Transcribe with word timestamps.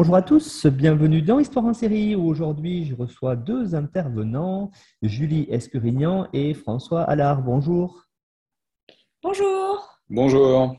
Bonjour 0.00 0.16
à 0.16 0.22
tous, 0.22 0.64
bienvenue 0.64 1.20
dans 1.20 1.38
Histoire 1.38 1.66
en 1.66 1.74
série 1.74 2.16
où 2.16 2.26
aujourd'hui 2.26 2.86
je 2.86 2.94
reçois 2.94 3.36
deux 3.36 3.74
intervenants, 3.74 4.70
Julie 5.02 5.46
Escurignan 5.50 6.26
et 6.32 6.54
François 6.54 7.02
Allard. 7.02 7.42
Bonjour. 7.42 8.06
Bonjour. 9.22 10.00
Bonjour. 10.08 10.74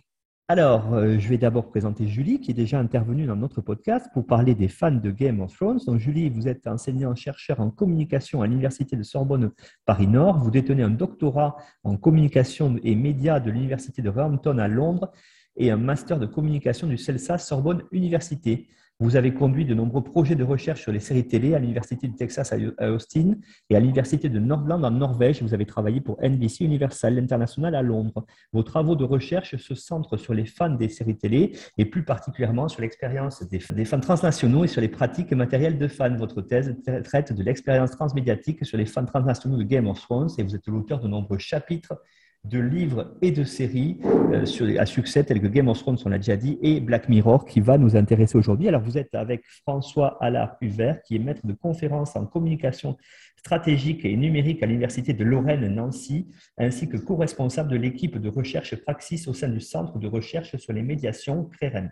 Alors, 0.47 0.95
euh, 0.95 1.19
je 1.19 1.30
vais 1.30 1.38
d'abord 1.38 1.69
présenter 1.69 2.08
Julie 2.08 2.39
qui 2.39 2.49
est 2.49 2.55
déjà 2.55 2.80
intervenue 2.80 3.27
dans 3.27 3.36
notre 3.36 3.61
podcast 3.61 4.08
pour 4.11 4.25
parler 4.25 4.55
des 4.55 4.67
fans 4.67 4.89
de 4.89 5.11
Game 5.11 5.39
of 5.42 5.53
Thrones. 5.53 5.81
Donc, 5.86 5.99
Julie, 5.99 6.31
vous 6.31 6.47
êtes 6.47 6.66
enseignant-chercheur 6.66 7.59
en 7.59 7.69
communication 7.69 8.42
à 8.42 8.47
l'Université 8.47 8.95
de 8.95 9.03
Sorbonne 9.03 9.52
Paris-Nord. 9.86 10.39
Vous 10.39 10.49
détenez 10.49 10.81
un 10.81 10.89
doctorat 10.89 11.58
en 11.83 11.95
communication 11.95 12.80
et 12.83 12.95
médias 12.95 13.39
de 13.39 13.52
l'Université 13.52 14.02
de 14.02 14.09
Roehampton 14.09 14.58
à 14.58 14.67
Londres 14.67 15.11
et 15.58 15.69
un 15.69 15.77
master 15.77 16.17
de 16.17 16.25
communication 16.25 16.88
du 16.88 16.97
CELSA 16.97 17.38
Sorbonne 17.38 17.83
Université. 17.92 18.67
Vous 19.02 19.16
avez 19.16 19.34
conduit 19.34 19.66
de 19.66 19.74
nombreux 19.74 20.04
projets 20.04 20.36
de 20.36 20.44
recherche 20.44 20.84
sur 20.84 20.92
les 20.92 21.00
séries 21.00 21.28
télé 21.28 21.56
à 21.56 21.60
l'Université 21.60 22.08
du 22.08 22.14
Texas 22.14 22.54
à 22.78 22.92
Austin 22.92 23.34
et 23.72 23.76
à 23.76 23.80
l'Université 23.80 24.30
de 24.30 24.38
Nordland 24.38 24.86
en 24.86 24.92
Norvège. 24.92 25.42
Vous 25.42 25.56
avez 25.56 25.66
travaillé 25.66 26.02
pour 26.02 26.22
NBC 26.22 26.66
Universal 26.66 27.18
International 27.18 27.74
à 27.74 27.82
Londres. 27.82 28.24
Vos 28.54 28.62
travaux 28.62 28.96
de 28.96 29.04
recherche 29.04 29.56
se 29.56 29.74
centrent 29.74 30.18
sur 30.18 30.36
les 30.36 30.46
fans 30.46 30.70
des 30.70 30.88
séries 30.88 31.18
télé 31.18 31.58
et 31.80 31.86
plus 31.86 32.06
particulièrement 32.06 32.68
sur 32.68 32.82
l'expérience 32.82 33.42
des, 33.42 33.86
fans 33.86 34.00
transnationaux 34.00 34.66
et 34.66 34.68
sur 34.68 34.82
les 34.82 34.90
pratiques 34.90 35.34
matérielles 35.34 35.80
de 35.80 35.88
fans. 35.88 36.16
Votre 36.16 36.44
thèse 36.44 36.76
traite 37.04 37.34
de 37.34 37.42
l'expérience 37.42 37.90
transmédiatique 37.90 38.64
sur 38.64 38.78
les 38.78 38.86
fans 38.86 39.06
transnationaux 39.06 39.58
de 39.58 39.64
Game 39.64 39.88
of 39.88 40.00
Thrones 40.00 40.30
et 40.38 40.44
vous 40.44 40.56
êtes 40.56 40.68
l'auteur 40.68 41.00
de 41.00 41.08
nombreux 41.08 41.40
chapitres 41.40 41.96
de 42.44 42.59
livres 42.59 43.14
et 43.22 43.31
de 43.31 43.44
séries 43.44 44.00
euh, 44.03 44.78
à 44.80 44.86
succès 44.86 45.23
tels 45.23 45.42
que 45.42 45.47
Game 45.47 45.67
of 45.67 45.80
Thrones, 45.80 45.97
on 46.06 46.09
l'a 46.09 46.17
déjà 46.17 46.36
dit, 46.36 46.58
et 46.61 46.80
Black 46.80 47.08
Mirror 47.08 47.45
qui 47.45 47.61
va 47.61 47.78
nous 47.78 47.95
intéresser 47.95 48.38
aujourd'hui. 48.38 48.67
Alors 48.67 48.81
vous 48.81 48.98
êtes 48.98 49.14
avec 49.14 49.44
François 49.45 50.17
Allard-Huvert 50.22 51.02
qui 51.03 51.16
est 51.16 51.20
maître 51.20 51.45
de 51.45 51.53
conférences 51.53 52.16
en 52.16 52.25
communication 52.25 52.98
stratégique 53.38 54.05
et 54.05 54.16
numérique 54.17 54.64
à 54.64 54.66
l'Université 54.66 55.14
de 55.14 55.23
Lorraine-Nancy, 55.23 56.27
ainsi 56.58 56.89
que 56.89 56.98
co-responsable 56.98 57.70
de 57.70 57.77
l'équipe 57.77 58.17
de 58.17 58.30
recherche 58.30 58.76
Praxis 58.76 59.27
au 59.27 59.33
sein 59.33 59.49
du 59.49 59.60
Centre 59.60 59.99
de 59.99 60.08
recherche 60.08 60.55
sur 60.58 60.73
les 60.73 60.83
médiations 60.83 61.45
CREREN. 61.45 61.92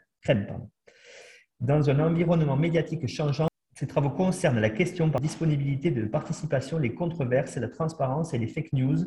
Dans 1.59 1.89
un 1.89 1.99
environnement 1.99 2.55
médiatique 2.55 3.05
changeant, 3.07 3.48
ces 3.79 3.87
travaux 3.87 4.09
concernent 4.09 4.59
la 4.59 4.69
question 4.69 5.09
par 5.09 5.21
disponibilité 5.21 5.89
de 5.89 6.03
participation, 6.03 6.79
les 6.79 6.93
controverses, 6.93 7.55
la 7.55 7.69
transparence 7.69 8.33
et 8.33 8.37
les 8.37 8.47
fake 8.47 8.73
news. 8.73 8.97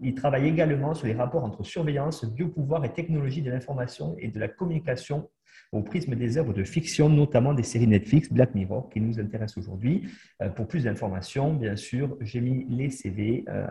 Il 0.00 0.14
travaille 0.14 0.48
également 0.48 0.94
sur 0.94 1.06
les 1.06 1.12
rapports 1.12 1.44
entre 1.44 1.62
surveillance, 1.64 2.24
biopouvoir 2.24 2.82
et 2.86 2.94
technologie 2.94 3.42
de 3.42 3.50
l'information 3.50 4.16
et 4.18 4.28
de 4.28 4.40
la 4.40 4.48
communication 4.48 5.28
au 5.72 5.82
prisme 5.82 6.14
des 6.14 6.38
œuvres 6.38 6.52
de 6.52 6.64
fiction, 6.64 7.08
notamment 7.08 7.54
des 7.54 7.62
séries 7.62 7.86
Netflix, 7.86 8.32
Black 8.32 8.54
Mirror, 8.54 8.88
qui 8.90 9.00
nous 9.00 9.18
intéressent 9.18 9.58
aujourd'hui. 9.58 10.08
Euh, 10.42 10.48
pour 10.48 10.66
plus 10.68 10.84
d'informations, 10.84 11.54
bien 11.54 11.76
sûr, 11.76 12.16
j'ai 12.20 12.40
mis 12.40 12.66
les 12.68 12.90
CV 12.90 13.44
euh, 13.48 13.66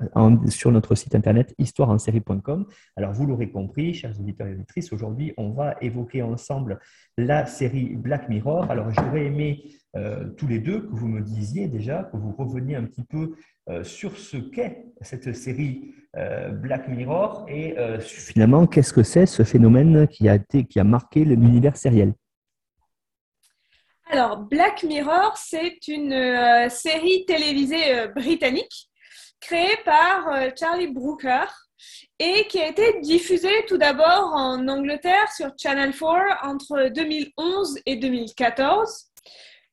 sur 0.47 0.71
notre 0.71 0.95
site 0.95 1.15
internet 1.15 1.53
histoireensérie.com. 1.57 2.65
Alors, 2.95 3.13
vous 3.13 3.25
l'aurez 3.25 3.49
compris, 3.49 3.93
chers 3.93 4.19
auditeurs 4.19 4.47
et 4.47 4.53
auditrices, 4.53 4.91
aujourd'hui, 4.93 5.33
on 5.37 5.51
va 5.51 5.75
évoquer 5.81 6.21
ensemble 6.21 6.79
la 7.17 7.45
série 7.45 7.95
Black 7.95 8.29
Mirror. 8.29 8.69
Alors, 8.69 8.91
j'aurais 8.91 9.25
aimé 9.25 9.63
euh, 9.95 10.29
tous 10.31 10.47
les 10.47 10.59
deux 10.59 10.81
que 10.81 10.93
vous 10.93 11.07
me 11.07 11.21
disiez 11.21 11.67
déjà, 11.67 12.03
que 12.11 12.17
vous 12.17 12.33
reveniez 12.37 12.75
un 12.75 12.83
petit 12.83 13.03
peu 13.03 13.35
sur 13.83 14.17
ce 14.17 14.37
qu'est 14.37 14.85
cette 15.01 15.35
série 15.35 15.95
euh, 16.17 16.47
Black 16.47 16.87
Mirror 16.87 17.45
et 17.49 17.77
euh, 17.77 17.99
finalement, 17.99 18.67
qu'est-ce 18.67 18.93
que 18.93 19.03
c'est 19.03 19.25
ce 19.25 19.43
phénomène 19.43 20.07
qui 20.07 20.29
a, 20.29 20.35
été, 20.35 20.63
qui 20.63 20.79
a 20.79 20.85
marqué 20.85 21.25
l'univers 21.25 21.75
sériel? 21.75 22.13
Alors, 24.09 24.37
Black 24.37 24.83
Mirror, 24.83 25.35
c'est 25.35 25.89
une 25.89 26.13
euh, 26.13 26.69
série 26.69 27.25
télévisée 27.25 28.07
britannique 28.15 28.89
créée 29.41 29.75
par 29.83 30.29
Charlie 30.57 30.87
Brooker 30.87 31.45
et 32.17 32.47
qui 32.47 32.61
a 32.61 32.69
été 32.69 33.01
diffusée 33.01 33.65
tout 33.67 33.77
d'abord 33.77 34.31
en 34.33 34.65
Angleterre 34.69 35.29
sur 35.35 35.51
Channel 35.61 35.91
4 35.91 36.45
entre 36.45 36.89
2011 36.95 37.79
et 37.85 37.97
2014. 37.97 39.11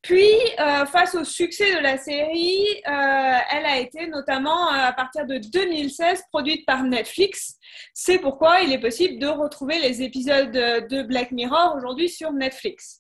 Puis, 0.03 0.35
euh, 0.59 0.85
face 0.87 1.15
au 1.15 1.23
succès 1.23 1.77
de 1.77 1.79
la 1.81 1.97
série, 1.97 2.67
euh, 2.89 3.39
elle 3.53 3.65
a 3.65 3.79
été 3.79 4.09
notamment 4.09 4.67
euh, 4.67 4.89
à 4.89 4.93
partir 4.93 5.27
de 5.27 5.39
2016 5.39 6.25
produite 6.29 6.67
par 6.67 6.83
Netflix. 6.83 7.57
C'est 7.95 8.19
pourquoi 8.19 8.63
il 8.63 8.73
est 8.73 8.81
possible 8.81 9.21
de 9.21 9.29
retrouver 9.29 9.79
les 9.79 10.03
épisodes 10.03 10.51
de 10.51 11.03
Black 11.03 11.31
Mirror 11.31 11.77
aujourd'hui 11.77 12.09
sur 12.09 12.33
Netflix. 12.33 12.99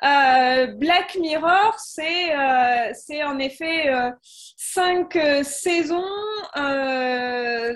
Black 0.00 1.16
Mirror, 1.18 1.74
c'est 1.78 2.32
c'est 2.94 3.24
en 3.24 3.38
effet 3.40 3.90
cinq 4.22 5.18
saisons, 5.42 6.04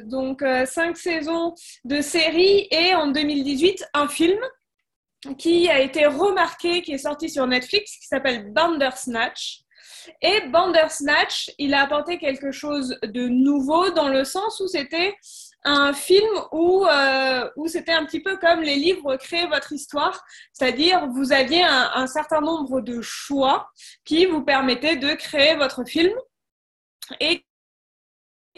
donc 0.05 0.45
cinq 0.67 0.97
saisons 0.97 1.55
de 1.85 2.01
série 2.01 2.69
et 2.71 2.95
en 2.95 3.09
2018 3.09 3.85
un 3.95 4.07
film 4.07 4.39
qui 5.39 5.69
a 5.69 5.81
été 5.81 6.07
remarqué, 6.07 6.83
qui 6.83 6.93
est 6.93 6.99
sorti 6.99 7.31
sur 7.31 7.47
Netflix, 7.47 7.97
qui 7.99 8.07
s'appelle 8.07 8.53
Bandersnatch. 8.53 9.61
Et 10.21 10.49
Bandersnatch, 10.49 11.51
il 11.59 11.75
a 11.75 11.83
apporté 11.83 12.19
quelque 12.19 12.51
chose 12.51 12.99
de 13.03 13.29
nouveau 13.29 13.91
dans 13.91 14.09
le 14.09 14.25
sens 14.25 14.61
où 14.61 14.67
c'était 14.67 15.15
un 15.65 15.93
film 15.93 16.29
où, 16.51 16.85
euh, 16.87 17.49
où 17.57 17.69
c'était 17.69 17.93
un 17.93 18.05
petit 18.05 18.21
peu 18.21 18.37
comme 18.37 18.63
les 18.63 18.75
livres 18.75 19.17
Créez 19.17 19.47
votre 19.47 19.73
histoire, 19.73 20.25
c'est-à-dire 20.53 21.07
vous 21.09 21.33
aviez 21.33 21.63
un, 21.63 22.07
certain 22.09 22.41
nombre 22.41 22.81
de 22.81 23.01
choix 23.01 23.71
qui 24.05 24.27
vous 24.27 24.43
permettaient 24.43 24.97
de 24.97 25.15
créer 25.15 25.55
votre 25.55 25.85
film 25.85 26.13
et 27.21 27.45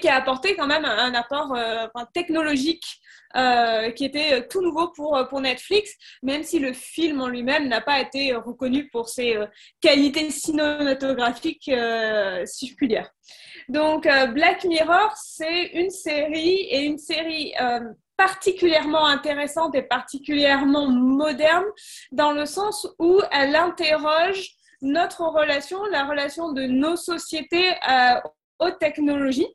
qui 0.00 0.08
a 0.08 0.16
apporté 0.16 0.56
quand 0.56 0.66
même 0.66 0.84
un, 0.84 1.14
apport 1.14 1.54
euh, 1.54 1.86
technologique 2.14 3.00
euh, 3.37 3.91
qui 3.91 4.05
était 4.05 4.34
euh, 4.34 4.43
tout 4.49 4.62
nouveau 4.62 4.89
pour, 4.89 5.19
pour 5.28 5.41
Netflix, 5.41 5.92
même 6.22 6.42
si 6.42 6.59
le 6.59 6.72
film 6.72 7.21
en 7.21 7.28
lui-même 7.28 7.69
n'a 7.69 7.81
pas 7.81 8.01
été 8.01 8.33
reconnu 8.34 8.89
pour 8.91 9.09
ses 9.09 9.36
qualités 9.81 10.31
cinématographiques, 10.31 11.71
dire. 12.83 13.10
Donc, 13.69 14.04
Black 14.04 14.65
Mirror, 14.65 15.13
c'est 15.16 15.66
une 15.72 15.91
série 15.91 16.69
et 16.71 16.83
une 16.83 16.98
série 16.98 17.54
particulièrement 18.16 19.07
intéressante 19.07 19.75
et 19.75 19.83
particulièrement 19.83 20.89
moderne 20.89 21.65
dans 22.13 22.33
le 22.33 22.47
sens 22.47 22.87
où 22.98 23.21
elle 23.33 23.57
interroge 23.57 24.51
notre 24.83 25.22
relation, 25.22 25.83
la 25.87 26.04
relation 26.04 26.53
de 26.53 26.63
nos 26.66 26.97
sociétés 26.97 27.75
aux 28.59 28.71
technologies 28.71 29.48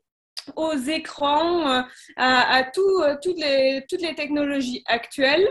aux 0.56 0.74
écrans, 0.74 1.68
euh, 1.68 1.82
à, 2.16 2.60
euh, 2.60 3.16
toutes, 3.22 3.38
les, 3.38 3.84
toutes 3.88 4.02
les 4.02 4.14
technologies 4.14 4.82
actuelles. 4.86 5.46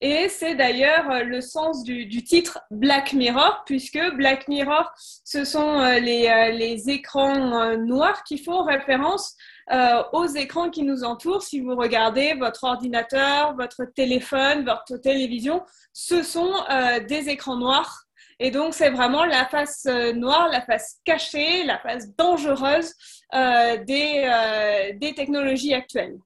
Et 0.00 0.28
c'est 0.28 0.54
d'ailleurs 0.54 1.10
euh, 1.10 1.22
le 1.24 1.40
sens 1.40 1.84
du, 1.84 2.08
titre 2.24 2.60
Black 2.70 3.12
Mirror, 3.12 3.62
puisque 3.66 4.00
Black 4.14 4.48
Mirror, 4.48 4.90
ce 5.24 5.44
sont 5.44 5.80
les, 5.80 6.52
les 6.52 6.90
écrans 6.90 7.76
noirs 7.76 8.22
qui 8.24 8.38
font 8.38 8.62
référence 8.62 9.36
aux 10.12 10.26
écrans 10.26 10.70
qui 10.70 10.82
nous 10.82 11.04
entourent. 11.04 11.42
Si 11.42 11.60
vous 11.60 11.76
regardez 11.76 12.34
votre 12.34 12.64
ordinateur, 12.64 13.54
votre 13.56 13.84
téléphone, 13.84 14.64
votre 14.64 15.00
télévision, 15.00 15.62
ce 15.92 16.22
sont 16.22 16.52
des 17.08 17.28
écrans 17.28 17.56
noirs 17.56 18.04
et 18.42 18.50
donc, 18.50 18.72
c'est 18.72 18.88
vraiment 18.88 19.26
la 19.26 19.44
face 19.44 19.84
euh, 19.86 20.14
noire, 20.14 20.48
la 20.50 20.62
face 20.62 20.98
cachée, 21.04 21.62
la 21.64 21.78
face 21.78 22.08
dangereuse 22.16 22.94
euh, 23.34 23.76
des, 23.84 24.22
euh, 24.24 24.98
des, 24.98 25.12
technologies 25.12 25.74
actuelles. 25.74 26.16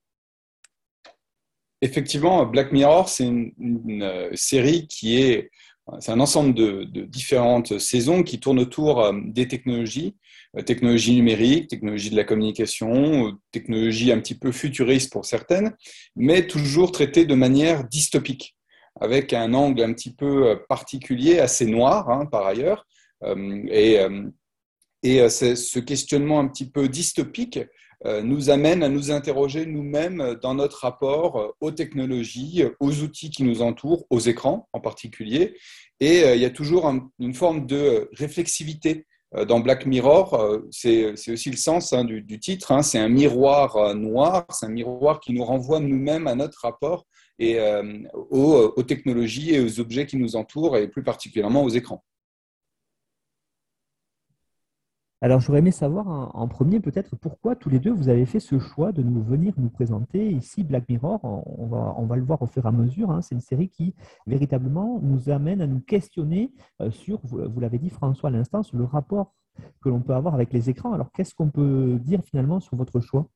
Effectivement, 1.83 2.47
Black 2.47 2.71
Mirror, 2.71 3.09
c'est 3.09 3.25
une, 3.25 4.31
série 4.35 4.87
qui 4.87 5.21
est, 5.21 5.51
c'est 5.99 6.13
un 6.13 6.21
ensemble 6.21 6.55
de, 6.55 6.85
différentes 7.05 7.81
saisons 7.81 8.23
qui 8.23 8.39
tournent 8.39 8.61
autour 8.61 9.13
des 9.13 9.49
technologies, 9.49 10.17
technologies 10.65 11.15
numériques, 11.15 11.69
technologies 11.69 12.11
de 12.11 12.17
la 12.17 12.25
communication, 12.25 13.37
technologies 13.51 14.13
un 14.13 14.21
petit 14.21 14.39
peu 14.39 14.51
futuristes 14.53 15.13
pour 15.13 15.27
certaines, 15.27 15.77
mais 16.17 16.47
toujours 16.47 16.91
traitées 16.91 17.27
de 17.27 17.35
manière 17.35 17.85
dystopique. 17.85 18.54
Avec 19.01 19.33
un 19.33 19.55
angle 19.55 19.83
un 19.83 19.93
petit 19.93 20.13
peu 20.13 20.61
particulier, 20.69 21.39
assez 21.39 21.67
noir 21.67 22.11
hein, 22.11 22.27
par 22.27 22.47
ailleurs. 22.47 22.87
et, 23.27 23.99
et 25.03 25.29
ce 25.29 25.79
questionnement 25.79 26.39
un 26.39 26.49
petit 26.49 26.71
peu 26.71 26.89
dystopique 26.89 27.61
nous 28.23 28.51
amène 28.51 28.83
à 28.83 28.89
nous 28.89 29.11
interroger 29.11 29.67
nous-mêmes 29.67 30.37
dans 30.43 30.55
notre 30.55 30.81
rapport 30.81 31.55
aux 31.61 31.71
technologies, 31.71 32.65
aux 32.79 33.01
outils 33.01 33.31
qui 33.31 33.43
nous 33.43 33.63
entourent, 33.63 34.07
aux 34.11 34.21
écrans 34.21 34.69
en 34.73 34.81
particulier. 34.81 35.57
Et 36.01 36.21
il 36.35 36.41
y 36.41 36.45
a 36.45 36.51
toujours 36.51 36.93
une 37.19 37.35
forme 37.35 37.67
de 37.67 38.09
réflexivité 38.13 39.07
euh, 39.37 39.45
dans 39.45 39.61
Black 39.61 39.87
Mirror, 39.87 40.35
euh, 40.35 40.69
c'est 40.71 41.13
aussi 41.29 41.51
le 41.51 41.57
sens 41.57 41.93
hein, 41.93 42.05
du, 42.05 42.39
titre, 42.39 42.73
hein. 42.73 42.83
c'est 42.83 42.99
un 42.99 43.09
miroir 43.09 43.77
euh, 43.77 43.95
noir, 43.95 44.47
c'est 44.51 44.67
un 44.67 44.71
miroir 44.71 45.21
qui 45.21 45.33
nous 45.33 45.45
renvoie 45.45 45.81
nous-mêmes 45.81 46.27
à 46.27 46.35
notre 46.35 46.61
rapport 46.63 47.07
et 47.39 47.59
aux, 48.31 48.73
aux, 48.77 48.83
technologies 48.83 49.55
et 49.55 49.61
aux 49.61 49.81
objets 49.81 50.07
qui 50.07 50.17
nous 50.17 50.37
entourent, 50.37 50.77
et 50.77 50.89
plus 50.89 51.03
particulièrement 51.03 51.63
aux 51.63 51.69
écrans. 51.69 52.05
Alors, 55.25 55.41
j'aurais 55.41 55.61
aimé 55.61 55.71
savoir 55.71 56.37
en, 56.37 56.47
premier 56.49 56.81
peut-être 56.81 57.17
pourquoi 57.17 57.57
tous 57.57 57.71
les 57.71 57.79
deux 57.79 57.93
vous 57.93 58.11
avez 58.11 58.27
fait 58.27 58.41
ce 58.41 58.59
choix 58.59 58.93
de 58.93 59.03
nous 59.03 59.23
venir 59.23 59.55
nous 59.57 59.71
présenter 59.71 60.31
ici 60.31 60.63
Black 60.65 60.87
Mirror. 60.87 61.19
On 61.25 61.65
va, 61.65 61.95
on 61.97 62.05
va 62.05 62.17
le 62.17 62.23
voir 62.23 62.43
au 62.43 62.47
fur 62.47 62.67
et 62.67 62.69
à 62.69 62.73
mesure. 62.73 63.11
Hein. 63.11 63.23
C'est 63.23 63.35
une 63.35 63.41
série 63.41 63.71
qui 63.71 63.95
véritablement 64.27 65.01
nous 65.03 65.31
amène 65.31 65.63
à 65.63 65.67
nous 65.67 65.81
questionner 65.81 66.53
euh, 66.83 66.91
sur, 66.91 67.21
vous, 67.23 67.59
l'avez 67.59 67.79
dit 67.79 67.89
François 67.89 68.29
à 68.29 68.33
l'instant, 68.33 68.63
sur 68.63 68.77
le 68.77 68.85
rapport 68.85 69.33
que 69.81 69.89
l'on 69.89 70.03
peut 70.03 70.13
avoir 70.13 70.35
avec 70.35 70.53
les 70.53 70.69
écrans. 70.69 70.93
Alors, 70.93 71.11
qu'est-ce 71.11 71.35
qu'on 71.35 71.49
peut 71.49 71.99
dire 72.03 72.23
finalement 72.23 72.61
sur 72.61 72.77
votre 72.77 73.01
choix? 73.01 73.27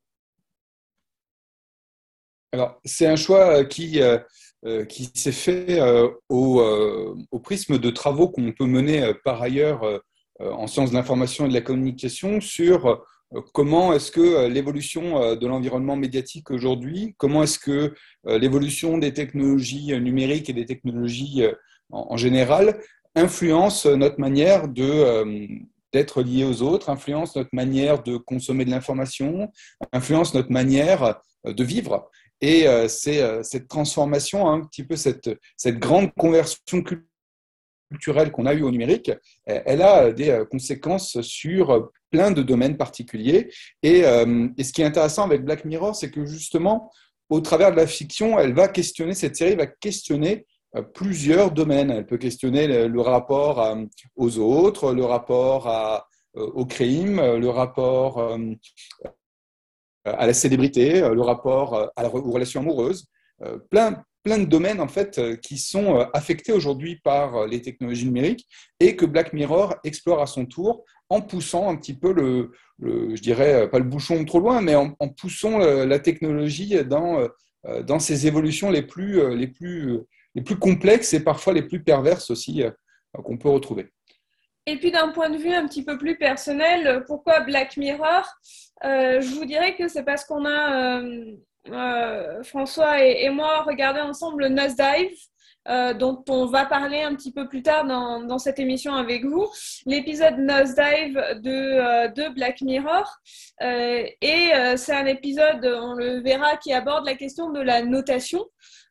Alors, 2.53 2.81
c'est 2.85 3.07
un 3.07 3.17
choix 3.17 3.65
qui, 3.65 4.01
euh, 4.01 4.19
euh, 4.65 4.85
qui 4.85 5.11
s'est 5.15 5.33
fait 5.33 5.81
au, 6.29 7.39
prisme 7.43 7.79
de 7.79 7.91
travaux 7.91 8.29
qu'on 8.29 8.53
peut 8.53 8.67
mener 8.67 9.13
par 9.25 9.41
ailleurs 9.41 10.01
euh, 10.41 10.53
en 10.53 10.67
sciences 10.69 10.91
de 10.91 10.95
l'information 10.95 11.47
et 11.47 11.49
de 11.49 11.55
la 11.55 11.61
communication 11.61 12.41
sur 12.41 12.87
euh, 12.87 13.41
comment 13.53 13.93
est-ce 13.93 14.13
que 14.13 14.21
euh, 14.21 14.49
l'évolution 14.49 15.35
de 15.35 15.47
l'environnement 15.47 15.97
médiatique 15.97 16.51
aujourd'hui, 16.51 17.15
comment 17.19 17.43
est-ce 17.43 17.59
que 17.59 17.95
l'évolution 18.25 18.99
des 18.99 19.13
technologies 19.13 19.99
numériques 20.01 20.49
et 20.49 20.53
des 20.53 20.65
technologies 20.65 21.43
en 21.91 22.17
général 22.17 22.81
influence 23.15 23.87
notre 23.87 24.21
manière 24.21 24.69
de 24.69 25.49
d'être 25.93 26.23
lié 26.23 26.45
aux 26.45 26.61
autres, 26.61 26.91
influence 26.91 27.35
notre 27.35 27.49
manière 27.55 28.03
de 28.03 28.19
consommer 28.19 28.67
de 28.67 28.71
l'information, 28.71 29.51
influence 29.93 30.35
notre 30.35 30.53
manière 30.53 31.19
de 31.47 31.65
vivre. 31.65 32.11
Et 32.41 32.67
c'est 32.89 33.43
cette 33.43 33.67
transformation, 33.67 34.49
un 34.49 34.65
petit 34.65 34.85
peu 34.85 34.97
cette, 34.97 35.29
grande 35.79 36.13
conversion 36.15 36.83
culturelle 37.91 38.31
qu'on 38.31 38.47
a 38.47 38.55
eue 38.55 38.63
au 38.63 38.71
numérique, 38.71 39.11
elle 39.47 39.83
a 39.83 40.13
des 40.13 40.31
euh, 40.31 40.45
conséquences 40.45 41.21
sur 41.23 41.91
plein 42.11 42.31
de 42.31 42.43
domaines 42.43 42.77
particuliers. 42.77 43.51
Euh, 43.85 44.49
et, 44.57 44.65
ce 44.65 44.73
qui 44.73 44.83
est 44.83 44.85
intéressant 44.85 45.25
avec 45.25 45.45
Black 45.45 45.65
Mirror, 45.65 45.95
c'est 45.95 46.11
que 46.11 46.25
justement, 46.27 46.91
au 47.29 47.41
travers 47.41 47.71
de 47.71 47.77
la 47.77 47.87
fiction, 47.87 48.39
elle 48.39 48.55
va 48.55 48.69
questionner, 48.69 49.15
cette 49.15 49.37
série 49.37 49.57
va 49.57 49.67
questionner 49.67 50.47
euh, 50.77 50.83
plusieurs 50.83 51.51
domaines. 51.51 51.91
Elle 51.91 52.07
peut 52.07 52.19
questionner 52.19 52.67
le, 52.67 53.01
rapport 53.01 53.77
aux 54.17 54.39
autres, 54.39 54.93
le 54.93 55.05
rapport 55.05 56.05
au 56.35 56.67
crime, 56.67 57.21
le 57.21 57.49
rapport 57.49 58.39
à 60.17 60.27
la 60.27 60.35
célébrité, 60.35 61.01
le 61.01 61.21
rapport 61.21 61.91
à 61.97 62.15
aux 62.15 62.31
relations 62.33 62.61
amoureuses. 62.61 63.07
plein, 63.71 64.03
plein 64.29 64.39
de 64.39 64.45
domaines 64.45 64.81
en 64.81 64.89
fait 64.89 65.19
euh, 65.19 65.37
qui 65.37 65.59
sont 65.59 65.97
euh, 65.97 66.05
affectés 66.13 66.53
aujourd'hui 66.53 66.97
par 66.97 67.37
euh, 67.37 67.47
les 67.47 67.63
technologies 67.63 68.05
numériques 68.05 68.47
et 68.81 68.97
que 68.97 69.07
Black 69.07 69.33
Mirror 69.33 69.77
explore 69.85 70.21
à 70.21 70.27
son 70.27 70.45
tour 70.45 70.85
en 71.09 71.23
poussant 71.23 71.71
un 71.71 71.77
petit 71.77 71.95
peu 71.95 72.13
le, 72.13 72.51
je 72.81 73.21
dirais 73.23 73.71
pas 73.71 73.79
le 73.79 73.87
bouchon 73.87 74.23
trop 74.27 74.41
loin, 74.41 74.61
mais 74.61 74.75
en, 74.75 74.91
poussant 75.17 75.57
la 75.57 75.99
technologie 75.99 76.85
dans 76.85 77.27
dans 77.87 77.99
ses 77.99 78.27
évolutions 78.27 78.71
les 78.71 78.83
plus 78.83 79.35
les 79.35 79.47
plus 79.47 80.01
les 80.35 80.43
plus 80.43 80.59
complexes 80.59 81.15
et 81.15 81.21
parfois 81.21 81.55
les 81.55 81.63
plus 81.63 81.83
perverses 81.83 82.31
aussi 82.31 82.63
qu'on 83.25 83.39
peut 83.39 83.49
retrouver. 83.49 83.91
Et 84.69 84.77
puis 84.77 84.91
d'un 84.91 85.09
point 85.09 85.31
de 85.31 85.39
vue 85.39 85.55
un 85.55 85.67
petit 85.67 85.83
peu 85.83 85.97
plus 85.97 86.19
personnel, 86.19 87.03
pourquoi 87.07 87.41
Black 87.41 87.79
Mirror? 87.79 88.25
Je 88.83 89.35
vous 89.35 89.47
dirais 89.47 89.75
que 89.77 89.89
c'est 89.89 90.05
parce 90.05 90.25
qu'on 90.27 90.45
a 90.45 91.01
euh, 91.73 92.43
François 92.43 93.03
et, 93.03 93.29
moi 93.31 93.63
regarder 93.63 94.01
ensemble 94.01 94.45
le 94.45 94.49
Nosedive. 94.51 95.17
Euh, 95.69 95.93
dont 95.93 96.25
on 96.31 96.47
va 96.47 96.65
parler 96.65 97.03
un 97.03 97.15
petit 97.15 97.31
peu 97.31 97.47
plus 97.47 97.63
tard 97.63 97.85
dans, 97.85 98.39
cette 98.39 98.59
émission 98.59 98.95
avec 98.95 99.23
vous, 99.27 99.47
l'épisode 99.85 100.39
Nosedive 100.39 101.23
de, 101.43 101.51
euh, 101.51 102.09
de 102.09 102.33
Black 102.33 102.63
Mirror. 102.63 103.07
et 103.61 104.51
c'est 104.77 104.95
un 104.95 105.05
épisode, 105.05 105.67
on 105.67 105.93
le 105.93 106.23
verra, 106.23 106.57
qui 106.57 106.73
aborde 106.73 107.05
la 107.05 107.17
question 107.17 107.51
de 107.51 107.61
la 107.61 107.83
notation. 107.83 108.47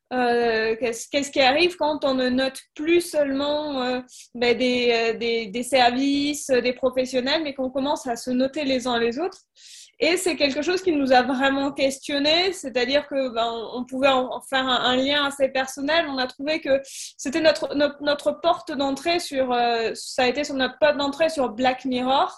Qu'est-ce 0.09 1.31
qui 1.31 1.41
arrive 1.41 1.75
quand 1.75 2.05
on 2.05 2.13
ne 2.13 2.29
note 2.29 2.59
plus 2.75 3.01
seulement 3.01 4.01
ben, 4.33 4.57
des, 4.57 5.15
des, 5.19 5.47
des, 5.47 5.63
services, 5.63 6.47
des 6.47 6.73
professionnels, 6.73 7.43
mais 7.43 7.53
qu'on 7.53 7.69
commence 7.69 8.07
à 8.07 8.15
se 8.15 8.31
noter 8.31 8.63
les 8.63 8.87
uns 8.87 8.99
les 8.99 9.19
autres? 9.19 9.39
Et 9.99 10.15
c'est 10.15 10.35
quelque 10.35 10.61
chose 10.61 10.83
qui 10.83 10.91
nous 10.91 11.11
a 11.11 11.23
vraiment 11.23 11.71
questionné, 11.71 12.53
c'est-à-dire 12.53 13.07
que 13.07 13.29
ben, 13.29 13.51
on 13.73 13.83
pouvait 13.83 14.09
en 14.09 14.41
faire 14.41 14.67
un, 14.67 14.95
lien 14.95 15.25
assez 15.25 15.49
personnel. 15.49 16.05
On 16.07 16.19
a 16.19 16.27
trouvé 16.27 16.61
que 16.61 16.81
c'était 17.17 17.41
notre, 17.41 17.73
notre, 17.73 18.31
porte 18.39 18.71
d'entrée 18.71 19.19
sur, 19.19 19.51
euh, 19.51 19.91
ça 19.95 20.23
a 20.23 20.27
été 20.27 20.43
sur 20.43 20.53
notre 20.53 20.77
porte 20.77 20.97
d'entrée 20.97 21.29
sur 21.29 21.49
Black 21.49 21.85
Mirror, 21.85 22.31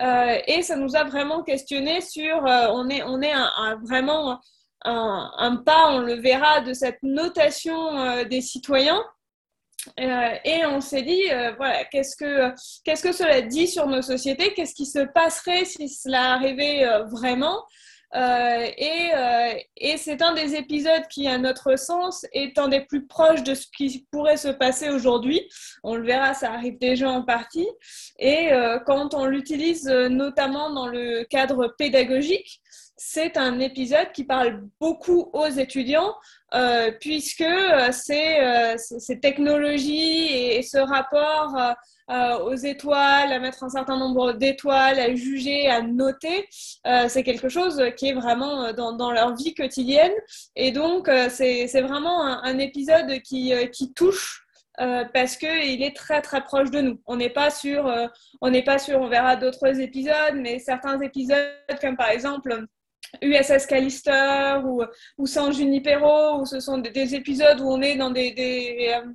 euh, 0.00 0.38
et 0.46 0.62
ça 0.62 0.76
nous 0.76 0.94
a 0.94 1.02
vraiment 1.02 1.42
questionné 1.42 2.00
sur, 2.00 2.46
euh, 2.46 2.68
on 2.72 2.88
est, 2.88 3.02
on 3.02 3.20
est 3.20 3.32
un, 3.32 3.76
vraiment 3.82 4.38
un, 4.84 5.62
pas, 5.64 5.92
on 5.92 5.98
le 6.00 6.14
verra, 6.14 6.60
de 6.60 6.72
cette 6.72 7.02
notation 7.02 8.24
des 8.24 8.40
citoyens. 8.40 9.02
Euh, 9.98 10.34
et 10.44 10.66
on 10.66 10.80
s'est 10.80 11.02
dit, 11.02 11.22
euh, 11.30 11.52
voilà, 11.56 11.84
qu'est-ce 11.84 12.16
que, 12.16 12.50
que 12.84 13.12
cela 13.12 13.40
dit 13.40 13.66
sur 13.66 13.86
nos 13.86 14.02
sociétés? 14.02 14.52
Qu'est-ce 14.54 14.74
qui 14.74 14.86
se 14.86 15.00
passerait 15.14 15.64
si 15.64 15.88
cela 15.88 16.34
arrivait 16.34 16.84
euh, 16.84 17.04
vraiment? 17.04 17.64
Et, 18.12 19.12
et 19.76 19.96
c'est 19.96 20.20
un 20.20 20.34
des 20.34 20.56
épisodes 20.56 21.06
qui, 21.08 21.28
à 21.28 21.38
notre 21.38 21.78
sens, 21.78 22.26
est 22.32 22.58
un 22.58 22.66
des 22.66 22.80
plus 22.80 23.06
proches 23.06 23.44
de 23.44 23.54
ce 23.54 23.68
qui 23.76 24.04
pourrait 24.10 24.36
se 24.36 24.48
passer 24.48 24.88
aujourd'hui. 24.88 25.48
On 25.84 25.94
le 25.94 26.04
verra, 26.04 26.34
ça 26.34 26.52
arrive 26.52 26.76
déjà 26.78 27.08
en 27.08 27.22
partie. 27.22 27.68
Et 28.18 28.50
quand 28.84 29.14
on 29.14 29.26
l'utilise 29.26 29.86
notamment 29.86 30.70
dans 30.70 30.88
le 30.88 31.22
cadre 31.22 31.72
pédagogique, 31.78 32.59
c'est 33.02 33.38
un 33.38 33.60
épisode 33.60 34.12
qui 34.12 34.24
parle 34.24 34.60
beaucoup 34.78 35.30
aux 35.32 35.46
étudiants 35.46 36.14
euh, 36.52 36.92
puisque 37.00 37.40
euh, 37.40 37.88
euh, 38.10 38.74
ces 38.76 39.20
technologies 39.20 40.26
et, 40.34 40.62
ce 40.62 40.76
rapport 40.76 41.56
aux 42.44 42.54
étoiles, 42.56 43.32
à 43.32 43.38
mettre 43.38 43.64
un 43.64 43.70
certain 43.70 43.96
nombre 43.96 44.32
d'étoiles, 44.34 45.00
à 45.00 45.14
juger, 45.14 45.70
à 45.70 45.80
noter, 45.80 46.46
c'est 47.08 47.22
quelque 47.22 47.48
chose 47.48 47.80
qui 47.96 48.08
est 48.08 48.14
vraiment 48.14 48.72
dans, 48.72 49.12
leur 49.12 49.34
vie 49.34 49.54
quotidienne. 49.54 50.12
Et 50.56 50.72
donc, 50.72 51.08
c'est 51.30 51.80
vraiment 51.80 52.24
un, 52.24 52.58
épisode 52.58 53.20
qui, 53.22 53.52
qui 53.72 53.94
touche 53.94 54.44
parce 54.76 55.36
qu'il 55.36 55.82
est 55.82 55.96
très 55.96 56.20
très 56.20 56.42
proche 56.42 56.70
de 56.72 56.80
nous. 56.80 57.00
On 57.06 57.16
n'est 57.16 57.30
pas 57.30 57.50
sûr, 57.50 57.88
on 58.40 58.50
n'est 58.50 58.64
pas 58.64 58.78
sûr, 58.78 59.00
on 59.00 59.08
verra 59.08 59.36
d'autres 59.36 59.80
épisodes, 59.80 60.34
mais 60.34 60.58
certains 60.58 61.00
épisodes 61.00 61.38
comme 61.80 61.96
par 61.96 62.10
exemple 62.10 62.66
USS 63.22 63.66
Callister 63.66 64.60
ou, 64.64 64.82
ou 65.18 65.26
San 65.26 65.52
Junipero, 65.52 66.40
où 66.40 66.46
ce 66.46 66.60
sont 66.60 66.78
des, 66.78 67.14
épisodes 67.14 67.60
où 67.60 67.68
on 67.68 67.80
est 67.80 67.96
dans, 67.96 68.10
des, 68.10 68.92
euh, 68.94 69.06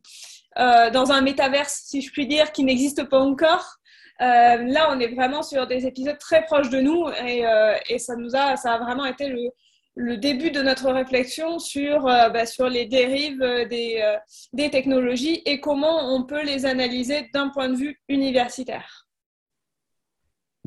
euh, 0.60 0.90
dans 0.92 1.12
un 1.12 1.22
métaverse, 1.22 1.84
si 1.86 2.02
je 2.02 2.12
puis 2.12 2.28
dire, 2.28 2.52
qui 2.52 2.64
n'existe 2.64 3.04
pas 3.06 3.20
encore. 3.20 3.78
Euh, 4.22 4.58
là, 4.64 4.90
on 4.92 5.00
est 5.00 5.14
vraiment 5.14 5.44
sur 5.44 5.68
des 5.68 5.86
épisodes 5.86 6.18
très 6.18 6.46
proches 6.46 6.70
de 6.70 6.80
nous 6.80 7.06
et, 7.25 7.44
et 7.90 8.00
ça 8.00 8.16
nous 8.16 8.36
a, 8.36 8.56
ça 8.56 8.74
a 8.74 8.78
vraiment 8.80 9.06
été 9.06 9.28
le, 9.28 9.50
le 9.96 10.18
début 10.18 10.52
de 10.52 10.62
notre 10.62 10.90
réflexion 10.92 11.60
sur, 11.60 12.04
bah, 12.04 12.46
sur 12.46 12.70
les 12.70 12.86
dérives 12.86 13.40
des, 13.70 14.16
des 14.54 14.70
technologies 14.70 15.42
et 15.46 15.60
comment 15.60 16.16
on 16.16 16.24
peut 16.24 16.44
les 16.44 16.66
analyser 16.66 17.30
d'un 17.34 17.50
point 17.50 17.68
de 17.68 17.75
vue 17.75 18.00
universitaire. 18.08 19.05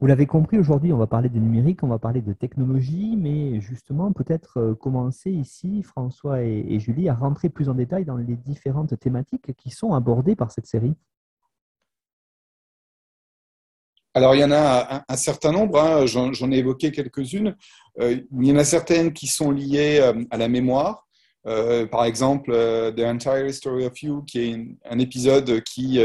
Vous 0.01 0.07
l'avez 0.07 0.27
compris, 0.27 0.59
aujourd'hui, 0.59 0.93
on 0.93 0.97
va 0.97 1.09
parler 1.09 1.29
de 1.29 1.41
numérique, 1.41 1.83
on 1.83 1.89
va 1.89 1.99
parler 1.99 2.23
de 2.23 2.33
technologie, 2.33 3.17
mais 3.17 3.61
justement, 3.61 4.13
peut-être 4.13 4.59
euh, 4.59 4.75
commencer 4.77 5.33
ici, 5.33 5.83
François 5.83 6.43
et, 6.43 6.79
Julie, 6.79 7.09
à 7.09 7.15
rentrer 7.15 7.49
plus 7.49 7.69
en 7.69 7.75
détail 7.75 8.05
dans 8.05 8.17
les 8.17 8.37
différentes 8.37 8.97
thématiques 9.01 9.57
qui 9.57 9.71
sont 9.71 9.95
abordées 9.95 10.37
par 10.37 10.53
cette 10.53 10.69
série. 10.69 10.95
Alors, 14.15 14.37
il 14.37 14.41
y 14.41 14.45
en 14.45 14.53
a 14.53 15.05
un, 15.09 15.17
certain 15.17 15.51
nombre, 15.51 15.81
hein, 15.81 16.07
j'en 16.07 16.53
ai 16.53 16.59
évoqué 16.59 16.93
quelques-unes. 16.93 17.57
Euh, 17.99 18.21
il 18.39 18.47
y 18.47 18.53
en 18.53 18.57
a 18.57 18.65
certaines 18.65 19.13
qui 19.13 19.27
sont 19.27 19.51
liées 19.51 19.99
euh, 20.01 20.25
à 20.31 20.37
la 20.37 20.47
mémoire, 20.47 21.08
par 21.45 22.05
exemple, 22.05 22.53
The 22.97 23.01
Entire 23.01 23.47
History 23.47 23.87
of 23.87 24.03
You, 24.03 24.23
qui 24.23 24.41
est 24.41 24.67
un 24.85 24.99
épisode 24.99 25.63
qui, 25.63 26.01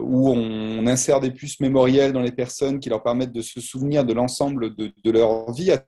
où 0.00 0.30
on 0.30 0.86
insère 0.86 1.20
des 1.20 1.30
puces 1.30 1.60
mémorielles 1.60 2.12
dans 2.12 2.22
les 2.22 2.32
personnes 2.32 2.80
qui 2.80 2.88
leur 2.88 3.02
permettent 3.02 3.32
de 3.32 3.42
se 3.42 3.60
souvenir 3.60 4.04
de 4.04 4.12
l'ensemble 4.12 4.74
de, 4.74 5.10
leur 5.10 5.52
vie 5.52 5.72
à 5.72 5.84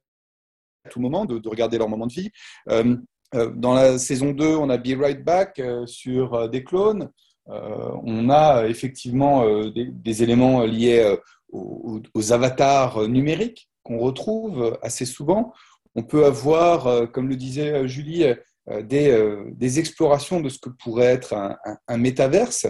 tout 0.90 1.00
moment, 1.00 1.24
de, 1.24 1.38
de 1.38 1.48
regarder 1.48 1.78
leur 1.78 1.88
moment 1.88 2.06
de 2.06 2.12
vie. 2.12 2.30
dans 2.66 3.74
la 3.74 3.98
saison 3.98 4.32
2, 4.32 4.56
on 4.56 4.68
a 4.68 4.76
Be 4.76 4.98
Right 4.98 5.24
Back 5.24 5.62
sur 5.86 6.48
des 6.50 6.62
clones. 6.64 7.08
on 7.46 8.28
a 8.28 8.66
effectivement 8.66 9.46
des, 9.70 10.22
éléments 10.22 10.64
liés 10.64 11.16
aux 11.52 12.32
avatars 12.32 13.08
numériques 13.08 13.70
qu'on 13.82 13.98
retrouve 13.98 14.78
assez 14.82 15.04
souvent. 15.04 15.52
On 15.94 16.02
peut 16.02 16.24
avoir, 16.24 16.86
euh, 16.86 17.06
comme 17.06 17.28
le 17.28 17.36
disait 17.36 17.72
euh, 17.72 17.86
Julie, 17.86 18.24
euh, 18.70 18.82
des, 18.82 19.78
explorations 19.78 20.40
de 20.40 20.48
ce 20.48 20.58
que 20.58 20.70
pourrait 20.70 21.06
être 21.06 21.34
un, 21.88 21.96
métaverse, 21.96 22.66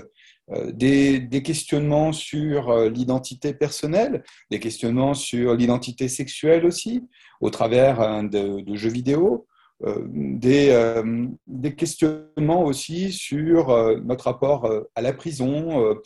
des, 0.72 1.42
questionnements 1.42 2.12
sur 2.12 2.88
l'identité 2.88 3.54
personnelle, 3.54 4.22
des 4.50 4.60
questionnements 4.60 5.14
sur 5.14 5.54
l'identité 5.54 6.08
sexuelle 6.08 6.66
aussi, 6.66 7.08
au 7.40 7.50
travers 7.50 8.22
de, 8.24 8.74
jeux 8.74 8.90
vidéo, 8.90 9.46
des, 10.08 11.74
questionnements 11.76 12.64
aussi 12.64 13.12
sur 13.12 13.68
notre 14.04 14.24
rapport 14.24 14.70
à 14.94 15.00
la 15.00 15.12
prison, 15.12 15.96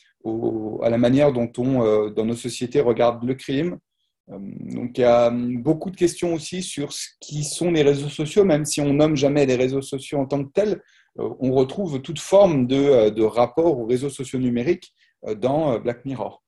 à 0.83 0.91
la 0.91 0.99
manière 0.99 1.33
dont 1.33 1.51
on, 1.59 2.11
dans 2.11 2.25
nos 2.25 2.37
sociétés, 2.37 2.81
regarde 2.81 3.25
le 3.25 3.35
crime, 3.35 3.79
euh, 3.79 3.86
donc 4.29 4.99
il 4.99 5.03
y 5.03 5.05
a 5.05 5.29
hum, 5.29 5.63
beaucoup 5.63 5.91
de 5.91 5.97
questions 5.97 6.35
aussi 6.35 6.63
sur 6.63 6.93
ce 6.93 7.09
qui 7.21 7.45
sont 7.45 7.71
les 7.71 7.83
réseaux 7.83 8.09
sociaux, 8.09 8.45
même 8.45 8.65
si 8.65 8.81
on 8.81 8.93
nomme 8.93 9.17
jamais 9.17 9.47
les 9.47 9.57
réseaux 9.57 9.83
sociaux 9.83 10.19
en 10.19 10.27
tant 10.27 10.45
que 10.45 10.51
tels, 10.53 10.83
euh, 11.19 11.29
on 11.41 11.53
retrouve 11.53 12.03
toute 12.03 12.19
forme 12.19 12.67
de, 12.67 12.77
euh, 12.77 13.11
de 13.11 13.23
rapport 13.23 13.79
aux 13.79 13.87
réseaux 13.87 14.11
sociaux 14.11 14.39
numériques 14.39 14.93
dans 15.39 15.81
Black 15.81 16.05
Mirror. 16.05 16.43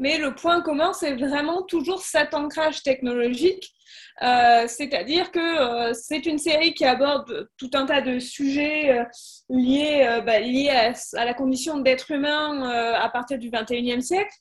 Mais 0.00 0.18
le 0.18 0.34
point 0.34 0.60
commun, 0.60 0.92
c'est 0.92 1.14
vraiment 1.14 1.62
toujours 1.62 2.00
cet 2.00 2.34
ancrage 2.34 2.82
technologique, 2.82 3.70
c'est-à-dire 4.20 5.30
que 5.30 5.92
c'est 5.92 6.26
une 6.26 6.38
série 6.38 6.72
qui 6.74 6.84
aborde 6.84 7.48
tout 7.58 7.70
un 7.74 7.84
tas 7.84 8.00
de 8.00 8.18
sujets 8.18 9.04
liés, 9.48 10.20
bah, 10.24 10.40
liés 10.40 10.70
à, 10.70 10.94
à, 11.16 11.24
la 11.24 11.34
condition 11.34 11.78
d'être 11.78 12.10
humain 12.10 12.62
à 12.94 13.08
partir 13.10 13.38
du 13.38 13.50
21e 13.50 14.00
siècle. 14.00 14.34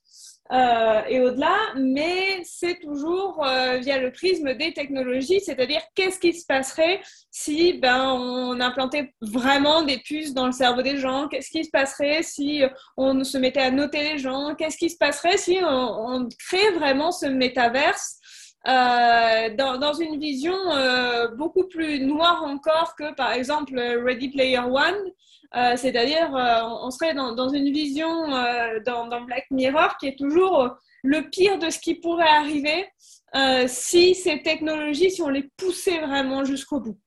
Euh, 0.52 1.02
et 1.10 1.20
au-delà, 1.20 1.56
mais 1.76 2.42
c'est 2.44 2.80
toujours 2.80 3.46
euh, 3.46 3.78
via 3.80 4.00
le 4.00 4.12
prisme 4.12 4.54
des 4.54 4.74
technologies, 4.74 5.42
c'est-à-dire 5.42 5.82
qu'est-ce 5.94 6.20
qui 6.20 6.34
se 6.34 6.46
passerait 6.46 7.02
si 7.32 7.74
ben, 7.74 8.14
on 8.14 8.60
implantait 8.62 9.14
vraiment 9.22 9.84
des 9.84 9.98
puces 9.98 10.34
dans 10.34 10.46
le 10.46 10.54
cerveau 10.54 10.82
des 10.82 11.00
gens, 11.00 11.28
qu'est-ce 11.28 11.50
qui 11.50 11.66
se 11.66 11.70
passerait 11.70 12.24
si 12.24 12.64
on 12.96 13.24
se 13.26 13.38
mettait 13.38 13.62
à 13.62 13.72
noter 13.72 14.14
les 14.14 14.18
gens, 14.18 14.56
qu'est-ce 14.56 14.78
qui 14.78 14.90
se 14.90 14.98
passerait 14.98 15.38
si 15.38 15.58
on, 15.62 15.68
on 15.68 16.30
crée 16.48 16.72
vraiment 16.72 17.12
ce 17.12 17.26
métaverse 17.26 18.18
euh, 18.68 19.56
dans, 19.56 19.94
une 19.94 20.20
vision 20.20 20.58
beaucoup 21.38 21.68
plus 21.68 22.00
noire 22.00 22.44
encore 22.44 22.96
que 22.98 23.14
par 23.14 23.32
exemple 23.32 23.78
Ready 23.78 24.30
Player 24.30 24.60
One, 24.60 24.96
euh, 25.56 25.76
c'est-à-dire 25.76 26.30
on 26.32 26.90
serait 26.92 27.14
dans, 27.14 27.50
une 27.50 27.72
vision 27.72 28.28
dans, 28.86 29.08
dans, 29.08 29.22
Black 29.22 29.46
Mirror 29.52 29.98
qui 29.98 30.08
est 30.08 30.18
toujours 30.18 30.76
le 31.04 31.30
pire 31.30 31.58
de 31.58 31.70
ce 31.70 31.80
qui 31.80 31.96
pourrait 31.96 32.28
arriver 32.28 32.88
si 33.68 34.16
ces 34.16 34.42
technologies, 34.42 35.12
si 35.12 35.22
on 35.22 35.30
les 35.30 35.50
poussait 35.58 36.00
vraiment 36.00 36.44
jusqu'au 36.44 36.80
bout. 36.80 37.00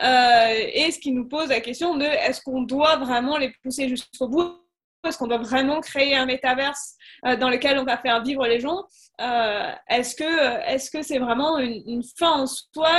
et 0.00 0.90
ce 0.90 0.98
qui 0.98 1.12
nous 1.12 1.28
pose 1.28 1.48
la 1.48 1.60
question 1.60 1.96
de 1.96 2.04
est-ce 2.04 2.40
qu'on 2.42 2.62
doit 2.62 2.96
vraiment 2.96 3.36
les 3.36 3.52
pousser 3.62 3.88
jusqu'au 3.88 4.28
bout? 4.28 4.64
Est-ce 5.06 5.18
qu'on 5.18 5.26
doit 5.26 5.38
vraiment 5.38 5.80
créer 5.80 6.16
un 6.16 6.26
métaverse 6.26 6.94
euh, 7.26 7.36
dans 7.36 7.50
lequel 7.50 7.78
on 7.78 7.84
va 7.84 7.98
faire 7.98 8.22
vivre 8.22 8.46
les 8.46 8.60
gens? 8.60 8.84
Euh, 9.20 9.72
Est-ce 9.88 10.14
que 10.16 10.68
est-ce 10.68 11.02
c'est 11.02 11.18
vraiment 11.18 11.58
une, 11.58 12.02
fin 12.18 12.42
en 12.42 12.46
soi 12.46 12.90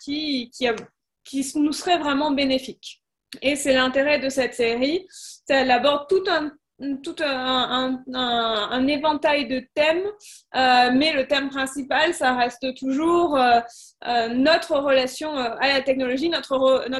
qui 0.00 0.50
nous 1.56 1.72
serait 1.72 1.98
vraiment 1.98 2.30
bénéfique? 2.30 3.02
Et 3.42 3.56
c'est 3.56 3.72
l'intérêt 3.72 4.18
de 4.18 4.28
cette 4.28 4.54
série. 4.54 5.06
Elle 5.48 5.70
aborde 5.70 6.08
tout 6.08 6.24
un 7.22 8.86
éventail 8.86 9.48
de 9.48 9.66
thèmes, 9.74 10.04
euh, 10.54 10.90
mais 10.92 11.12
le 11.12 11.26
thème 11.26 11.48
principal, 11.48 12.12
ça 12.12 12.34
reste 12.34 12.74
toujours 12.74 13.36
euh, 13.36 13.60
euh, 14.06 14.28
notre 14.28 14.76
relation 14.78 15.34
à 15.36 15.68
la 15.68 15.80
technologie, 15.80 16.28
notre, 16.28 16.56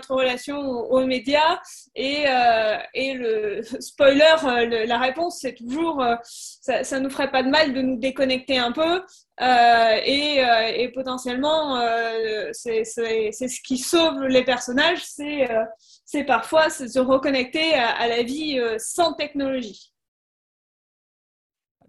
relation 0.09 0.59
aux, 0.59 1.05
médias. 1.05 1.61
Et, 1.95 2.25
et 2.95 3.15
le 3.15 3.61
spoiler, 3.81 4.87
la 4.87 4.99
réponse, 4.99 5.39
c'est 5.41 5.55
toujours, 5.55 6.05
ça, 6.23 6.85
ça 6.85 7.01
nous 7.01 7.11
ferait 7.11 7.31
pas 7.31 7.43
de 7.43 7.51
mal 7.51 7.73
de 7.75 7.83
nous 7.83 7.99
déconnecter 7.99 8.59
un 8.59 8.73
peu. 8.73 9.03
Et, 9.41 10.43
et, 10.77 10.89
potentiellement, 10.95 11.79
c'est 12.53 12.85
ce 12.85 13.61
qui 13.63 13.77
sauve 13.77 14.25
les 14.25 14.45
personnages, 14.45 15.05
c'est 15.05 15.49
c'est 16.07 16.25
parfois 16.25 16.71
se 16.71 16.99
reconnecter 16.99 17.75
à, 17.75 18.07
la 18.07 18.23
vie 18.23 18.59
euh, 18.59 18.77
sans 18.79 19.13
technologie. 19.13 19.93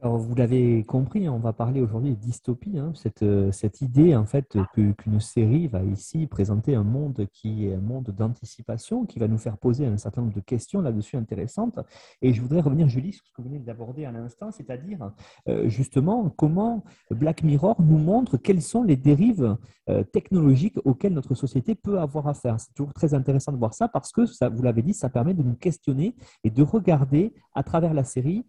Alors, 0.04 0.20
vous 0.20 0.36
l'avez 0.36 0.84
compris, 0.84 1.28
on 1.28 1.40
va 1.40 1.54
parler 1.54 1.82
aujourd'hui 1.82 2.12
de 2.12 2.20
dystopie, 2.20 2.78
hein, 2.78 2.92
cette, 2.94 3.24
euh, 3.24 3.52
cette, 3.52 3.82
idée 3.82 4.16
en 4.16 4.26
fait 4.26 4.56
qu'une 4.74 5.20
série 5.20 5.68
va 5.68 5.82
ici 5.82 6.28
présenter 6.28 6.76
un 6.76 6.84
monde 6.84 7.26
qui 7.34 7.66
est 7.66 7.74
un 7.74 7.80
monde 7.80 8.14
d'anticipation, 8.16 9.08
qui 9.08 9.18
va 9.18 9.28
nous 9.28 9.40
faire 9.40 9.58
poser 9.58 9.88
un 9.88 9.98
certain 9.98 10.22
nombre 10.22 10.36
de 10.36 10.40
questions 10.40 10.82
là-dessus 10.82 11.18
intéressantes. 11.18 11.80
Et 12.22 12.32
je 12.32 12.44
voudrais 12.44 12.62
revenir, 12.62 12.88
Julie, 12.88 13.14
sur 13.14 13.26
ce 13.26 13.32
que 13.32 13.42
vous 13.42 13.48
venez 13.50 13.60
d'aborder 13.60 14.06
à 14.06 14.12
l'instant, 14.12 14.52
c'est-à-dire 14.52 15.12
euh, 15.50 15.68
justement 15.68 16.30
comment 16.30 16.84
Black 17.10 17.42
Mirror 17.42 17.82
nous 17.82 17.98
montre 17.98 18.38
quelles 18.38 18.62
sont 18.62 18.84
les 18.84 18.98
dérives 18.98 19.58
euh, 19.90 20.04
technologiques 20.04 20.78
auxquelles 20.86 21.14
notre 21.14 21.34
société 21.34 21.74
peut 21.74 22.00
avoir 22.00 22.28
affaire. 22.28 22.60
C'est 22.60 22.74
toujours 22.76 22.94
très 22.94 23.16
intéressant 23.16 23.52
de 23.52 23.58
voir 23.58 23.74
ça 23.74 23.88
parce 23.88 24.12
que, 24.12 24.28
ça, 24.28 24.50
vous 24.50 24.62
l'avez 24.62 24.84
dit, 24.84 24.94
ça 24.94 25.10
permet 25.10 25.34
de 25.34 25.42
nous 25.42 25.56
questionner 25.56 26.16
et 26.44 26.52
de 26.52 26.62
regarder 26.62 27.34
à 27.56 27.64
travers 27.64 27.96
la 27.96 28.04
série 28.04 28.46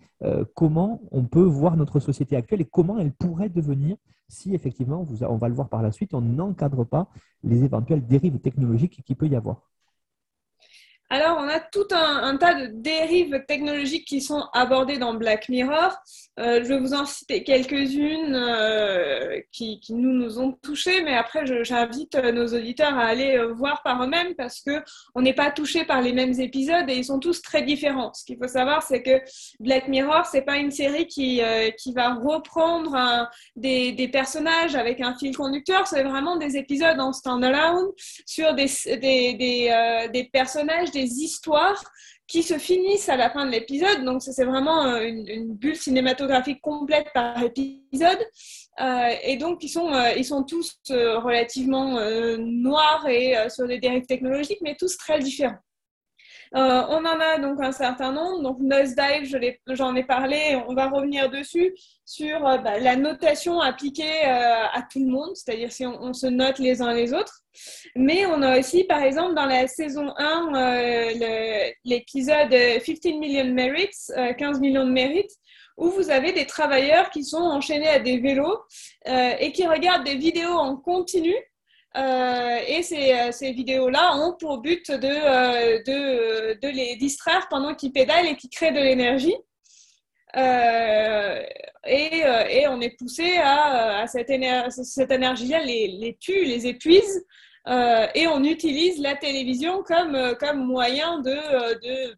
comment 0.55 1.01
on 1.13 1.25
peut 1.25 1.38
voir 1.43 1.77
notre 1.77 2.01
société 2.01 2.37
actuelle 2.37 2.61
et 2.61 2.65
comment 2.65 2.99
elle 2.99 3.13
pourrait 3.13 3.49
devenir 3.49 3.97
si 4.29 4.55
effectivement, 4.55 5.07
on 5.23 5.37
va 5.37 5.49
le 5.49 5.55
voir 5.55 5.69
par 5.69 5.83
la 5.83 5.91
suite, 5.91 6.15
on 6.15 6.21
n'encadre 6.21 6.85
pas 6.85 7.09
les 7.43 7.65
éventuelles 7.65 8.07
dérives 8.07 8.39
technologiques 8.39 9.03
qu'il 9.05 9.17
peut 9.17 9.27
y 9.27 9.37
avoir. 9.37 9.63
Alors, 11.11 11.39
on 11.41 11.49
a 11.49 11.59
tout 11.59 11.87
un, 11.91 12.37
tas 12.37 12.53
de 12.53 12.67
dérives 12.67 13.43
technologiques 13.49 14.05
qui 14.05 14.21
sont 14.21 14.45
abordées 14.53 14.99
dans 14.99 15.15
Black 15.15 15.49
Mirror. 15.49 15.97
Euh, 16.39 16.63
je 16.63 16.69
vais 16.69 16.79
vous 16.79 16.93
en 16.93 17.07
citer 17.07 17.43
quelques-unes 17.45 18.35
euh, 18.35 19.41
qui, 19.51 19.81
nous 19.89 20.39
ont 20.39 20.53
touchés, 20.53 21.03
mais 21.03 21.17
après, 21.17 21.47
j'invite 21.65 22.15
euh, 22.15 22.31
nos 22.31 22.47
auditeurs 22.49 22.97
à 22.99 23.07
aller 23.07 23.43
voir 23.55 23.83
par 23.83 24.03
eux-mêmes 24.05 24.35
parce 24.35 24.61
que 24.61 24.83
on 25.15 25.23
n'est 25.23 25.33
pas 25.33 25.51
touché 25.51 25.87
par 25.87 26.03
les 26.03 26.13
mêmes 26.13 26.39
épisodes 26.39 26.89
et 26.91 26.97
ils 26.97 27.07
sont 27.07 27.21
tous 27.21 27.41
très 27.41 27.63
différents. 27.63 28.13
Ce 28.13 28.25
qu'il 28.27 28.37
faut 28.37 28.47
savoir, 28.47 28.83
c'est 28.83 29.03
que 29.03 29.23
Black 29.61 29.89
Mirror, 29.89 30.27
c'est 30.27 30.43
pas 30.43 30.59
une 30.59 30.71
série 30.71 31.07
qui, 31.07 31.41
qui 31.79 31.93
va 31.95 32.15
reprendre 32.15 33.29
des, 33.57 33.93
des, 33.93 34.09
personnages 34.09 34.75
avec 34.75 35.01
un 35.01 35.17
fil 35.17 35.35
conducteur. 35.35 35.87
C'est 35.87 36.03
vraiment 36.03 36.37
des 36.37 36.57
épisodes 36.57 37.01
en 37.01 37.13
standalone 37.13 37.89
sur 38.27 38.55
des, 38.55 38.67
des, 38.87 39.35
des, 39.35 40.09
des 40.13 40.25
personnages, 40.25 40.91
histoires 41.03 41.83
qui 42.29 42.43
se 42.43 42.59
finissent 42.59 43.09
à 43.09 43.17
la 43.17 43.31
fin 43.31 43.47
de 43.47 43.51
l'épisode. 43.51 44.05
Donc, 44.05 44.23
c'est 44.23 44.45
vraiment 44.45 44.85
euh, 44.85 45.01
une, 45.01 45.55
bulle 45.55 45.77
cinématographique 45.77 46.61
complète 46.61 47.09
par 47.15 47.43
épisode. 47.43 48.19
Euh, 48.81 49.09
et 49.25 49.39
donc, 49.39 49.65
ils 49.65 49.71
sont, 49.71 49.93
euh, 49.93 50.13
ils 50.17 50.27
sont 50.27 50.45
tous 50.45 50.79
relativement 50.89 51.99
noirs 52.39 53.09
et 53.09 53.35
sur 53.49 53.67
des 53.67 53.79
dérives 53.79 54.07
technologiques, 54.07 54.61
mais 54.63 54.77
tous 54.79 54.97
très 54.97 55.19
différents. 55.19 55.57
Euh, 56.55 56.83
on 56.89 57.05
en 57.05 57.21
a 57.21 57.39
donc 57.39 57.63
un 57.63 57.73
certain 57.73 58.13
nombre. 58.13 58.43
Donc 58.43 58.59
Nosedive, 58.61 59.39
j'en 59.69 59.95
ai, 59.95 60.05
parlé, 60.05 60.61
on 60.69 60.75
va 60.75 60.89
revenir 60.89 61.31
dessus 61.31 61.75
sur 62.05 62.47
euh, 62.47 62.59
bah, 62.59 62.79
la 62.79 62.97
notation 62.97 63.61
appliquée 63.61 64.25
euh, 64.25 64.65
à 64.73 64.83
tout 64.91 65.01
le 65.01 65.11
monde, 65.11 65.35
c'est-à-dire 65.35 65.73
si 65.73 65.87
on, 65.87 66.13
se 66.13 66.27
note 66.27 66.59
les 66.59 66.81
uns 66.81 66.93
les 66.93 67.13
autres. 67.13 67.41
Mais 67.97 68.25
on 68.27 68.41
a 68.43 68.59
aussi, 68.59 68.85
par 68.85 69.03
exemple, 69.03 69.35
dans 69.35 69.47
la 69.47 69.67
saison 69.67 70.13
1, 70.17 71.13
l'épisode 71.85 72.51
15 72.51 73.05
million 73.19 73.45
merits, 73.53 73.91
15 74.39 74.61
millions 74.61 74.87
de 74.87 74.93
mérites, 74.93 75.33
où 75.77 75.91
vous 75.91 76.11
avez 76.11 76.33
des 76.33 76.47
travailleurs 76.47 77.11
qui 77.11 77.25
sont 77.25 77.39
enchaînés 77.39 77.89
à 77.89 77.99
des 77.99 78.19
vélos 78.19 78.59
et 79.07 79.53
qui 79.53 79.67
regardent 79.67 80.05
des 80.05 80.17
vidéos 80.17 80.53
en 80.53 80.77
continu 80.77 81.35
euh, 81.99 82.59
et 82.67 82.83
ces, 82.83 83.13
euh, 83.13 83.33
ces 83.33 83.53
vidéos-là 83.53 84.17
ont 84.17 84.35
pour 84.39 84.59
but 84.59 84.91
de, 84.91 85.09
euh, 85.09 85.83
de, 86.63 86.69
les 86.69 86.95
distraire 86.97 87.49
pendant 87.51 87.75
qu'ils 87.75 87.93
pédalent 87.93 88.27
et 88.27 88.37
qu'ils 88.37 88.51
créent 88.51 88.73
de 88.73 88.79
l'énergie. 88.79 89.35
Et, 91.87 92.67
on 92.69 92.81
est 92.81 92.97
poussé 92.97 93.39
à, 93.43 94.05
cette, 94.07 94.31
énergie-là 94.31 95.65
les, 95.65 96.17
tue, 96.21 96.45
les 96.45 96.67
épuise. 96.67 97.25
et 97.67 98.27
on 98.29 98.45
utilise 98.45 99.01
la 99.01 99.17
télévision 99.17 99.83
comme, 99.83 100.65
moyen 100.65 101.21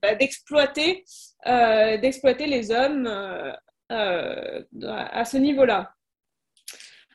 bah, 0.03 0.15
d'exploiter 0.17 1.05
les 1.47 2.71
hommes 2.71 3.07
à 3.89 5.25
ce 5.25 5.37
niveau-là. 5.39 5.95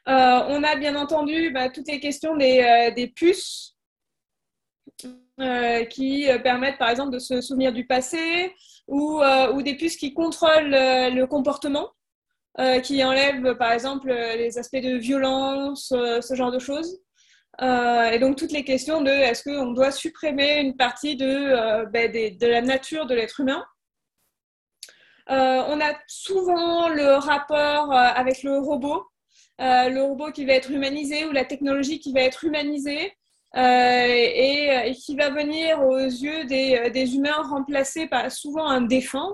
On 0.08 0.64
a 0.64 0.76
bien 0.76 0.96
entendu 0.96 1.52
bah, 1.52 1.70
toutes 1.70 1.88
les 1.88 2.00
questions 2.00 2.36
des, 2.36 2.92
des 2.96 3.08
puces 3.08 3.76
euh, 5.42 5.84
qui 5.84 6.32
euh, 6.32 6.40
permettent 6.40 6.78
par 6.78 6.90
exemple 6.90 7.12
de 7.12 7.20
se 7.20 7.42
souvenir 7.42 7.74
du 7.74 7.86
passé 7.86 8.56
ou, 8.88 9.22
euh, 9.22 9.62
des 9.62 9.76
puces 9.76 9.98
qui 9.98 10.14
contrôlent 10.14 10.70
le 10.70 11.26
comportement, 11.26 11.92
qui 12.84 13.04
enlèvent 13.04 13.58
par 13.58 13.74
exemple 13.74 14.08
les 14.14 14.58
aspects 14.58 14.78
de 14.78 14.96
violence, 14.96 15.88
ce 15.90 16.36
genre 16.36 16.52
de 16.54 16.60
choses. 16.60 17.02
et 17.62 18.18
donc 18.20 18.38
toutes 18.38 18.54
les 18.54 18.64
questions 18.64 19.02
de 19.02 19.10
est-ce 19.10 19.44
qu'on 19.44 19.74
doit 19.74 19.92
supprimer 19.92 20.62
une 20.62 20.78
partie 20.78 21.18
de, 21.18 21.84
de 21.86 22.48
la 22.48 22.62
nature 22.62 23.08
de 23.08 23.16
l'être 23.16 23.42
humain? 23.42 23.66
on 25.28 25.82
a 25.82 25.94
souvent 26.08 26.88
le 26.88 27.16
rapport 27.16 27.92
avec 27.92 28.44
le 28.44 28.60
robot, 28.60 29.06
le 29.60 30.02
robot 30.02 30.32
qui 30.32 30.46
va 30.46 30.54
être 30.54 30.72
humanisé 30.72 31.26
ou 31.26 31.32
la 31.32 31.46
technologie 31.46 32.00
qui 32.00 32.14
va 32.14 32.22
être 32.22 32.44
humanisée. 32.44 33.14
Euh, 33.56 34.08
et, 34.08 34.94
qui 34.96 35.16
va 35.16 35.30
venir 35.30 35.82
aux 35.82 35.98
yeux 35.98 36.44
des, 36.44 36.76
euh, 36.76 37.06
humains 37.06 37.42
remplacer 37.44 38.06
par 38.06 38.30
souvent 38.30 38.68
un 38.68 38.82
défunt, 38.82 39.34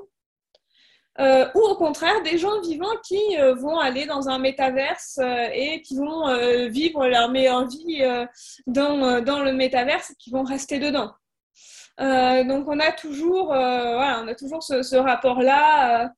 euh, 1.20 1.48
ou 1.56 1.60
au 1.60 1.76
contraire 1.76 2.22
des 2.22 2.38
gens 2.38 2.62
vivants 2.62 2.96
qui 3.04 3.20
vont 3.58 3.80
aller 3.80 4.06
dans 4.06 4.30
un 4.30 4.38
métaverse 4.38 5.20
et 5.54 5.82
qui 5.82 5.98
vont 5.98 6.28
vivre 6.70 7.08
leur 7.08 7.30
meilleure 7.30 7.68
vie 7.68 8.04
dans, 8.68 9.22
dans, 9.22 9.44
le 9.44 9.54
métaverse 9.54 10.12
et 10.12 10.16
qui 10.16 10.30
vont 10.30 10.44
rester 10.44 10.80
dedans. 10.80 11.12
Donc 12.00 12.68
on 12.68 12.80
a 12.80 12.92
toujours, 12.92 13.48
voilà, 13.48 14.22
on 14.24 14.28
a 14.28 14.36
toujours 14.36 14.64
ce, 14.64 14.96
rapport-là 14.96 16.12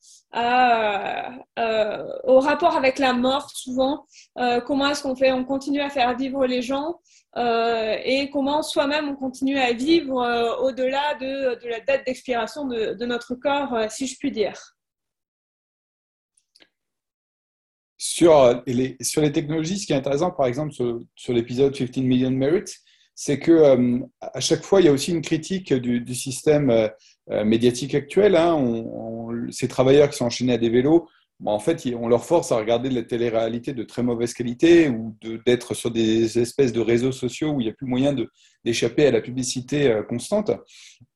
au 2.25 2.39
rapport 2.39 2.75
avec 2.75 2.99
la 2.99 3.13
mort 3.13 3.49
souvent. 3.49 4.05
comment 4.65 4.89
est-ce 4.89 5.03
qu'on 5.03 5.15
fait? 5.15 5.31
On 5.31 5.43
continue 5.43 5.81
à 5.81 5.89
faire 5.89 6.15
vivre 6.15 6.45
les 6.45 6.61
gens 6.61 6.99
euh, 7.35 7.97
et 8.03 8.29
comment 8.29 8.61
soi-même 8.61 9.09
on 9.09 9.15
continue 9.15 9.57
à 9.57 9.73
vivre 9.73 10.21
euh, 10.21 10.55
au-delà 10.57 11.15
de, 11.15 11.67
la 11.67 11.79
date 11.79 12.05
d'expiration 12.05 12.67
de, 12.67 13.05
notre 13.05 13.33
corps, 13.35 13.73
euh, 13.73 13.87
si 13.89 14.05
je 14.05 14.17
puis 14.17 14.31
dire. 14.31 14.75
Sur 17.97 18.61
les, 18.67 18.97
sur 19.01 19.21
les 19.21 19.31
technologies, 19.31 19.79
ce 19.79 19.87
qui 19.87 19.93
est 19.93 19.95
intéressant, 19.95 20.29
par 20.29 20.45
exemple, 20.45 20.73
sur, 20.73 20.99
sur 21.15 21.33
l'épisode 21.33 21.73
15 21.73 21.97
Million 22.03 22.29
Merits, 22.29 22.75
c'est 23.15 23.39
que 23.39 24.01
à 24.22 24.39
chaque 24.39 24.63
fois, 24.63 24.82
il 24.82 24.86
y 24.86 24.89
a 24.89 24.91
aussi 24.91 25.12
une 25.12 25.22
critique 25.22 25.74
du, 25.74 26.15
système 26.15 26.89
médiatique 27.29 27.96
actuel. 27.96 28.36
Hein. 28.36 28.86
ces 29.51 29.67
travailleurs 29.67 30.10
qui 30.10 30.17
sont 30.17 30.25
enchaînés 30.25 30.54
à 30.54 30.58
des 30.58 30.69
vélos, 30.69 31.08
en 31.45 31.60
fait, 31.60 31.84
on 31.99 32.08
leur 32.08 32.26
force 32.26 32.52
à 32.52 32.58
regarder 32.58 32.89
de 32.89 32.95
la 32.95 33.04
télé-réalité 33.04 33.73
de 33.73 33.84
très 33.84 34.04
mauvaise 34.04 34.34
qualité 34.34 34.89
ou 34.89 35.15
d'être 35.45 35.73
sur 35.73 35.91
des 35.91 36.39
espèces 36.39 36.71
de 36.71 36.80
réseaux 36.80 37.12
sociaux 37.12 37.52
où 37.52 37.62
il 37.62 37.65
n'y 37.65 37.69
a 37.69 37.73
plus 37.73 37.88
moyen 37.88 38.15
d'échapper 38.63 39.08
à 39.08 39.12
la 39.12 39.19
publicité 39.19 39.91
euh, 39.91 40.04
constante. 40.04 40.52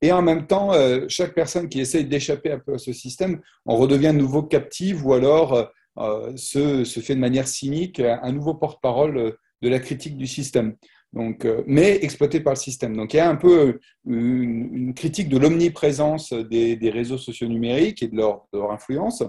Et 0.02 0.12
en 0.12 0.22
même 0.22 0.46
temps, 0.46 0.74
euh, 0.74 1.06
chaque 1.08 1.34
personne 1.34 1.70
qui 1.70 1.80
essaye 1.80 2.06
d'échapper 2.06 2.52
un 2.52 2.60
peu 2.60 2.74
à 2.74 2.78
ce 2.78 2.92
système, 2.92 3.42
on 3.66 3.78
redevient 3.78 4.08
de 4.08 4.20
nouveau 4.20 4.44
captive 4.44 5.06
ou 5.06 5.14
alors 5.14 5.72
euh, 5.98 6.36
se, 6.36 6.84
fait 6.84 7.16
de 7.16 7.22
manière 7.22 7.48
cynique 7.48 8.00
un 8.00 8.32
nouveau 8.32 8.54
porte-parole 8.54 9.38
de 9.62 9.70
la 9.70 9.80
critique 9.80 10.18
du 10.18 10.28
système. 10.28 10.76
Donc, 11.18 11.48
mais 11.66 11.98
exploité 12.04 12.40
par 12.40 12.54
le 12.54 12.60
système. 12.60 12.96
Donc 12.96 13.14
il 13.14 13.18
y 13.18 13.20
a 13.20 13.30
un 13.30 13.36
peu 13.36 13.80
une, 14.06 14.94
critique 14.94 15.30
de 15.30 15.38
l'omniprésence 15.38 16.32
des, 16.32 16.92
réseaux 16.94 17.18
sociaux 17.18 17.48
numériques 17.48 18.04
et 18.04 18.08
de 18.08 18.16
leur 18.16 18.72
influence. 18.72 19.24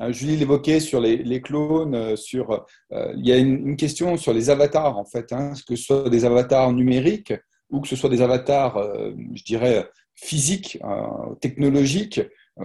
Euh, 0.00 0.12
Julie 0.12 0.36
l'évoquait 0.36 0.80
sur 0.80 1.00
les, 1.00 1.42
clones, 1.42 1.94
euh, 1.94 2.16
sur, 2.16 2.64
euh, 2.92 3.12
il 3.16 3.26
y 3.26 3.32
a 3.32 3.36
une, 3.36 3.76
question 3.76 4.16
sur 4.16 4.32
les 4.32 4.50
avatars, 4.50 4.96
en 4.96 5.04
fait, 5.04 5.32
hein, 5.32 5.52
que 5.66 5.76
ce 5.76 5.84
soit 5.84 6.10
des 6.10 6.24
avatars 6.24 6.72
numériques 6.72 7.34
ou 7.70 7.80
que 7.80 7.88
ce 7.88 7.96
soit 7.96 8.10
des 8.10 8.20
avatars, 8.20 8.82
je 9.32 9.44
dirais, 9.44 9.88
physiques, 10.16 10.76
technologiques, 11.40 12.20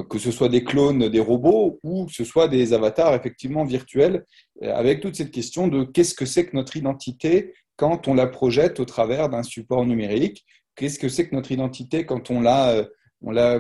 que 0.09 0.17
ce 0.17 0.31
soit 0.31 0.49
des 0.49 0.63
clones 0.63 1.09
des 1.09 1.19
robots 1.19 1.79
ou 1.83 2.07
que 2.07 2.11
ce 2.11 2.23
soit 2.23 2.47
des 2.47 2.73
avatars 2.73 3.13
effectivement 3.13 3.65
virtuels, 3.65 4.25
avec 4.63 5.01
toute 5.01 5.15
cette 5.15 5.29
question 5.29 5.67
de 5.67 5.83
qu'est-ce 5.83 6.15
que 6.15 6.25
c'est 6.25 6.47
que 6.47 6.55
notre 6.55 6.75
identité 6.75 7.53
quand 7.75 8.07
on 8.07 8.13
la 8.13 8.27
projette 8.27 8.79
au 8.79 8.85
travers 8.85 9.29
d'un 9.29 9.43
support 9.43 9.85
numérique, 9.85 10.45
qu'est-ce 10.75 10.99
que 10.99 11.09
c'est 11.09 11.27
que 11.27 11.35
notre 11.35 11.51
identité 11.51 12.05
quand 12.05 12.31
on 12.31 12.41
la 12.41 12.87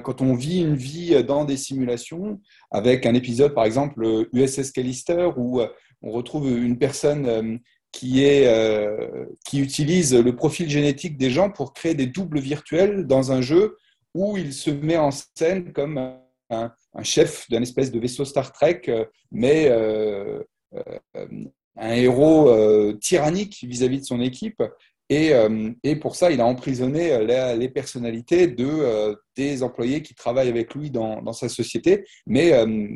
quand 0.03 0.21
on 0.21 0.33
vit 0.35 0.61
une 0.61 0.75
vie 0.75 1.23
dans 1.23 1.45
des 1.45 1.57
simulations, 1.57 2.39
avec 2.71 3.05
un 3.05 3.13
épisode 3.13 3.53
par 3.53 3.65
exemple 3.65 4.27
USS 4.33 4.71
Callister 4.71 5.29
où 5.37 5.61
euh, 5.61 5.67
on 6.01 6.11
retrouve 6.11 6.47
une 6.49 6.77
personne 6.77 7.25
euh, 7.25 7.57
qui, 7.91 8.23
est, 8.23 8.47
euh, 8.47 9.25
qui 9.45 9.59
utilise 9.59 10.13
le 10.13 10.35
profil 10.35 10.69
génétique 10.69 11.17
des 11.17 11.29
gens 11.29 11.49
pour 11.49 11.73
créer 11.73 11.95
des 11.95 12.07
doubles 12.07 12.39
virtuels 12.39 13.07
dans 13.07 13.31
un 13.31 13.41
jeu 13.41 13.77
où 14.13 14.37
il 14.37 14.53
se 14.53 14.69
met 14.69 14.97
en 14.97 15.11
scène 15.11 15.71
comme 15.71 15.97
un, 16.49 16.71
chef 17.01 17.49
d'un 17.49 17.61
espèce 17.61 17.91
de 17.91 17.99
vaisseau 17.99 18.23
Star 18.23 18.51
Trek, 18.51 18.81
mais 19.31 19.69
un 21.77 21.93
héros 21.93 22.93
tyrannique 23.01 23.65
vis-à-vis 23.67 23.97
-vis 23.97 24.01
de 24.01 24.05
son 24.05 24.21
équipe 24.21 24.61
euh, 25.11 25.71
et, 25.83 25.95
pour 25.95 26.15
ça, 26.15 26.31
il 26.31 26.41
a 26.41 26.45
emprisonné 26.45 27.13
euh, 27.13 27.55
les, 27.55 27.69
personnalités 27.69 28.47
de, 28.47 28.65
euh, 28.65 29.15
des 29.35 29.61
employés 29.61 30.01
qui 30.01 30.15
travaillent 30.15 30.49
avec 30.49 30.73
lui 30.73 30.89
dans, 30.89 31.33
sa 31.33 31.49
société, 31.49 32.05
mais 32.25 32.51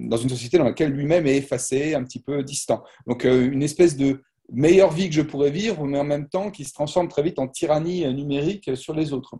dans 0.07 0.17
une 0.17 0.29
société 0.29 0.57
dans 0.57 0.63
laquelle 0.63 0.91
lui-même 0.91 1.27
est 1.27 1.37
effacé, 1.37 1.93
un 1.93 2.03
petit 2.03 2.21
peu 2.21 2.43
distant. 2.43 2.83
Donc 3.05 3.23
une 3.25 3.63
espèce 3.63 3.95
de 3.97 4.21
meilleure 4.51 4.91
vie 4.91 5.09
que 5.09 5.15
je 5.15 5.21
pourrais 5.21 5.51
vivre, 5.51 5.85
mais 5.85 5.99
en 5.99 6.03
même 6.03 6.27
temps 6.27 6.49
qui 6.49 6.63
se 6.63 6.73
transforme 6.73 7.07
très 7.07 7.21
vite 7.21 7.37
en 7.37 7.47
tyrannie 7.47 8.11
numérique 8.13 8.75
sur 8.75 8.93
les 8.93 9.13
autres. 9.13 9.35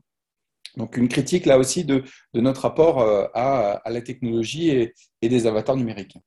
Donc 0.78 0.98
une 0.98 1.08
critique 1.08 1.46
là 1.46 1.58
aussi 1.58 1.86
de, 1.86 2.04
notre 2.34 2.62
rapport 2.62 3.02
à, 3.34 3.82
la 3.86 4.02
technologie 4.02 4.70
et, 4.70 4.94
des 5.30 5.48
avatars 5.48 5.78
numériques. 5.78 6.18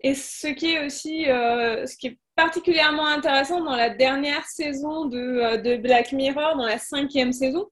Et 0.00 0.14
ce 0.14 0.48
qui 0.48 0.72
est 0.72 0.86
aussi, 0.86 1.24
ce 1.24 1.96
qui 1.96 2.08
est 2.08 2.18
particulièrement 2.38 3.08
intéressant 3.08 3.64
dans 3.64 3.74
la 3.74 3.90
dernière 3.90 4.46
saison 4.46 5.06
de, 5.06 5.18
euh, 5.18 5.56
de 5.56 5.76
Black 5.76 6.12
Mirror, 6.12 6.56
dans 6.56 6.66
la 6.66 6.78
cinquième 6.78 7.32
saison, 7.32 7.66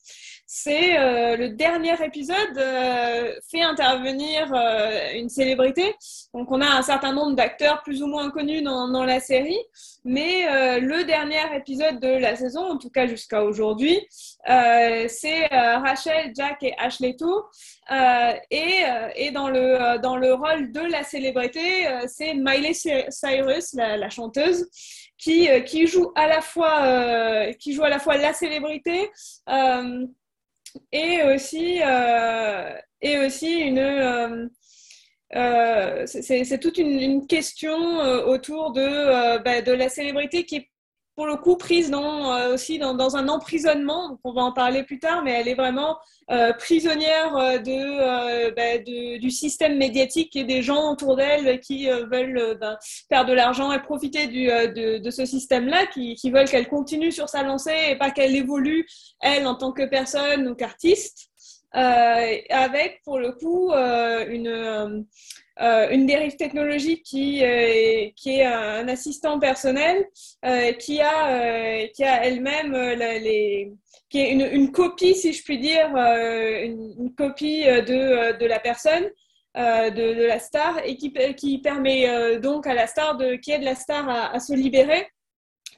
c'est 0.44 0.98
euh, 0.98 1.36
le 1.36 1.50
dernier 1.50 1.94
épisode 2.04 2.58
euh, 2.58 3.32
fait 3.48 3.62
intervenir 3.62 4.52
une 5.14 5.28
célébrité. 5.28 5.94
Donc 6.34 6.50
on 6.50 6.60
a 6.60 6.66
un 6.66 6.82
certain 6.82 7.12
nombre 7.12 7.36
d'acteurs 7.36 7.84
plus 7.84 8.02
ou 8.02 8.08
moins 8.08 8.28
connus 8.30 8.62
dans, 8.62 8.88
dans 8.88 9.04
la 9.04 9.20
série, 9.20 9.58
mais 10.04 10.80
le 10.80 11.04
dernier 11.04 11.42
épisode 11.56 12.00
de 12.00 12.08
la 12.08 12.34
saison, 12.36 12.62
en 12.62 12.78
tout 12.78 12.90
cas 12.90 13.06
jusqu'à 13.06 13.44
aujourd'hui, 13.44 14.00
c'est 14.46 15.46
Rachel, 15.46 16.32
Jack 16.36 16.62
et 16.62 16.74
Ashley 16.78 17.16
Tour. 17.16 17.50
et, 18.50 18.84
et 19.16 19.30
dans, 19.30 19.48
le, 19.48 19.98
dans 19.98 20.16
le 20.16 20.34
rôle 20.34 20.72
de 20.72 20.80
la 20.80 21.02
célébrité, 21.02 21.88
c'est 22.06 22.34
Miley 22.34 22.72
Cyrus, 22.74 23.74
la, 23.74 24.08
chanteuse 24.10 24.68
qui, 25.18 25.48
euh, 25.48 25.60
qui, 25.60 25.86
joue 25.86 26.12
à 26.14 26.26
la 26.26 26.40
fois, 26.40 26.84
euh, 26.84 27.52
qui 27.54 27.72
joue 27.72 27.84
à 27.84 27.88
la 27.88 27.98
fois 27.98 28.16
la 28.16 28.32
célébrité 28.32 29.10
euh, 29.48 30.06
et 30.92 31.22
aussi, 31.22 31.80
et 33.00 33.18
aussi 33.18 33.60
une. 33.60 34.50
c'est 36.06 36.60
toute 36.60 36.78
une, 36.78 37.26
question 37.26 37.76
autour 38.26 38.72
de, 38.72 39.38
bah, 39.42 39.62
de 39.62 39.72
la 39.72 39.88
célébrité 39.88 40.44
qui 40.44 40.56
est 40.56 40.68
pour 41.16 41.26
le 41.26 41.36
coup 41.36 41.56
prise 41.56 41.90
dans, 41.90 42.34
euh, 42.34 42.54
aussi 42.54 42.78
dans, 42.78 43.16
un 43.16 43.28
emprisonnement, 43.28 44.20
on 44.22 44.32
va 44.32 44.42
en 44.42 44.52
parler 44.52 44.82
plus 44.82 44.98
tard, 44.98 45.22
mais 45.24 45.32
elle 45.32 45.48
est 45.48 45.54
vraiment 45.54 45.96
euh, 46.30 46.52
prisonnière 46.52 47.34
euh, 47.36 47.58
bah, 47.58 48.78
de, 48.78 49.18
du 49.18 49.30
système 49.30 49.78
médiatique 49.78 50.36
et 50.36 50.44
des 50.44 50.60
gens 50.60 50.92
autour 50.92 51.16
d'elle 51.16 51.58
qui 51.60 51.88
veulent 51.88 52.58
bah, 52.60 52.78
faire 53.08 53.24
de 53.24 53.32
l'argent 53.32 53.72
et 53.72 53.80
profiter 53.80 54.26
de, 54.26 55.10
ce 55.10 55.24
système-là, 55.24 55.86
qui, 55.86 56.30
veulent 56.30 56.48
qu'elle 56.48 56.68
continue 56.68 57.10
sur 57.10 57.30
sa 57.30 57.42
lancée 57.42 57.74
et 57.90 57.96
pas 57.96 58.10
qu'elle 58.10 58.36
évolue, 58.36 58.86
elle, 59.20 59.46
en 59.46 59.54
tant 59.54 59.72
que 59.72 59.86
personne 59.86 60.46
ou 60.48 60.54
qu'artiste. 60.54 61.30
avec 61.72 63.00
pour 63.04 63.18
le 63.18 63.32
coup 63.32 63.72
une, 63.72 65.06
euh, 65.60 65.88
une 65.90 66.04
dérive 66.04 66.36
technologique 66.36 67.02
qui, 67.02 67.42
euh, 67.42 68.10
qui 68.14 68.40
est 68.40 68.44
un 68.44 68.86
assistant 68.88 69.38
personnel 69.38 70.06
euh, 70.44 70.72
qui 70.72 71.00
a, 71.00 71.86
qui 71.88 72.04
a 72.04 72.24
elle-même 72.24 72.72
les, 72.72 73.72
qui 74.10 74.18
est 74.20 74.32
une, 74.32 74.42
une, 74.42 74.70
copie, 74.70 75.14
si 75.14 75.32
je 75.32 75.42
puis 75.42 75.58
dire, 75.58 75.88
une, 75.96 77.14
copie 77.16 77.64
de, 77.64 78.38
de 78.38 78.46
la 78.46 78.60
personne. 78.60 79.08
de, 79.56 80.14
de, 80.20 80.26
la 80.26 80.38
star 80.38 80.78
et 80.84 80.98
qui, 80.98 81.10
qui 81.34 81.58
permet 81.62 82.38
donc 82.40 82.66
à 82.66 82.74
la 82.74 82.86
star 82.86 83.16
de 83.16 83.36
qui 83.36 83.52
aide 83.52 83.62
la 83.62 83.74
star 83.74 84.06
à, 84.06 84.34
à 84.34 84.38
se 84.38 84.52
libérer 84.52 85.08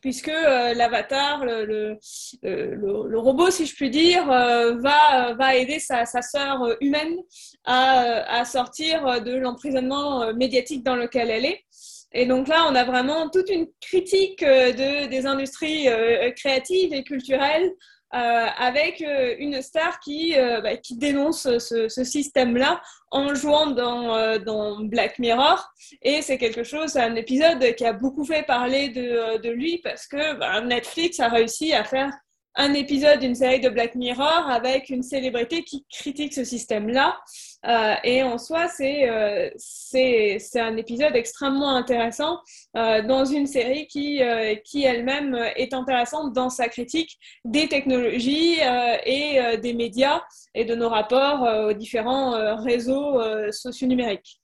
puisque 0.00 0.30
l'avatar, 0.30 1.44
le, 1.44 1.98
le, 2.42 3.18
robot, 3.18 3.50
si 3.50 3.66
je 3.66 3.74
puis 3.74 3.90
dire, 3.90 4.26
va, 4.26 5.34
va 5.34 5.56
aider 5.56 5.78
sa, 5.78 6.04
sœur 6.06 6.76
humaine 6.80 7.16
à, 7.64 8.44
sortir 8.44 9.22
de 9.22 9.37
l'emprisonnement 9.37 10.32
médiatique 10.34 10.84
dans 10.84 10.96
lequel 10.96 11.30
elle 11.30 11.44
est. 11.44 11.64
Et 12.12 12.26
donc 12.26 12.48
là, 12.48 12.66
on 12.70 12.74
a 12.74 12.84
vraiment 12.84 13.28
toute 13.28 13.50
une 13.50 13.66
critique 13.80 14.42
de, 14.42 15.06
des 15.08 15.26
industries 15.26 15.88
créatives 16.37 16.92
et 16.92 17.04
culturelles 17.04 17.70
euh, 18.14 18.46
avec 18.56 19.02
euh, 19.02 19.34
une 19.38 19.61
star 19.61 20.00
qui, 20.00 20.34
euh, 20.34 20.62
bah, 20.62 20.70
dénonce 20.92 21.58
ce, 21.58 21.90
ce 21.90 22.04
système-là 22.04 22.80
en 23.11 23.35
jouant 23.35 23.68
dans, 23.68 24.38
dans, 24.38 24.81
Black 24.85 25.18
Mirror. 25.18 25.66
Et 26.03 26.23
c'est 26.23 26.38
quelque 26.38 26.62
chose, 26.62 26.97
un 26.97 27.14
épisode 27.14 27.75
qui 27.75 27.85
a 27.85 27.92
beaucoup 27.92 28.25
fait 28.25 28.44
parler 28.44 28.88
de, 28.90 29.38
de 29.38 29.51
lui 29.51 29.79
parce 29.79 30.07
que 30.07 30.35
bah, 30.35 30.61
Netflix 30.61 31.21
a 31.21 31.29
réussi 31.29 31.73
à 31.73 31.85
faire 31.85 32.12
un 32.59 32.75
épisode 32.75 33.21
d'une 33.21 33.37
série 33.37 33.61
de 33.61 33.68
Black 33.68 33.94
Mirror 33.94 34.49
avec 34.51 34.90
une 34.90 35.03
célébrité 35.03 35.62
qui 35.62 35.87
critique 35.90 36.35
ce 36.35 36.44
système-là. 36.44 37.18
Euh, 37.66 37.94
et 38.05 38.23
en 38.23 38.38
soi, 38.38 38.68
euh, 38.81 39.51
c'est 39.57 40.38
un 40.57 40.77
épisode 40.77 41.16
extrêmement 41.16 41.75
intéressant 41.75 42.38
euh, 42.77 43.03
dans 43.03 43.25
une 43.25 43.47
série 43.47 43.87
qui, 43.88 44.21
qui 44.64 44.85
elle-même 44.85 45.35
est 45.57 45.75
intéressante 45.75 46.33
dans 46.33 46.51
sa 46.51 46.68
critique 46.68 47.18
des 47.44 47.68
technologies 47.68 48.59
et 49.05 49.57
des 49.59 49.75
médias 49.75 50.23
et 50.55 50.64
de 50.64 50.75
nos 50.75 50.88
rapports 50.88 51.68
aux 51.68 51.73
différents 51.73 52.57
réseaux 52.62 53.21
socio-numériques. 53.51 54.40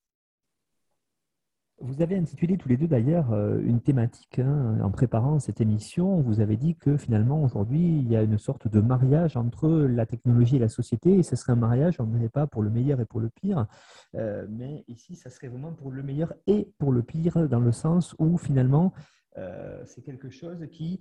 Vous 1.86 2.00
avez 2.00 2.16
intitulé 2.16 2.56
tous 2.56 2.70
les 2.70 2.78
deux 2.78 2.86
d'ailleurs 2.86 3.30
euh, 3.32 3.60
une 3.62 3.82
thématique 3.82 4.38
hein, 4.38 4.78
en 4.82 4.90
préparant 4.90 5.38
cette 5.38 5.60
émission. 5.60 6.22
Vous 6.22 6.40
avez 6.40 6.56
dit 6.56 6.76
que 6.76 6.96
finalement 6.96 7.44
aujourd'hui 7.44 7.98
il 7.98 8.10
y 8.10 8.16
a 8.16 8.22
une 8.22 8.38
sorte 8.38 8.68
de 8.68 8.80
mariage 8.80 9.36
entre 9.36 9.68
la 9.68 10.06
technologie 10.06 10.56
et 10.56 10.58
la 10.58 10.70
société 10.70 11.12
et 11.18 11.22
ce 11.22 11.36
serait 11.36 11.52
un 11.52 11.56
mariage, 11.56 11.96
on 12.00 12.06
ne 12.06 12.26
pas 12.28 12.46
pour 12.46 12.62
le 12.62 12.70
meilleur 12.70 13.02
et 13.02 13.04
pour 13.04 13.20
le 13.20 13.28
pire, 13.28 13.66
euh, 14.14 14.46
mais 14.48 14.82
ici 14.88 15.14
ça 15.14 15.28
serait 15.28 15.48
vraiment 15.48 15.72
pour 15.72 15.90
le 15.90 16.02
meilleur 16.02 16.32
et 16.46 16.72
pour 16.78 16.90
le 16.90 17.02
pire 17.02 17.50
dans 17.50 17.60
le 17.60 17.72
sens 17.72 18.16
où 18.18 18.38
finalement 18.38 18.94
euh, 19.36 19.82
c'est 19.84 20.00
quelque 20.00 20.30
chose 20.30 20.66
qui 20.70 21.00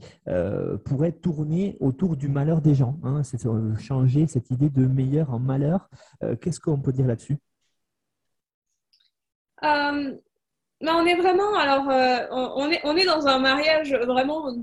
pourrait 0.84 1.13
tourner 1.13 1.78
autour 1.80 2.17
du 2.17 2.28
malheur 2.28 2.60
des 2.60 2.76
gens. 2.76 3.00
Hein. 3.04 3.24
c'est 3.24 3.48
changer 3.80 4.28
cette 4.28 4.52
idée 4.52 4.69
de 4.69 4.86
meilleur 4.86 5.34
en 5.34 5.39
malheur. 5.39 5.89
Qu'est-ce 6.41 6.60
qu'on 6.60 6.82
peut 6.82 6.91
dire 6.91 7.08
là-dessus? 7.08 7.38
On 10.91 11.06
est 11.06 11.15
vraiment, 11.15 11.56
alors, 11.56 11.89
euh, 11.89 12.28
on, 12.32 12.69
est, 12.69 12.82
on 12.84 12.96
est 12.98 13.06
dans 13.06 13.26
un 13.28 13.39
mariage 13.39 13.93
vraiment 13.93 14.54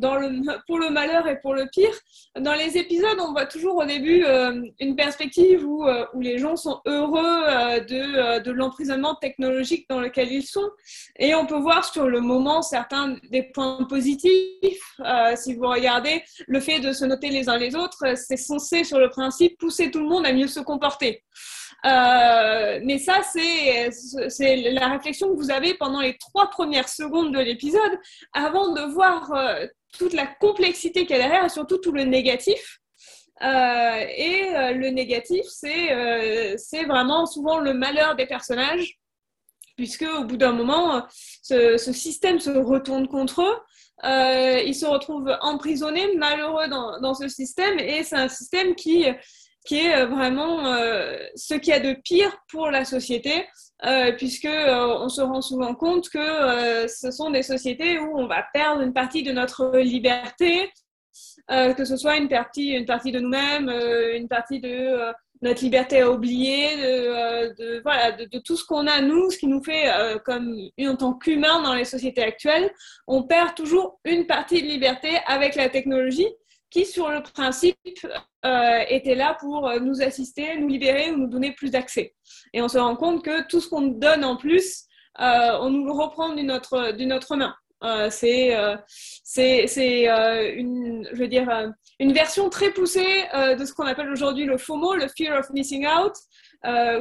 pour 0.66 0.78
le 0.78 0.90
malheur 0.90 1.26
et 1.26 1.40
pour 1.40 1.54
le 1.54 1.66
pire. 1.66 1.92
Dans 2.38 2.54
les 2.54 2.76
épisodes, 2.76 3.18
on 3.20 3.32
voit 3.32 3.46
toujours 3.46 3.76
au 3.76 3.84
début 3.84 4.24
euh, 4.24 4.62
une 4.80 4.96
perspective 4.96 5.66
où, 5.66 5.86
euh, 5.86 6.04
où 6.12 6.20
les 6.20 6.38
gens 6.38 6.56
sont 6.56 6.80
heureux 6.86 7.80
de, 7.88 8.42
de 8.42 8.50
l'emprisonnement 8.50 9.14
technologique 9.14 9.86
dans 9.88 10.00
lequel 10.00 10.30
ils 10.30 10.46
sont. 10.46 10.68
Et 11.18 11.34
on 11.34 11.46
peut 11.46 11.58
voir 11.58 11.84
sur 11.84 12.06
le 12.06 12.20
moment 12.20 12.62
certains 12.62 13.16
des 13.30 13.42
points 13.42 13.84
positifs. 13.88 15.00
si 15.36 15.54
vous 15.54 15.68
regardez, 15.68 16.22
le 16.46 16.60
fait 16.60 16.80
de 16.80 16.92
se 16.92 17.04
noter 17.04 17.30
les 17.30 17.48
uns 17.48 17.56
les 17.56 17.74
autres, 17.74 18.14
c'est 18.16 18.36
censé, 18.36 18.84
sur 18.84 18.98
le 18.98 19.08
principe, 19.08 19.58
pousser 19.58 19.90
tout 19.90 20.00
le 20.00 20.08
monde 20.08 20.26
à 20.26 20.32
mieux 20.32 20.48
se 20.48 20.60
comporter. 20.60 21.22
Euh, 21.86 22.80
mais 22.84 22.98
ça, 22.98 23.22
c'est 23.22 24.56
la 24.72 24.88
réflexion 24.88 25.30
que 25.30 25.36
vous 25.36 25.50
avez 25.50 25.74
pendant 25.74 26.00
les 26.00 26.16
trois 26.18 26.50
premières 26.50 26.88
secondes 26.88 27.32
de 27.32 27.38
l'épisode, 27.38 27.98
avant 28.32 28.72
de 28.72 28.82
voir 28.92 29.32
euh, 29.32 29.66
toute 29.98 30.12
la 30.12 30.26
complexité 30.26 31.06
qu'il 31.06 31.16
y 31.16 31.20
a 31.20 31.22
derrière 31.22 31.44
et 31.44 31.48
surtout 31.48 31.78
tout 31.78 31.92
le 31.92 32.04
négatif. 32.04 32.80
Euh, 33.42 34.04
et 34.16 34.50
le 34.74 34.90
négatif, 34.90 35.46
c'est 35.46 36.84
vraiment 36.84 37.24
souvent 37.24 37.58
le 37.58 37.72
malheur 37.72 38.14
des 38.14 38.26
personnages, 38.26 38.98
puisque 39.76 40.02
au 40.18 40.24
bout 40.24 40.36
d'un 40.36 40.52
moment, 40.52 41.06
ce, 41.42 41.78
système 41.78 42.38
se 42.38 42.50
retourne 42.50 43.08
contre 43.08 43.40
eux. 43.40 44.62
ils 44.66 44.74
se 44.74 44.84
retrouvent 44.84 45.34
emprisonnés, 45.40 46.14
malheureux 46.16 46.68
dans 46.68 47.14
ce 47.14 47.28
système, 47.28 47.78
et 47.78 48.04
c'est 48.04 48.16
un 48.16 48.28
système 48.28 48.74
qui 48.74 49.06
qui 49.64 49.78
est 49.78 49.94
euh, 49.94 50.06
vraiment 50.06 50.66
euh, 50.66 51.16
ce 51.34 51.54
qu'il 51.54 51.72
y 51.72 51.76
a 51.76 51.80
de 51.80 51.92
pire 51.92 52.36
pour 52.48 52.70
la 52.70 52.84
société, 52.84 53.46
euh, 53.84 54.12
puisque 54.12 54.48
on 54.48 55.08
se 55.08 55.20
rend 55.20 55.42
souvent 55.42 55.74
compte 55.74 56.08
que 56.08 56.86
ce 56.88 57.10
sont 57.10 57.30
des 57.30 57.42
sociétés 57.42 57.98
où 57.98 58.18
on 58.18 58.26
va 58.26 58.44
perdre 58.52 58.82
une 58.82 58.92
partie 58.92 59.22
de 59.22 59.32
notre 59.32 59.78
liberté, 59.78 60.70
que 61.48 61.84
ce 61.84 61.96
soit 61.96 62.16
une 62.16 62.28
partie, 62.28 62.70
une 62.70 62.84
partie 62.84 63.10
de 63.10 63.20
nous-mêmes, 63.20 63.70
une 64.14 64.28
partie 64.28 64.60
de 64.60 65.12
notre 65.42 65.62
liberté 65.62 66.02
à 66.02 66.10
oublier, 66.10 66.76
de, 66.76 67.80
voilà, 67.82 68.12
de, 68.12 68.38
tout 68.38 68.56
ce 68.56 68.64
qu'on 68.64 68.86
a 68.86 69.00
nous, 69.00 69.30
ce 69.30 69.38
qui 69.38 69.46
nous 69.46 69.62
fait 69.62 69.90
comme 70.24 70.54
en 70.78 70.96
tant 70.96 71.14
qu'humains 71.14 71.62
dans 71.62 71.74
les 71.74 71.86
sociétés 71.86 72.22
actuelles, 72.22 72.70
on 73.06 73.22
perd 73.22 73.54
toujours 73.54 73.98
une 74.04 74.26
partie 74.26 74.62
de 74.62 74.68
liberté 74.68 75.08
avec 75.26 75.54
la 75.54 75.70
technologie 75.70 76.28
qui, 76.70 76.86
sur 76.86 77.10
le 77.10 77.22
principe, 77.22 77.76
euh, 78.44 78.84
était 78.88 79.14
là 79.14 79.36
pour 79.38 79.68
euh, 79.68 79.80
nous 79.80 80.00
assister, 80.00 80.56
nous 80.56 80.68
libérer 80.68 81.10
ou 81.10 81.18
nous 81.18 81.26
donner 81.26 81.52
plus 81.52 81.70
d'accès. 81.70 82.14
Et 82.54 82.62
on 82.62 82.68
se 82.68 82.78
rend 82.78 82.96
compte 82.96 83.22
que 83.22 83.46
tout 83.48 83.60
ce 83.60 83.68
qu'on 83.68 83.82
donne 83.82 84.24
en 84.24 84.36
plus, 84.36 84.84
euh, 85.20 85.58
on 85.60 85.70
nous 85.70 85.84
le 85.84 85.92
reprend 85.92 86.34
d'une 86.34 86.50
autre, 86.50 86.92
d'une 86.92 87.12
autre 87.12 87.36
main. 87.36 87.54
c'est 88.10 88.54
c'est 89.24 90.04
une 90.56 91.08
je 91.12 91.18
veux 91.18 91.28
dire 91.28 91.48
une 91.98 92.12
version 92.12 92.50
très 92.50 92.70
poussée 92.72 93.24
de 93.58 93.64
ce 93.64 93.72
qu'on 93.72 93.86
appelle 93.86 94.10
aujourd'hui 94.10 94.44
le 94.44 94.58
FOMO, 94.58 94.94
le 94.94 95.08
fear 95.08 95.38
of 95.38 95.48
missing 95.50 95.86
out. 95.86 96.14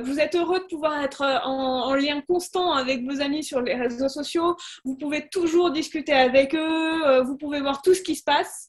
vous 0.06 0.20
êtes 0.20 0.36
heureux 0.36 0.60
de 0.60 0.66
pouvoir 0.66 1.04
être 1.04 1.22
en, 1.44 1.94
lien 1.96 2.22
constant 2.22 2.72
avec 2.74 3.04
vos 3.04 3.22
amis 3.22 3.44
sur 3.44 3.62
les 3.62 3.76
réseaux 3.76 4.10
sociaux. 4.10 4.56
Vous 4.86 4.96
pouvez 4.96 5.28
toujours 5.30 5.72
discuter 5.72 6.14
avec 6.14 6.56
eux. 6.56 7.22
vous 7.24 7.38
pouvez 7.38 7.62
voir 7.62 7.82
tout 7.82 7.94
ce 7.94 8.02
qui 8.02 8.16
se 8.16 8.24
passe. 8.24 8.69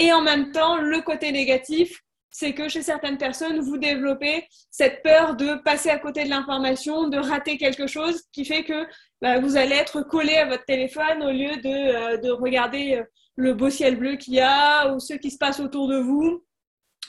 Et 0.00 0.14
en 0.14 0.22
même 0.22 0.50
temps, 0.50 0.78
le 0.78 1.02
côté 1.02 1.30
négatif, 1.30 2.00
c'est 2.30 2.54
que 2.54 2.70
chez 2.70 2.80
certaines 2.80 3.18
personnes, 3.18 3.60
vous 3.60 3.76
développez 3.76 4.48
cette 4.70 5.02
peur 5.02 5.36
de 5.36 5.56
passer 5.62 5.90
à 5.90 5.98
côté 5.98 6.24
de 6.24 6.30
l'information, 6.30 7.08
de 7.08 7.18
rater 7.18 7.58
quelque 7.58 7.86
chose, 7.86 8.22
qui 8.32 8.46
fait 8.46 8.64
que 8.64 8.86
bah, 9.20 9.40
vous 9.40 9.58
allez 9.58 9.74
être 9.74 10.00
collé 10.00 10.36
à 10.36 10.46
votre 10.46 10.64
téléphone 10.64 11.22
au 11.22 11.30
lieu 11.30 11.54
de, 11.56 12.14
euh, 12.14 12.16
de 12.16 12.30
regarder 12.30 12.94
euh, 12.94 13.02
le 13.36 13.52
beau 13.52 13.68
ciel 13.68 13.96
bleu 13.96 14.16
qu'il 14.16 14.34
y 14.34 14.40
a 14.40 14.90
ou 14.90 15.00
ce 15.00 15.12
qui 15.12 15.30
se 15.30 15.36
passe 15.36 15.60
autour 15.60 15.86
de 15.86 15.98
vous, 15.98 16.46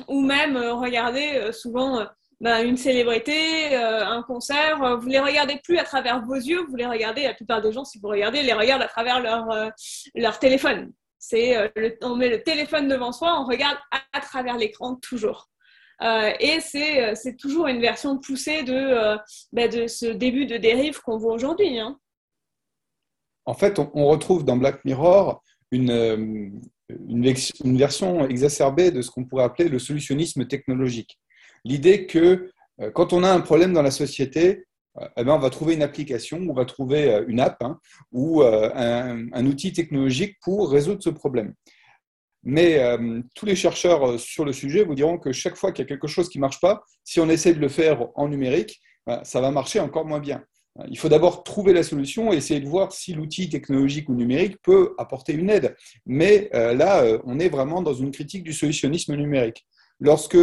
ou 0.09 0.19
même 0.19 0.57
euh, 0.57 0.73
regarder 0.73 1.49
souvent 1.53 2.05
bah, 2.41 2.61
une 2.61 2.75
célébrité, 2.75 3.73
un 3.73 4.23
concert. 4.23 4.97
Vous 4.99 5.07
les 5.07 5.19
regardez 5.19 5.61
plus 5.63 5.77
à 5.77 5.85
travers 5.85 6.25
vos 6.25 6.35
yeux, 6.35 6.65
vous 6.67 6.75
les 6.75 6.87
regardez, 6.87 7.23
la 7.23 7.35
plupart 7.35 7.61
des 7.61 7.71
gens, 7.71 7.85
si 7.85 7.99
vous 7.99 8.09
regardez, 8.09 8.43
les 8.43 8.53
regardent 8.53 8.81
à 8.81 8.87
travers 8.87 9.21
leur 10.15 10.39
téléphone. 10.39 10.91
Euh, 11.33 11.69
on 12.01 12.15
met 12.15 12.29
le 12.29 12.41
téléphone 12.43 12.87
devant 12.87 13.11
soi, 13.11 13.39
on 13.39 13.45
regarde 13.45 13.77
à, 14.13 14.19
travers 14.21 14.57
l'écran 14.57 14.95
toujours. 14.95 15.49
Euh, 16.01 16.31
et 16.39 16.59
euh, 16.75 17.13
c'est 17.15 17.37
toujours 17.37 17.67
une 17.67 17.79
version 17.79 18.17
poussée 18.17 18.63
de, 18.63 19.17
bah, 19.53 19.67
de 19.67 19.87
ce 19.87 20.07
début 20.07 20.45
de 20.45 20.57
dérive 20.57 20.99
qu'on 21.01 21.17
voit 21.17 21.33
aujourd'hui. 21.33 21.79
Hein. 21.79 21.97
En 23.45 23.53
fait, 23.53 23.79
on, 23.79 24.07
retrouve 24.07 24.45
dans 24.45 24.57
Black 24.57 24.83
Mirror 24.83 25.43
une, 25.71 26.59
une 26.89 27.77
version 27.77 28.27
exacerbée 28.27 28.91
de 28.91 29.01
ce 29.01 29.11
qu'on 29.11 29.25
pourrait 29.25 29.43
appeler 29.43 29.69
le 29.69 29.79
solutionnisme 29.79 30.45
technologique. 30.47 31.19
L'idée 31.63 32.07
que 32.07 32.51
quand 32.93 33.13
on 33.13 33.23
a 33.23 33.31
un 33.31 33.41
problème 33.41 33.73
dans 33.73 33.81
la 33.83 33.91
société, 33.91 34.65
eh 34.99 35.23
ben, 35.23 35.33
on 35.33 35.39
va 35.39 35.49
trouver 35.49 35.75
une 35.75 35.83
application, 35.83 36.39
on 36.49 36.53
va 36.53 36.65
trouver 36.65 37.13
euh, 37.13 37.25
une 37.27 37.39
app 37.39 37.61
hein, 37.61 37.79
ou 38.11 38.41
euh, 38.41 38.69
un, 38.73 39.45
outil 39.45 39.71
technologique 39.71 40.37
pour 40.41 40.71
résoudre 40.71 41.01
ce 41.01 41.09
problème. 41.09 41.53
Mais 42.43 42.79
euh, 42.79 43.21
tous 43.35 43.45
les 43.45 43.55
chercheurs 43.55 44.19
sur 44.19 44.45
le 44.45 44.51
sujet 44.51 44.83
vous 44.83 44.95
diront 44.95 45.17
que 45.17 45.31
chaque 45.31 45.55
fois 45.55 45.71
qu'il 45.71 45.83
y 45.83 45.85
a 45.85 45.89
quelque 45.89 46.07
chose 46.07 46.27
qui 46.27 46.39
ne 46.39 46.41
marche 46.41 46.59
pas, 46.59 46.83
si 47.03 47.19
on 47.19 47.29
essaie 47.29 47.53
de 47.53 47.59
le 47.59 47.69
faire 47.69 48.07
en 48.15 48.27
numérique, 48.27 48.81
ben, 49.05 49.23
ça 49.23 49.39
va 49.39 49.51
marcher 49.51 49.79
encore 49.79 50.05
moins 50.05 50.19
bien. 50.19 50.43
Il 50.89 50.97
faut 50.97 51.09
d'abord 51.09 51.43
trouver 51.43 51.73
la 51.73 51.83
solution 51.83 52.31
et 52.31 52.37
essayer 52.37 52.61
de 52.61 52.67
voir 52.67 52.93
si 52.93 53.13
l'outil 53.13 53.49
technologique 53.49 54.07
ou 54.09 54.15
numérique 54.15 54.57
peut 54.63 54.95
apporter 54.97 55.33
une 55.33 55.49
aide. 55.49 55.75
Mais 56.05 56.49
là, 56.53 57.03
on 57.25 57.39
est 57.39 57.49
vraiment 57.49 57.81
dans 57.81 57.93
une 57.93 58.11
critique 58.11 58.43
du 58.43 58.53
solutionnisme 58.53 59.13
numérique. 59.17 59.67
Lorsque 59.99 60.37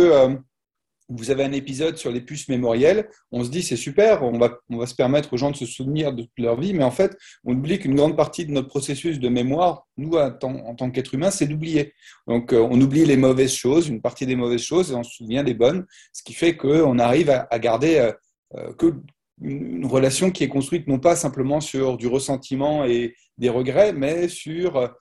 vous 1.08 1.30
avez 1.30 1.44
un 1.44 1.52
épisode 1.52 1.96
sur 1.96 2.10
les 2.10 2.20
puces 2.20 2.48
mémorielles, 2.48 3.08
on 3.32 3.42
se 3.42 3.50
dit 3.50 3.62
c'est 3.62 3.76
super, 3.76 4.22
on 4.22 4.38
va, 4.38 4.58
on 4.68 4.76
va 4.76 4.86
se 4.86 4.94
permettre 4.94 5.32
aux 5.32 5.36
gens 5.36 5.50
de 5.50 5.56
se 5.56 5.66
souvenir 5.66 6.12
de 6.12 6.26
leur 6.36 6.60
vie, 6.60 6.74
mais 6.74 6.84
en 6.84 6.90
fait, 6.90 7.16
on 7.44 7.54
oublie 7.54 7.78
qu'une 7.78 7.94
grande 7.94 8.16
partie 8.16 8.44
de 8.44 8.52
notre 8.52 8.68
processus 8.68 9.18
de 9.18 9.28
mémoire, 9.28 9.86
nous, 9.96 10.12
en 10.12 10.30
tant, 10.74 10.90
qu'être 10.90 11.14
humain, 11.14 11.30
c'est 11.30 11.46
d'oublier. 11.46 11.94
Donc, 12.26 12.52
euh, 12.52 12.60
on 12.70 12.80
oublie 12.80 13.04
les 13.04 13.16
mauvaises 13.16 13.54
choses, 13.54 13.88
une 13.88 14.02
partie 14.02 14.26
des 14.26 14.36
mauvaises 14.36 14.62
choses, 14.62 14.92
et 14.92 14.94
on 14.94 15.02
se 15.02 15.12
souvient 15.16 15.44
des 15.44 15.54
bonnes, 15.54 15.86
ce 16.12 16.22
qui 16.22 16.34
fait 16.34 16.56
qu'on 16.56 16.98
arrive 16.98 17.30
à, 17.30 17.58
garder 17.58 17.96
euh, 17.96 18.12
euh, 18.56 18.92
une 19.40 19.86
relation 19.86 20.30
qui 20.30 20.44
est 20.44 20.48
construite 20.48 20.88
non 20.88 20.98
pas 20.98 21.16
simplement 21.16 21.60
sur 21.60 21.96
du 21.96 22.06
ressentiment 22.06 22.84
et 22.84 23.14
des 23.38 23.48
regrets, 23.48 23.92
mais 23.92 24.28
sur 24.28 24.92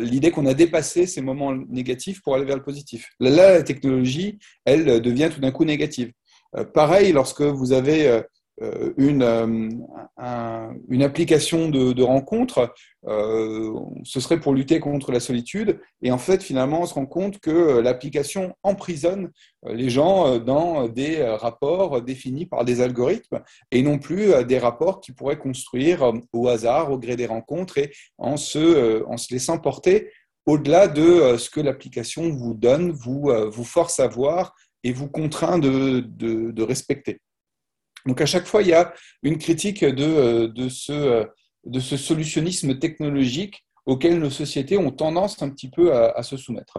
l'idée 0.00 0.30
qu'on 0.30 0.46
a 0.46 0.54
dépassé 0.54 1.06
ces 1.06 1.20
moments 1.20 1.52
négatifs 1.52 2.22
pour 2.22 2.34
aller 2.34 2.44
vers 2.44 2.56
le 2.56 2.62
positif. 2.62 3.10
Là, 3.20 3.54
la 3.54 3.62
technologie, 3.62 4.38
elle 4.64 5.00
devient 5.00 5.30
tout 5.32 5.40
d'un 5.40 5.50
coup 5.50 5.64
négative. 5.64 6.12
pareil, 6.72 7.12
lorsque 7.12 7.42
vous 7.42 7.72
avez 7.72 8.06
euh, 8.06 8.22
une, 8.96 9.22
euh, 9.22 10.72
une 10.88 11.02
application 11.02 11.68
de, 11.68 12.02
rencontre, 12.02 12.72
euh, 13.06 13.74
ce 14.04 14.20
serait 14.20 14.40
pour 14.40 14.54
lutter 14.54 14.80
contre 14.80 15.10
la 15.12 15.20
solitude. 15.20 15.80
Et 16.02 16.12
en 16.12 16.18
fait, 16.18 16.42
finalement, 16.42 16.82
on 16.82 16.86
se 16.86 16.94
rend 16.94 17.06
compte 17.06 17.40
que 17.40 17.80
l'application 17.80 18.54
emprisonne 18.62 19.30
les 19.66 19.90
gens 19.90 20.38
dans 20.38 20.88
des 20.88 21.22
rapports 21.24 22.02
définis 22.02 22.46
par 22.46 22.64
des 22.64 22.80
algorithmes 22.80 23.40
et 23.70 23.82
non 23.82 23.98
plus 23.98 24.32
des 24.44 24.58
rapports 24.58 25.00
qui 25.00 25.12
pourraient 25.12 25.38
construire 25.38 26.12
au 26.32 26.48
hasard, 26.48 26.92
au 26.92 26.98
gré 26.98 27.16
des 27.16 27.26
rencontres 27.26 27.78
et 27.78 27.92
en 28.18 28.36
se, 28.36 29.04
en 29.06 29.16
se 29.16 29.32
laissant 29.32 29.58
porter 29.58 30.10
au-delà 30.46 30.88
de 30.88 31.36
ce 31.38 31.48
que 31.48 31.60
l'application 31.60 32.30
vous 32.30 32.54
donne, 32.54 32.92
vous, 32.92 33.32
vous 33.50 33.64
force 33.64 33.98
à 33.98 34.06
voir 34.06 34.54
et 34.82 34.92
vous 34.92 35.08
contraint 35.08 35.58
de, 35.58 36.00
de, 36.00 36.50
de 36.50 36.62
respecter. 36.62 37.20
Donc 38.06 38.20
à 38.20 38.26
chaque 38.26 38.46
fois, 38.46 38.62
il 38.62 38.68
y 38.68 38.74
a 38.74 38.92
une 39.22 39.38
critique 39.38 39.84
de, 39.84 40.04
euh, 40.04 40.68
euh, 40.90 41.26
de 41.64 41.80
ce 41.80 41.96
solutionnisme 41.96 42.78
technologique 42.78 43.64
auquel 43.86 44.18
nos 44.18 44.30
sociétés 44.30 44.78
ont 44.78 44.90
tendance 44.90 45.40
un 45.42 45.50
petit 45.50 45.70
peu 45.70 45.94
à, 45.94 46.22
se 46.22 46.36
soumettre. 46.36 46.78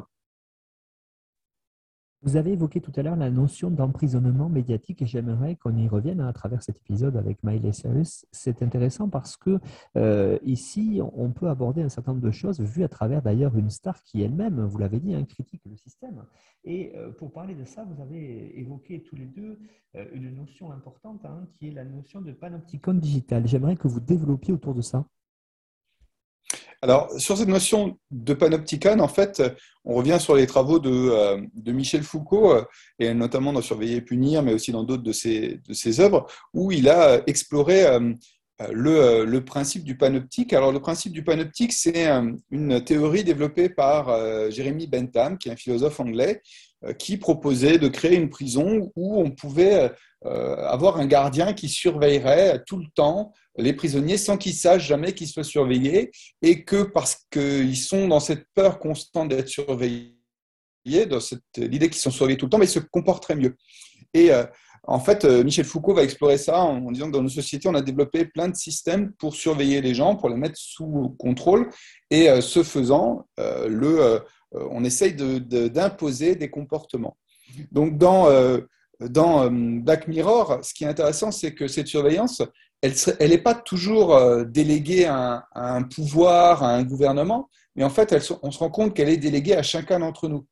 Vous 2.26 2.38
avez 2.38 2.54
évoqué 2.54 2.82
tout 2.82 2.92
à 2.96 3.04
l'heure 3.04 3.16
la 3.16 3.30
notion 3.30 3.70
d'emprisonnement 3.70 4.50
médiatique 4.50 5.04
et 5.04 5.06
j'aimerais 5.06 5.56
qu'on 5.58 5.78
y 5.78 5.88
revienne 5.88 6.20
à 6.22 6.34
travers 6.34 6.64
cet 6.64 6.78
épisode 6.78 7.18
avec 7.18 7.44
Miley 7.44 7.72
Cyrus. 7.72 8.26
C'est 8.32 8.64
intéressant 8.64 9.10
parce 9.10 9.38
que 9.38 9.60
euh, 9.96 10.40
ici, 10.44 11.02
on 11.14 11.30
peut 11.30 11.50
aborder 11.50 11.84
un 11.84 11.90
certain 11.90 12.14
nombre 12.14 12.26
de 12.26 12.32
choses 12.32 12.60
vues 12.60 12.84
à 12.84 12.88
travers 12.88 13.22
d'ailleurs 13.22 13.56
une 13.56 13.70
star 13.70 14.02
qui 14.02 14.24
elle-même, 14.24 14.66
vous 14.66 14.80
l'avez 14.80 15.00
dit, 15.00 15.14
hein, 15.14 15.24
critique 15.24 15.62
le 15.70 15.78
système. 15.78 16.26
Et 16.64 16.94
euh, 16.96 17.12
pour 17.12 17.32
parler 17.32 17.54
de 17.54 17.64
ça, 17.64 17.84
vous 17.84 18.02
avez 18.02 18.60
évoqué 18.60 19.04
tous 19.04 19.16
les 19.16 19.28
deux 19.28 19.60
euh, 19.96 20.06
une 20.12 20.34
notion 20.34 20.72
importante 20.72 21.24
hein, 21.26 21.48
qui 21.60 21.68
est 21.68 21.72
la 21.72 21.86
notion 21.86 22.22
de 22.22 22.32
panopticon 22.32 22.96
digital. 22.96 23.46
J'aimerais 23.46 23.76
que 23.76 23.88
vous 23.88 24.00
développiez 24.00 24.52
autour 24.52 24.74
de 24.74 24.82
ça. 24.82 25.06
Alors, 26.86 27.10
sur 27.20 27.36
cette 27.36 27.48
notion 27.48 27.98
de 28.12 28.36
panopticon, 28.36 29.00
en 29.00 29.08
fait, 29.08 29.42
on 29.86 29.96
revient 29.96 30.20
sur 30.20 30.36
les 30.36 30.46
travaux 30.46 30.78
de, 30.78 30.92
euh, 30.92 31.42
Michel 31.66 32.04
Foucault, 32.04 32.54
et 33.00 33.12
notamment 33.16 33.54
dans 33.54 33.62
Surveiller 33.64 33.96
et 33.96 34.02
punir, 34.02 34.44
mais 34.44 34.54
aussi 34.54 34.72
dans 34.72 34.84
d'autres 34.84 35.02
de 35.02 35.12
ses, 35.12 36.00
œuvres, 36.00 36.28
où 36.54 36.72
il 36.72 36.88
a 36.88 37.24
exploré 37.26 37.86
le, 38.72 39.40
principe 39.40 39.84
du 39.84 39.98
panoptique. 39.98 40.54
Alors, 40.54 40.72
le 40.72 40.80
principe 40.80 41.12
du 41.12 41.24
panoptique, 41.24 41.74
c'est 41.74 42.08
une 42.52 42.84
théorie 42.84 43.24
développée 43.24 43.68
par 43.68 44.52
Jérémy 44.52 44.86
Bentham, 44.86 45.40
qui 45.40 45.50
est 45.50 45.54
un 45.54 45.58
philosophe 45.58 46.00
anglais, 46.00 46.44
euh, 46.86 46.94
qui 46.94 47.18
proposait 47.18 47.78
de 47.78 47.88
créer 47.88 48.16
une 48.16 48.30
prison 48.30 48.92
où 48.96 49.20
on 49.20 49.32
pouvait 49.32 49.92
euh, 50.26 50.56
avoir 50.68 50.98
un 50.98 51.06
gardien 51.06 51.54
qui 51.54 51.70
surveillerait 51.70 52.64
tout 52.68 52.78
le 52.78 52.88
temps 52.94 53.34
les 53.58 53.74
prisonniers 53.74 54.18
sans 54.18 54.38
qu'ils 54.38 54.54
sachent 54.54 54.88
jamais 54.88 55.14
qu'ils 55.14 55.28
soient 55.28 55.44
surveillés 55.44 56.12
et 56.42 56.64
que 56.64 56.84
parce 56.84 57.26
qu'ils 57.32 57.78
sont 57.78 58.08
dans 58.08 58.20
cette 58.20 58.46
peur 58.54 58.80
constante 58.80 59.30
d'être 59.30 59.48
surveillés, 59.48 60.16
dans 60.86 61.20
l'idée 61.58 61.90
qu'ils 61.90 62.02
sont 62.02 62.12
surveillés 62.12 62.38
tout 62.38 62.46
le 62.46 62.50
temps, 62.50 62.58
mais 62.58 62.66
ils 62.66 62.70
se 62.70 62.80
comporteraient 62.80 63.36
mieux. 63.36 63.56
Et 64.14 64.32
euh, 64.32 64.46
en 64.84 65.00
fait, 65.00 65.26
Michel 65.26 65.66
Foucault 65.66 65.96
va 65.96 66.04
explorer 66.04 66.38
ça 66.38 66.60
en, 66.62 66.92
disant 66.92 67.08
que 67.08 67.14
dans 67.14 67.24
nos 67.24 67.30
sociétés, 67.30 67.68
on 67.68 67.74
a 67.74 67.82
développé 67.82 68.26
plein 68.26 68.50
de 68.50 68.56
systèmes 68.56 69.14
pour 69.14 69.34
surveiller 69.34 69.82
les 69.82 69.96
gens, 69.96 70.16
pour 70.16 70.30
les 70.30 70.36
mettre 70.36 70.60
sous 70.60 71.16
contrôle. 71.18 71.72
Et 72.12 72.30
ce 72.40 72.62
faisant, 72.62 73.26
le, 73.40 74.20
euh, 74.56 74.68
on 74.72 74.84
essaye 74.84 75.14
d'imposer 75.14 76.36
des 76.36 76.50
comportements. 76.50 77.18
Donc, 77.72 77.98
dans, 77.98 78.28
euh, 78.28 78.62
dans 79.00 79.44
euh, 79.44 79.50
Black 79.50 80.08
Mirror, 80.08 80.60
ce 80.64 80.74
qui 80.74 80.84
est 80.84 80.88
intéressant, 80.88 81.32
c'est 81.32 81.54
que 81.54 81.68
cette 81.68 81.88
surveillance, 81.88 82.42
elle 83.20 83.30
n'est 83.30 83.38
pas 83.38 83.56
toujours 83.56 84.20
déléguée 84.46 85.06
à 85.06 85.46
un, 85.56 85.84
pouvoir, 85.84 86.64
à 86.64 86.74
un 86.76 86.84
gouvernement, 86.84 87.50
mais 87.76 87.84
en 87.84 87.90
fait, 87.90 88.16
on 88.42 88.52
se 88.52 88.60
rend 88.60 88.70
compte 88.70 88.94
qu'elle 88.94 89.10
est 89.10 89.18
déléguée 89.18 89.56
à 89.56 89.64
chacun 89.64 90.00
d'entre 90.00 90.28
nous. 90.28 90.46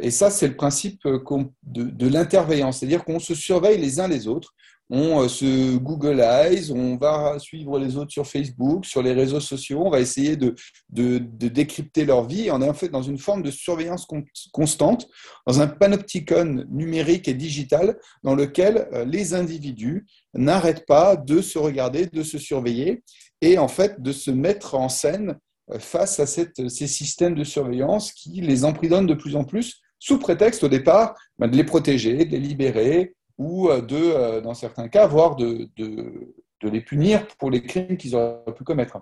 Et 0.00 0.10
ça, 0.10 0.30
c'est 0.30 0.48
le 0.48 0.56
principe 0.56 1.02
de, 1.04 1.84
de 1.84 2.08
l'interveillance, 2.08 2.78
c'est-à-dire 2.78 3.04
qu'on 3.04 3.18
se 3.18 3.34
surveille 3.34 3.78
les 3.78 4.00
uns 4.00 4.08
les 4.08 4.26
autres, 4.26 4.54
on 4.88 5.22
euh, 5.22 5.28
se 5.28 5.76
Google 5.76 6.20
Eyes, 6.20 6.70
on 6.70 6.96
va 6.96 7.38
suivre 7.38 7.78
les 7.78 7.96
autres 7.96 8.12
sur 8.12 8.26
Facebook, 8.26 8.86
sur 8.86 9.02
les 9.02 9.12
réseaux 9.12 9.40
sociaux, 9.40 9.82
on 9.84 9.90
va 9.90 10.00
essayer 10.00 10.36
de, 10.36 10.54
décrypter 10.88 12.04
leur 12.04 12.26
vie. 12.26 12.50
On 12.52 12.62
est 12.62 12.68
en 12.68 12.74
fait 12.74 12.88
dans 12.88 13.02
une 13.02 13.18
forme 13.18 13.42
de 13.42 13.50
surveillance 13.50 14.06
constante, 14.52 15.08
dans 15.46 15.60
un 15.60 15.66
panopticon 15.66 16.64
numérique 16.70 17.28
et 17.28 17.34
digital 17.34 17.98
dans 18.22 18.34
lequel 18.34 18.88
euh, 18.92 19.04
les 19.04 19.34
individus 19.34 20.06
n'arrêtent 20.34 20.86
pas 20.86 21.16
de 21.16 21.40
se 21.40 21.58
regarder, 21.58 22.06
de 22.06 22.22
se 22.22 22.38
surveiller 22.38 23.02
et 23.40 23.58
en 23.58 23.68
fait 23.68 24.00
de 24.00 24.12
se 24.12 24.30
mettre 24.30 24.74
en 24.76 24.88
scène 24.88 25.36
euh, 25.72 25.80
face 25.80 26.20
à 26.20 26.26
ces 26.26 26.86
systèmes 26.86 27.34
de 27.34 27.44
surveillance 27.44 28.12
qui 28.12 28.40
les 28.40 28.64
emprisonnent 28.64 29.06
de 29.06 29.14
plus 29.14 29.34
en 29.34 29.44
plus 29.44 29.82
sous 29.98 30.18
prétexte 30.18 30.62
au 30.62 30.68
départ 30.68 31.14
ben, 31.38 31.48
de 31.48 31.56
les 31.56 31.64
protéger, 31.64 32.24
de 32.24 32.32
les 32.32 32.38
libérer, 32.38 33.14
ou 33.38 33.68
euh, 33.68 33.80
de, 33.80 33.96
euh, 33.96 34.40
dans 34.40 34.54
certains 34.54 34.88
cas, 34.88 35.06
voire 35.06 35.36
de, 35.36 35.68
de, 35.76 36.34
les 36.62 36.80
punir 36.80 37.26
pour 37.38 37.50
les 37.50 37.62
crimes 37.62 37.96
qu'ils 37.96 38.16
auraient 38.16 38.54
pu 38.56 38.64
commettre. 38.64 38.98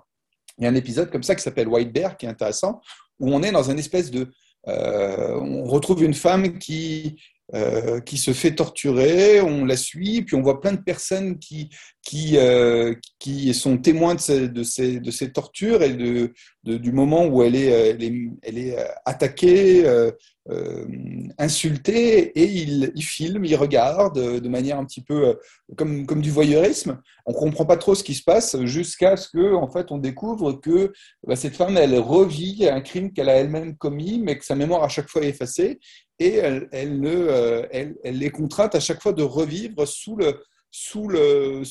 Il 0.57 0.65
y 0.65 0.67
a 0.67 0.69
un 0.69 0.75
épisode 0.75 1.09
comme 1.09 1.23
ça 1.23 1.33
qui 1.33 1.41
s'appelle 1.41 1.67
White 1.67 1.91
Bear, 1.91 2.15
qui 2.15 2.27
est 2.27 2.29
intéressant, 2.29 2.79
où 3.19 3.33
on 3.33 3.41
est 3.41 3.51
dans 3.51 3.69
une 3.71 3.79
espèce 3.79 4.11
de... 4.11 4.31
Euh, 4.67 5.39
on 5.39 5.65
retrouve 5.65 6.03
une 6.03 6.13
femme 6.13 6.59
qui, 6.59 7.19
qui 8.05 8.17
se 8.17 8.33
fait 8.33 8.53
torturer, 8.53 9.41
on 9.41 9.65
la 9.65 9.77
suit, 9.77 10.23
puis 10.23 10.35
on 10.35 10.41
voit 10.41 10.61
plein 10.61 10.73
de 10.73 10.81
personnes 10.81 11.39
qui, 11.39 11.69
qui, 12.05 12.37
qui 13.19 13.53
sont 13.53 13.77
témoins 13.77 14.15
de 14.15 14.19
ces, 14.21 14.47
de, 14.47 14.63
ces, 14.63 14.99
de 14.99 15.11
ces 15.11 15.31
tortures 15.31 15.81
et 15.81 15.93
de, 15.93 16.31
du 16.63 16.91
moment 16.91 17.25
où 17.25 17.43
elle 17.43 17.55
est, 17.55 17.67
elle 17.67 18.03
est, 18.03 18.13
elle 18.43 18.57
est 18.59 18.77
attaquée, 19.05 19.83
euh, 20.51 20.85
insulté 21.39 22.19
et 22.39 22.43
il, 22.43 22.91
il, 22.93 23.03
filme, 23.03 23.45
il 23.45 23.55
regarde 23.55 24.19
euh, 24.19 24.39
de 24.39 24.47
manière 24.47 24.77
un 24.77 24.85
petit 24.85 25.01
peu 25.01 25.29
euh, 25.29 25.33
comme, 25.75 26.05
comme 26.05 26.21
du 26.21 26.29
voyeurisme. 26.29 27.01
On 27.25 27.31
ne 27.31 27.35
comprend 27.37 27.65
pas 27.65 27.77
trop 27.77 27.95
ce 27.95 28.03
qui 28.03 28.13
se 28.13 28.23
passe 28.23 28.55
jusqu'à 28.61 29.17
ce 29.17 29.27
que 29.27 29.55
en 29.55 29.67
fait, 29.67 29.91
on 29.91 29.97
découvre 29.97 30.53
que 30.53 30.93
bah, 31.25 31.35
cette 31.35 31.55
femme, 31.55 31.77
elle 31.77 31.97
revit 31.97 32.69
un 32.69 32.81
crime 32.81 33.11
qu'elle 33.11 33.29
a 33.29 33.37
elle-même 33.37 33.75
commis, 33.75 34.19
mais 34.19 34.37
que 34.37 34.45
sa 34.45 34.53
mémoire 34.53 34.83
à 34.83 34.87
chaque 34.87 35.09
fois 35.09 35.23
est 35.23 35.29
effacée 35.29 35.79
et 36.19 36.35
elle, 36.35 36.69
elle, 36.71 37.67
elle, 37.71 37.95
elle 38.03 38.21
est 38.21 38.29
contrainte 38.29 38.75
à 38.75 38.79
chaque 38.79 39.01
fois 39.01 39.13
de 39.13 39.23
revivre 39.23 39.87
sous 39.87 40.15
le, 40.15 40.43
sous 40.69 41.07
le, 41.07 41.63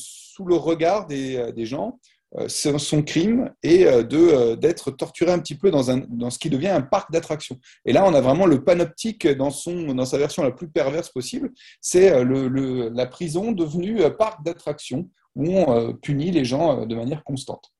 le 0.42 0.57
regard 0.57 1.07
des, 1.07 1.53
des 1.53 1.66
gens. 1.66 1.99
Euh, 2.37 2.49
son 2.49 3.03
crime 3.03 3.53
et 3.62 3.87
euh, 3.87 4.03
euh, 4.12 4.57
d'être 4.57 4.90
torturé 4.90 5.31
un 5.31 5.38
petit 5.38 5.55
peu 5.55 5.70
dans, 5.70 5.92
un, 5.92 5.99
dans 6.09 6.31
ce 6.31 6.38
qui 6.40 6.51
devient 6.51 6.68
un 6.68 6.81
parc 6.81 7.12
d'attractions. 7.12 7.61
Et 7.85 7.92
là, 7.92 8.05
on 8.05 8.12
a 8.12 8.20
vraiment 8.20 8.47
le 8.47 8.64
panoptique 8.64 9.29
dans, 9.29 9.51
son, 9.51 9.94
dans 9.94 10.05
sa 10.05 10.18
version 10.18 10.42
la 10.42 10.51
plus 10.51 10.68
perverse 10.68 11.11
possible. 11.11 11.53
C'est 11.81 12.25
le, 12.25 12.88
la 12.88 13.07
prison 13.07 13.53
devenue 13.53 14.01
parc 14.18 14.44
d'attractions 14.44 15.09
où 15.37 15.59
on 15.59 15.94
punit 15.94 16.33
les 16.33 16.44
gens 16.44 16.87
de 16.87 16.94
manière 16.94 17.23
constante. 17.25 17.74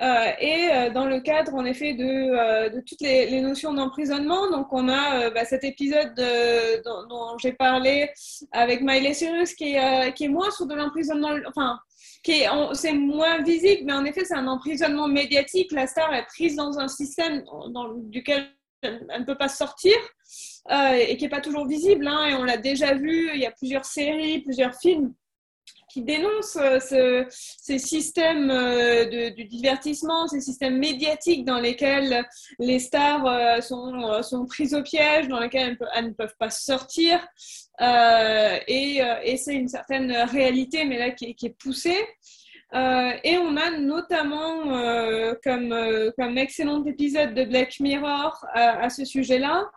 Et 0.00 0.90
dans 0.94 1.06
le 1.06 1.20
cadre, 1.20 1.54
en 1.54 1.64
effet, 1.64 1.94
de, 1.94 2.70
de 2.74 2.80
toutes 2.80 3.00
les, 3.00 3.40
notions 3.40 3.74
d'emprisonnement, 3.74 4.50
donc 4.50 4.72
on 4.72 4.88
a 4.88 5.30
bah, 5.30 5.44
cet 5.44 5.64
épisode 5.64 6.14
dont, 6.84 7.36
j'ai 7.38 7.52
parlé 7.52 8.10
avec 8.52 8.80
Miley 8.80 9.14
Cyrus 9.14 9.54
qui, 9.54 9.74
est 9.74 10.28
moins 10.28 10.50
sur 10.50 10.66
de 10.66 10.74
l'emprisonnement, 10.74 11.30
enfin, 11.46 11.78
c'est 12.74 12.92
moins 12.92 13.42
visible, 13.42 13.82
mais 13.84 13.92
en 13.92 14.04
effet, 14.04 14.24
c'est 14.24 14.34
un 14.34 14.46
emprisonnement 14.46 15.08
médiatique. 15.08 15.72
La 15.72 15.86
star 15.86 16.12
est 16.14 16.26
prise 16.26 16.56
dans 16.56 16.78
un 16.78 16.88
système 16.88 17.44
duquel 18.10 18.48
elle 18.82 19.20
ne 19.20 19.24
peut 19.24 19.36
pas 19.36 19.48
sortir 19.48 19.94
euh, 20.70 20.92
et 20.92 21.16
qui 21.16 21.24
n'est 21.24 21.30
pas 21.30 21.40
toujours 21.40 21.66
visible. 21.66 22.06
Hein, 22.06 22.26
et 22.26 22.34
on 22.34 22.44
l'a 22.44 22.56
déjà 22.56 22.94
vu, 22.94 23.30
il 23.34 23.40
y 23.40 23.46
a 23.46 23.50
plusieurs 23.50 23.84
séries, 23.84 24.40
plusieurs 24.40 24.74
films 24.74 25.14
qui 25.92 26.02
dénoncent 26.02 26.56
euh, 26.56 27.24
ces 27.28 27.78
systèmes 27.78 28.50
euh, 28.50 29.04
de, 29.04 29.34
du 29.34 29.44
divertissement, 29.44 30.26
ces 30.26 30.40
systèmes 30.40 30.78
médiatiques 30.78 31.44
dans 31.44 31.60
lesquels 31.60 32.26
les 32.58 32.78
stars 32.78 33.62
sont, 33.62 34.22
sont 34.22 34.46
prises 34.46 34.74
au 34.74 34.82
piège, 34.82 35.28
dans 35.28 35.38
lesquels 35.38 35.76
elles 35.94 36.06
ne 36.06 36.12
peuvent 36.12 36.36
pas 36.38 36.50
sortir. 36.50 37.20
Euh, 37.80 38.58
et, 38.66 39.02
euh, 39.02 39.16
et 39.22 39.36
c'est 39.36 39.54
une 39.54 39.68
certaine 39.68 40.12
réalité, 40.12 40.84
mais 40.84 40.98
là 40.98 41.10
qui, 41.10 41.36
est 41.42 41.58
poussée. 41.58 42.06
et 42.72 43.36
on 43.38 43.56
a 43.56 43.70
notamment 43.78 44.62
comme, 45.44 45.74
comme 46.16 46.38
excellent 46.38 46.82
épisode 46.86 47.34
de 47.34 47.44
Black 47.44 47.80
Mirror 47.80 48.46
à 48.54 48.88
ce 48.88 49.04
sujet-là, 49.04 49.70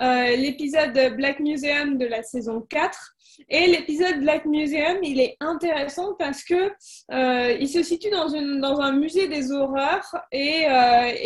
l'épisode 0.00 1.14
Black 1.16 1.40
Museum 1.40 1.98
de 1.98 2.06
la 2.06 2.22
saison 2.22 2.62
4 2.70 3.17
et 3.48 3.66
l'épisode 3.66 4.20
Black 4.20 4.44
Museum, 4.44 4.98
il 5.02 5.20
est 5.20 5.36
intéressant 5.40 6.14
parce 6.18 6.42
que 6.42 6.70
euh, 7.12 7.56
il 7.58 7.68
se 7.68 7.82
situe 7.82 8.10
dans, 8.10 8.34
un 8.80 8.92
musée 8.92 9.28
des 9.28 9.52
horreurs 9.52 10.16
et, 10.32 10.66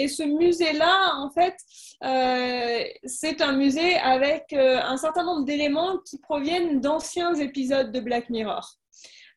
ce 0.09 0.23
musée-là, 0.23 1.17
en 1.17 1.31
fait, 1.31 1.57
euh, 2.05 2.85
c'est 3.05 3.41
un 3.41 3.53
musée 3.53 3.97
avec 3.97 4.53
euh, 4.53 4.81
un 4.83 4.97
certain 4.97 5.25
nombre 5.25 5.45
d'éléments 5.45 5.99
qui 5.99 6.19
proviennent 6.19 6.81
d'anciens 6.81 7.35
épisodes 7.35 7.91
de 7.91 8.01
Black 8.01 8.31
Mirror. 8.31 8.77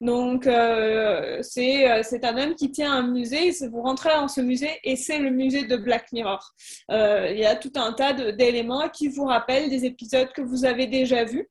Donc, 0.01 0.43
c'est 0.43 1.85
un 2.25 2.37
homme 2.37 2.55
qui 2.55 2.69
tient 2.69 2.91
un 2.91 3.07
musée. 3.07 3.51
Vous 3.71 3.81
rentrez 3.81 4.09
dans 4.09 4.27
ce 4.27 4.41
musée 4.41 4.77
et 4.83 4.97
c'est 4.97 5.19
le 5.19 5.29
musée 5.29 5.65
de 5.65 5.77
Black 5.77 6.11
Mirror. 6.11 6.53
Il 6.89 7.37
y 7.37 7.45
a 7.45 7.55
tout 7.55 7.71
un 7.75 7.93
tas 7.93 8.11
d'éléments 8.13 8.89
qui 8.89 9.07
vous 9.07 9.23
rappellent 9.23 9.69
des 9.69 9.85
épisodes 9.85 10.31
que 10.33 10.41
vous 10.41 10.65
avez 10.65 10.87
déjà 10.87 11.23
vus. 11.23 11.49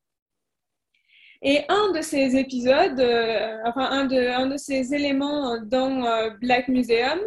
Et 1.46 1.60
un 1.68 1.92
de 1.92 2.00
ces 2.00 2.36
épisodes, 2.36 2.98
euh, 2.98 3.58
enfin 3.66 3.84
un 3.90 4.06
de, 4.46 4.56
ces 4.56 4.94
éléments 4.94 5.60
dans 5.62 6.02
euh, 6.06 6.30
Black 6.40 6.68
Museum, 6.68 7.20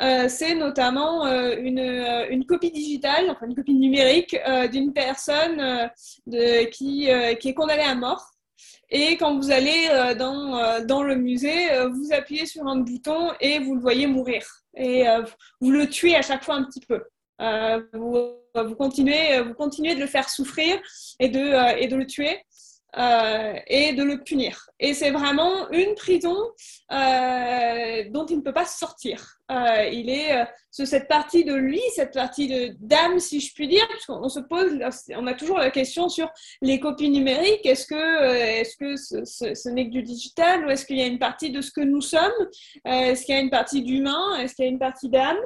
euh, 0.00 0.28
c'est 0.28 0.54
notamment 0.54 1.26
une, 1.26 2.46
copie 2.46 2.70
digitale, 2.70 3.28
enfin 3.30 3.46
une 3.46 3.56
copie 3.56 3.74
numérique 3.74 4.36
d'une 4.70 4.92
personne 4.92 5.90
qui, 6.70 7.08
est 7.08 7.54
condamnée 7.54 7.82
à 7.82 7.96
mort. 7.96 8.30
Et 8.90 9.16
quand 9.16 9.36
vous 9.36 9.50
allez 9.50 9.88
dans, 10.16 11.02
le 11.02 11.16
musée, 11.16 11.66
vous 11.88 12.12
appuyez 12.12 12.46
sur 12.46 12.68
un 12.68 12.76
bouton 12.76 13.32
et 13.40 13.58
vous 13.58 13.74
le 13.74 13.80
voyez 13.80 14.06
mourir. 14.06 14.46
Et 14.76 15.04
vous 15.60 15.72
le 15.72 15.88
tuez 15.88 16.14
à 16.14 16.22
chaque 16.22 16.44
fois 16.44 16.54
un 16.54 16.64
petit 16.64 16.80
peu. 16.80 17.02
vous, 17.92 18.74
continuez, 18.76 19.40
vous 19.40 19.54
continuez 19.54 19.96
de 19.96 20.00
le 20.00 20.06
faire 20.06 20.28
souffrir 20.28 20.78
et 21.18 21.28
de 21.28 21.96
le 21.96 22.06
tuer. 22.06 22.38
Euh, 22.96 23.54
et 23.66 23.92
de 23.92 24.04
le 24.04 24.22
punir. 24.22 24.70
Et 24.78 24.94
c'est 24.94 25.10
vraiment 25.10 25.68
une 25.70 25.96
prison 25.96 26.36
euh, 26.92 28.04
dont 28.10 28.24
il 28.26 28.36
ne 28.36 28.42
peut 28.42 28.52
pas 28.52 28.66
sortir. 28.66 29.40
Euh, 29.50 29.88
il 29.92 30.08
est 30.08 30.46
cette 30.70 31.08
partie 31.08 31.44
de 31.44 31.54
lui, 31.54 31.80
cette 31.96 32.14
partie 32.14 32.72
d'âme, 32.78 33.18
si 33.18 33.40
je 33.40 33.52
puis 33.52 33.66
dire, 33.66 33.84
puisqu'on 33.88 34.28
se 34.28 34.38
pose, 34.38 34.78
on 35.16 35.26
a 35.26 35.34
toujours 35.34 35.58
la 35.58 35.70
question 35.70 36.08
sur 36.08 36.30
les 36.62 36.78
copies 36.78 37.10
numériques. 37.10 37.66
Est-ce 37.66 37.86
que, 37.86 38.60
est-ce 38.60 38.76
que 38.76 38.96
ce, 38.96 39.68
n'est 39.70 39.86
que 39.86 39.92
du 39.92 40.02
digital 40.04 40.64
ou 40.64 40.70
est-ce 40.70 40.86
qu'il 40.86 40.98
y 40.98 41.02
a 41.02 41.06
une 41.06 41.18
partie 41.18 41.50
de 41.50 41.62
ce 41.62 41.72
que 41.72 41.80
nous 41.80 42.00
sommes? 42.00 42.32
Est-ce 42.84 43.24
qu'il 43.24 43.34
y 43.34 43.38
a 43.38 43.40
une 43.40 43.50
partie 43.50 43.82
d'humain 43.82 44.36
Est-ce 44.38 44.54
qu'il 44.54 44.66
y 44.66 44.68
a 44.68 44.70
une 44.70 44.78
partie 44.78 45.08
d'âme? 45.08 45.38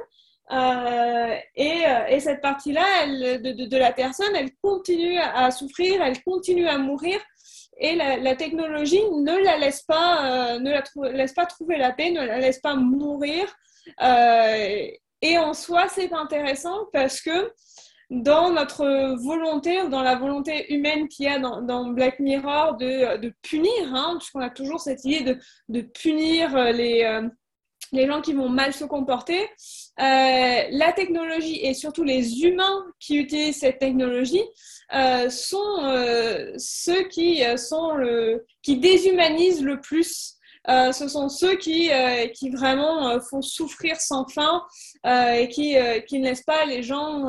Et, 1.55 1.81
et, 2.09 2.19
cette 2.19 2.41
partie-là 2.41 3.07
de, 3.07 3.77
la 3.77 3.91
personne, 3.91 4.35
elle 4.35 4.51
continue 4.61 5.17
à 5.17 5.49
souffrir, 5.49 6.01
elle 6.03 6.21
continue 6.23 6.67
à 6.67 6.77
mourir 6.77 7.19
et 7.79 7.95
la, 7.95 8.35
technologie 8.35 9.01
ne 9.11 9.43
la 9.43 9.57
laisse 9.57 9.81
pas, 9.83 10.53
euh, 10.53 10.59
ne 10.59 10.69
la 10.69 10.83
laisse 11.13 11.33
pas 11.33 11.45
trouver 11.45 11.77
la 11.77 11.93
paix, 11.93 12.11
ne 12.11 12.25
la 12.25 12.39
laisse 12.39 12.59
pas 12.59 12.75
mourir. 12.75 13.45
Euh, 14.01 14.87
et 15.21 15.37
en 15.37 15.53
soi, 15.53 15.87
c'est 15.87 16.11
intéressant 16.13 16.87
parce 16.91 17.21
que 17.21 17.51
dans 18.09 18.51
notre 18.51 19.15
volonté, 19.23 19.87
dans 19.87 20.01
la 20.01 20.15
volonté 20.15 20.73
humaine 20.73 21.07
qu'il 21.07 21.25
y 21.25 21.29
a 21.29 21.39
dans, 21.39 21.87
Black 21.89 22.19
Mirror 22.19 22.75
de, 22.75 23.33
punir, 23.41 23.93
hein, 23.93 24.15
puisqu'on 24.17 24.41
a 24.41 24.49
toujours 24.49 24.81
cette 24.81 25.05
idée 25.05 25.37
de, 25.69 25.81
punir 25.81 26.55
les, 26.73 27.03
euh, 27.03 27.29
les 27.93 28.07
gens 28.07 28.21
qui 28.21 28.33
vont 28.33 28.49
mal 28.49 28.73
se 28.73 28.83
comporter, 28.83 29.49
la 29.97 30.91
technologie 30.93 31.65
et 31.65 31.73
surtout 31.73 32.03
les 32.03 32.41
humains 32.43 32.85
qui 32.99 33.17
utilisent 33.17 33.59
cette 33.59 33.79
technologie 33.79 34.43
euh, 34.93 35.29
sont 35.29 35.83
euh, 35.83 36.53
ceux 36.57 37.07
qui 37.07 37.43
sont 37.57 37.93
le, 37.95 38.45
qui 38.61 38.77
déshumanisent 38.77 39.63
le 39.63 39.79
plus. 39.79 40.35
ce 40.67 41.07
sont 41.07 41.29
ceux 41.29 41.55
qui, 41.55 41.89
qui 42.35 42.49
vraiment 42.49 43.19
font 43.21 43.41
souffrir 43.41 43.99
sans 43.99 44.25
fin 44.27 44.63
et 45.05 45.47
qui, 45.47 45.75
qui 46.07 46.19
ne 46.19 46.25
laissent 46.25 46.43
pas 46.43 46.65
les 46.65 46.83
gens 46.83 47.27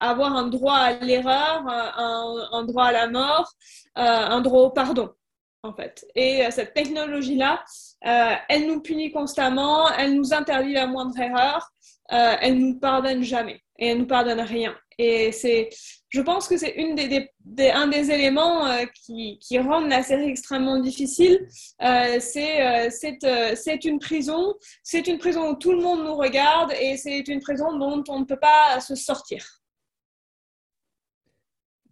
avoir 0.00 0.34
un 0.36 0.48
droit 0.48 0.76
à 0.76 0.92
l'erreur, 0.94 1.64
un, 1.66 2.64
droit 2.64 2.86
à 2.86 2.92
la 2.92 3.08
mort, 3.08 3.52
un 3.94 4.40
droit 4.40 4.62
au 4.62 4.70
pardon 4.70 5.10
en 5.62 5.74
fait. 5.74 6.06
Et 6.14 6.42
cette 6.50 6.74
technologie-là, 6.74 7.62
euh, 8.06 8.34
elle 8.48 8.66
nous 8.66 8.80
punit 8.80 9.10
constamment, 9.10 9.90
elle 9.92 10.14
nous 10.14 10.32
interdit 10.32 10.72
la 10.72 10.86
moindre 10.86 11.18
erreur, 11.18 11.70
euh, 12.12 12.36
elle 12.40 12.58
nous 12.58 12.78
pardonne 12.78 13.22
jamais 13.22 13.60
et 13.78 13.88
elle 13.88 13.98
nous 13.98 14.06
pardonne 14.06 14.40
rien. 14.40 14.74
Et 14.98 15.32
c'est, 15.32 15.68
je 16.08 16.20
pense 16.20 16.48
que 16.48 16.56
c'est 16.56 16.76
un 16.78 17.88
des 17.88 18.10
éléments 18.10 18.66
euh, 18.66 18.84
qui, 18.94 19.38
qui 19.40 19.58
rendent 19.58 19.88
la 19.88 20.02
série 20.02 20.28
extrêmement 20.28 20.78
difficile. 20.78 21.46
Euh, 21.82 22.18
c'est, 22.20 22.90
c'est 22.90 23.84
une 23.84 23.98
prison, 23.98 24.54
c'est 24.82 25.06
une 25.06 25.18
prison 25.18 25.50
où 25.50 25.54
tout 25.54 25.72
le 25.72 25.82
monde 25.82 26.04
nous 26.04 26.14
regarde 26.14 26.72
et 26.80 26.96
c'est 26.96 27.26
une 27.28 27.40
prison 27.40 27.76
dont 27.76 28.04
on 28.08 28.20
ne 28.20 28.24
peut 28.24 28.38
pas 28.38 28.80
se 28.80 28.94
sortir. 28.94 29.44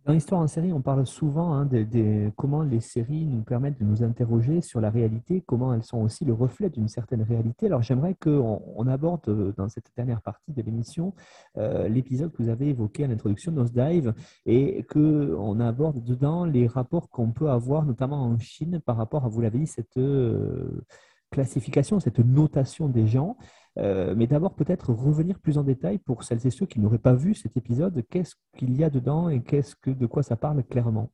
Dans 0.04 0.12
l'histoire 0.12 0.42
en 0.42 0.46
série, 0.46 0.70
on 0.70 0.82
parle 0.82 1.06
souvent 1.06 1.54
hein, 1.54 1.64
de, 1.64 2.30
comment 2.36 2.62
les 2.62 2.80
séries 2.80 3.24
nous 3.24 3.40
permettent 3.40 3.80
de 3.80 3.86
nous 3.86 4.02
interroger 4.02 4.60
sur 4.60 4.82
la 4.82 4.90
réalité, 4.90 5.42
comment 5.46 5.72
elles 5.72 5.82
sont 5.82 5.96
aussi 6.02 6.26
le 6.26 6.34
reflet 6.34 6.68
d'une 6.68 6.88
certaine 6.88 7.22
réalité. 7.22 7.66
Alors 7.66 7.80
j'aimerais 7.80 8.14
qu'on 8.14 8.60
on 8.76 8.86
aborde 8.86 9.26
euh, 9.28 9.54
dans 9.56 9.70
cette 9.70 9.90
dernière 9.96 10.20
partie 10.20 10.52
de 10.52 10.60
l'émission 10.60 11.14
euh, 11.56 11.88
l'épisode 11.88 12.32
que 12.32 12.42
vous 12.42 12.50
avez 12.50 12.68
évoqué 12.68 13.04
à 13.04 13.06
l'introduction, 13.06 13.50
Nosedive, 13.50 14.12
et 14.44 14.84
qu'on 14.92 15.58
aborde 15.58 16.04
dedans 16.04 16.44
les 16.44 16.66
rapports 16.66 17.08
qu'on 17.08 17.30
peut 17.30 17.48
avoir, 17.48 17.86
notamment 17.86 18.24
en 18.24 18.38
Chine, 18.38 18.80
par 18.84 18.98
rapport 18.98 19.24
à, 19.24 19.28
vous 19.28 19.40
l'avez 19.40 19.60
dit, 19.60 19.66
cette 19.66 19.96
euh, 19.96 20.84
classification, 21.30 21.98
cette 21.98 22.18
notation 22.18 22.88
des 22.90 23.06
gens. 23.06 23.38
Euh, 23.78 24.14
mais 24.16 24.26
d'abord, 24.26 24.54
peut-être 24.54 24.92
revenir 24.92 25.38
plus 25.40 25.58
en 25.58 25.64
détail 25.64 25.98
pour 25.98 26.22
celles 26.22 26.46
et 26.46 26.50
ceux 26.50 26.66
qui 26.66 26.80
n'auraient 26.80 26.98
pas 26.98 27.14
vu 27.14 27.34
cet 27.34 27.56
épisode. 27.56 28.02
Qu'est-ce 28.08 28.34
qu'il 28.56 28.76
y 28.76 28.84
a 28.84 28.90
dedans 28.90 29.28
et 29.28 29.42
qu'est-ce 29.42 29.74
que, 29.74 29.90
de 29.90 30.06
quoi 30.06 30.22
ça 30.22 30.36
parle 30.36 30.62
clairement? 30.64 31.10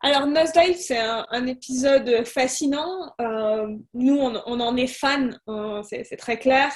Alors, 0.00 0.26
Nosedive, 0.26 0.76
c'est 0.76 0.98
un, 0.98 1.46
épisode 1.46 2.26
fascinant. 2.26 3.14
Euh, 3.22 3.74
nous, 3.94 4.18
on, 4.18 4.60
en 4.60 4.76
est 4.76 4.86
fans, 4.86 5.30
hein, 5.46 5.80
c'est 5.82 6.04
très 6.18 6.38
clair. 6.38 6.70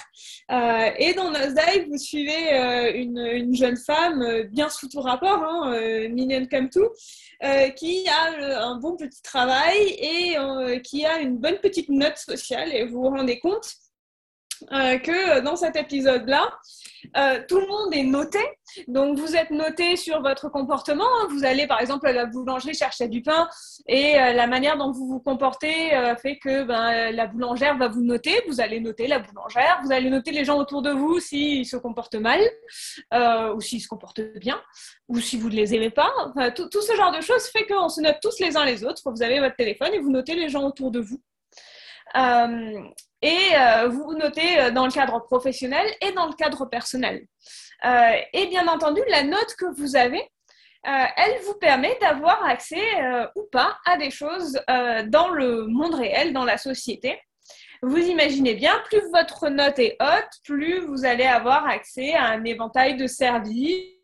Euh, 0.50 0.90
et 0.96 1.12
dans 1.12 1.30
Nosedive, 1.30 1.88
vous 1.90 1.98
suivez 1.98 2.94
une, 2.94 3.54
jeune 3.54 3.76
femme 3.76 4.44
bien 4.50 4.70
sous 4.70 4.88
tout 4.88 5.02
rapport, 5.02 5.44
hein, 5.44 5.78
Minion 6.08 6.46
Kamtu, 6.46 6.80
qui 7.76 8.06
a 8.08 8.62
un 8.66 8.78
bon 8.78 8.96
petit 8.96 9.20
travail 9.20 9.76
et 9.76 10.80
qui 10.80 11.04
a 11.04 11.20
une 11.20 11.36
bonne 11.36 11.58
petite 11.58 11.90
note 11.90 12.16
sociale. 12.16 12.72
Et 12.72 12.86
vous 12.86 13.02
vous 13.02 13.10
rendez 13.10 13.40
compte 13.40 13.74
euh, 14.72 14.98
que 14.98 15.40
dans 15.40 15.56
cet 15.56 15.76
épisode-là, 15.76 16.50
euh, 17.16 17.40
tout 17.48 17.60
le 17.60 17.66
monde 17.66 17.94
est 17.94 18.02
noté. 18.02 18.40
Donc, 18.86 19.18
vous 19.18 19.36
êtes 19.36 19.50
noté 19.50 19.96
sur 19.96 20.20
votre 20.20 20.48
comportement. 20.48 21.04
Vous 21.30 21.44
allez, 21.44 21.66
par 21.66 21.80
exemple, 21.80 22.06
à 22.06 22.12
la 22.12 22.26
boulangerie 22.26 22.74
chercher 22.74 23.08
du 23.08 23.22
pain 23.22 23.48
et 23.86 24.18
euh, 24.18 24.32
la 24.32 24.46
manière 24.46 24.76
dont 24.76 24.90
vous 24.90 25.06
vous 25.06 25.20
comportez 25.20 25.90
fait 26.20 26.38
que 26.38 26.64
ben, 26.64 27.10
la 27.12 27.26
boulangère 27.26 27.76
va 27.78 27.88
vous 27.88 28.02
noter. 28.02 28.42
Vous 28.48 28.60
allez 28.60 28.80
noter 28.80 29.06
la 29.06 29.20
boulangère. 29.20 29.80
Vous 29.84 29.92
allez 29.92 30.10
noter 30.10 30.32
les 30.32 30.44
gens 30.44 30.58
autour 30.58 30.82
de 30.82 30.90
vous 30.90 31.20
s'ils 31.20 31.66
se 31.66 31.76
comportent 31.76 32.16
mal 32.16 32.40
ou 33.54 33.60
s'ils 33.60 33.80
se 33.80 33.88
comportent 33.88 34.20
bien 34.36 34.60
ou 35.08 35.18
si 35.20 35.38
vous 35.38 35.48
ne 35.48 35.54
les 35.54 35.74
aimez 35.74 35.90
pas. 35.90 36.12
tout, 36.54 36.68
ce 36.82 36.94
genre 36.94 37.12
de 37.12 37.20
choses 37.20 37.46
fait 37.46 37.66
qu'on 37.66 37.88
se 37.88 38.00
note 38.00 38.18
tous 38.20 38.38
les 38.40 38.56
uns 38.56 38.64
les 38.64 38.84
autres. 38.84 39.02
Vous 39.06 39.22
avez 39.22 39.40
votre 39.40 39.56
téléphone 39.56 39.94
et 39.94 39.98
vous 39.98 40.10
notez 40.10 40.34
les 40.34 40.48
gens 40.48 40.64
autour 40.66 40.90
de 40.90 41.00
vous. 41.00 41.20
Euh, 42.16 42.82
et 43.20 43.38
euh, 43.56 43.88
vous 43.88 44.14
notez 44.14 44.60
euh, 44.60 44.70
dans 44.70 44.86
le 44.86 44.92
cadre 44.92 45.18
professionnel 45.20 45.86
et 46.00 46.12
dans 46.12 46.26
le 46.26 46.34
cadre 46.34 46.66
personnel. 46.66 47.26
et 48.32 48.46
bien 48.46 48.66
entendu, 48.68 49.00
la 49.08 49.22
note 49.22 49.54
que 49.58 49.66
vous 49.76 49.96
avez, 49.96 50.22
elle 50.84 51.40
vous 51.44 51.54
permet 51.54 51.96
d'avoir 52.00 52.44
accès 52.44 52.86
ou 53.36 53.42
pas 53.52 53.78
à 53.84 53.96
des 53.96 54.10
choses 54.10 54.60
dans 55.06 55.28
le 55.28 55.66
monde 55.66 55.94
réel, 55.94 56.32
dans 56.32 56.44
la 56.44 56.56
société. 56.56 57.20
Vous 57.82 57.98
imaginez 57.98 58.54
bien, 58.54 58.74
plus 58.86 59.02
votre 59.12 59.48
note 59.48 59.78
est 59.78 59.96
haute, 60.00 60.32
plus 60.44 60.80
vous 60.80 61.04
allez 61.04 61.26
avoir 61.26 61.68
accès 61.68 62.14
à 62.14 62.24
un 62.24 62.42
éventail 62.44 62.96
de 62.96 63.06
services 63.06 63.97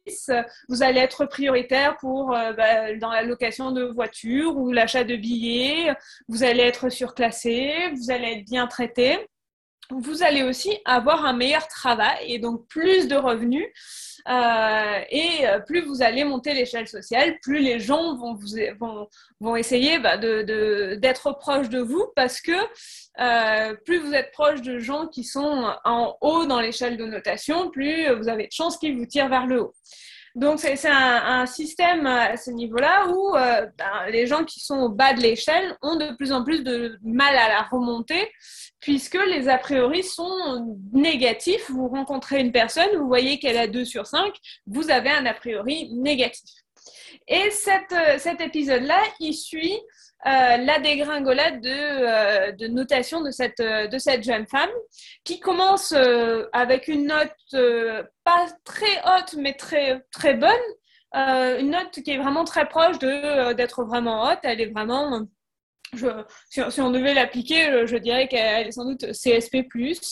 vous 0.68 0.82
allez 0.82 1.00
être 1.00 1.26
prioritaire 1.26 1.96
pour 1.96 2.34
euh, 2.34 2.52
bah, 2.52 2.94
dans 2.96 3.10
la 3.10 3.22
location 3.22 3.72
de 3.72 3.84
voitures 3.84 4.56
ou 4.56 4.72
l'achat 4.72 5.04
de 5.04 5.16
billets, 5.16 5.92
vous 6.28 6.44
allez 6.44 6.62
être 6.62 6.88
surclassé, 6.88 7.72
vous 7.94 8.10
allez 8.10 8.38
être 8.38 8.44
bien 8.44 8.66
traité. 8.66 9.18
Vous 9.90 10.22
allez 10.22 10.42
aussi 10.42 10.78
avoir 10.84 11.24
un 11.24 11.32
meilleur 11.32 11.68
travail 11.68 12.32
et 12.32 12.38
donc 12.38 12.66
plus 12.68 13.08
de 13.08 13.16
revenus. 13.16 13.66
Euh, 14.26 15.00
et 15.10 15.46
euh, 15.46 15.58
plus 15.60 15.82
vous 15.82 16.02
allez 16.02 16.24
monter 16.24 16.54
l'échelle 16.54 16.88
sociale, 16.88 17.38
plus 17.42 17.58
les 17.58 17.78
gens 17.78 18.16
vont, 18.16 19.56
essayer 19.56 19.98
bah, 19.98 20.16
d'être 20.16 21.32
proches 21.38 21.68
de 21.68 21.80
vous 21.80 22.06
parce 22.16 22.40
que 22.40 22.52
euh, 23.20 23.74
plus 23.84 23.98
vous 23.98 24.14
êtes 24.14 24.32
proche 24.32 24.62
de 24.62 24.78
gens 24.78 25.08
qui 25.08 25.24
sont 25.24 25.74
en 25.84 26.16
haut 26.22 26.46
dans 26.46 26.60
l'échelle 26.60 26.96
de 26.96 27.04
notation, 27.04 27.70
plus 27.70 28.10
vous 28.14 28.28
avez 28.28 28.46
de 28.46 28.52
chances 28.52 28.78
qu'ils 28.78 28.96
vous 28.96 29.06
tirent 29.06 29.28
vers 29.28 29.46
le 29.46 29.60
haut. 29.60 29.74
Donc 30.34 30.58
c'est 30.58 30.88
un, 30.88 31.40
un, 31.42 31.46
système 31.46 32.06
à 32.06 32.36
ce 32.36 32.50
niveau-là 32.50 33.06
où 33.06 33.36
euh, 33.36 33.66
ben, 33.78 34.10
les 34.10 34.26
gens 34.26 34.44
qui 34.44 34.58
sont 34.58 34.78
au 34.80 34.88
bas 34.88 35.12
de 35.12 35.20
l'échelle 35.20 35.76
ont 35.80 35.94
de 35.94 36.16
plus 36.16 36.32
en 36.32 36.42
plus 36.42 36.64
de 36.64 36.98
mal 37.04 37.36
à 37.36 37.48
la 37.48 37.62
remonter 37.62 38.28
puisque 38.80 39.18
les 39.28 39.48
a 39.48 39.58
priori 39.58 40.02
sont 40.02 40.76
négatifs. 40.92 41.70
Vous 41.70 41.88
rencontrez 41.88 42.40
une 42.40 42.52
personne, 42.52 42.88
vous 42.96 43.06
voyez 43.06 43.38
qu'elle 43.38 43.56
a 43.56 43.68
2 43.68 43.84
sur 43.84 44.06
5, 44.06 44.34
vous 44.66 44.90
avez 44.90 45.10
un 45.10 45.24
a 45.24 45.34
priori 45.34 45.88
négatif. 45.94 46.50
Et 47.28 47.50
cette, 47.50 47.92
euh, 47.92 48.18
cet 48.18 48.40
épisode-là, 48.40 49.00
il 49.20 49.34
suit 49.34 49.78
euh, 50.26 50.56
la 50.56 50.78
dégringolade 50.78 51.60
de, 51.60 51.68
euh, 51.68 52.52
de, 52.52 52.66
notation 52.66 53.22
de 53.22 53.30
cette, 53.30 53.60
de 53.60 53.98
cette 53.98 54.22
jeune 54.24 54.46
femme 54.46 54.70
qui 55.24 55.40
commence 55.40 55.94
avec 56.52 56.88
une 56.88 57.06
note 57.06 57.30
pas 58.24 58.46
très 58.64 59.00
haute 59.06 59.34
mais 59.38 59.54
très, 59.54 60.02
très 60.12 60.34
bonne, 60.34 60.50
une 61.14 61.70
note 61.70 61.90
qui 61.90 62.10
est 62.10 62.18
vraiment 62.18 62.44
très 62.44 62.66
proche 62.66 62.98
d'être 62.98 63.84
vraiment 63.84 64.24
haute. 64.24 64.40
Elle 64.42 64.60
est 64.60 64.72
vraiment 64.72 65.26
si, 66.50 66.80
on 66.80 66.90
devait 66.90 67.14
l'appliquer, 67.14 67.86
je 67.86 67.96
dirais 67.96 68.28
qu'elle 68.28 68.68
est 68.68 68.72
sans 68.72 68.84
doute 68.84 69.12
CSP+. 69.12 69.64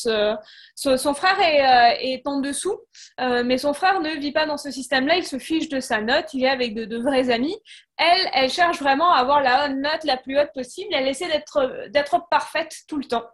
Euh, 0.07 0.37
son, 0.75 1.15
frère 1.15 1.39
euh, 1.39 1.97
est, 2.01 2.27
en 2.27 2.41
dessous, 2.41 2.79
euh, 3.21 3.43
mais 3.45 3.59
son 3.59 3.75
frère 3.75 4.01
ne 4.01 4.11
vit 4.11 4.33
pas 4.33 4.47
dans 4.47 4.57
ce 4.57 4.71
système-là, 4.71 5.17
il 5.17 5.25
se 5.25 5.39
fiche 5.39 5.69
de 5.69 5.81
sa 5.81 6.01
note, 6.01 6.33
il 6.35 6.45
est 6.45 6.49
avec 6.49 6.75
de, 6.75 6.99
vrais 6.99 7.31
amis. 7.31 7.57
Elle, 7.97 8.31
elle 8.33 8.51
cherche 8.51 8.81
vraiment 8.81 9.13
à 9.13 9.19
avoir 9.19 9.43
la 9.43 9.69
note 9.69 10.05
la 10.05 10.17
plus 10.17 10.39
haute 10.39 10.53
possible, 10.55 10.93
elle 10.93 11.09
essaie 11.09 11.29
d'être 11.29 12.29
parfaite 12.31 12.75
tout 12.89 12.99
le 12.99 13.05
temps. 13.05 13.27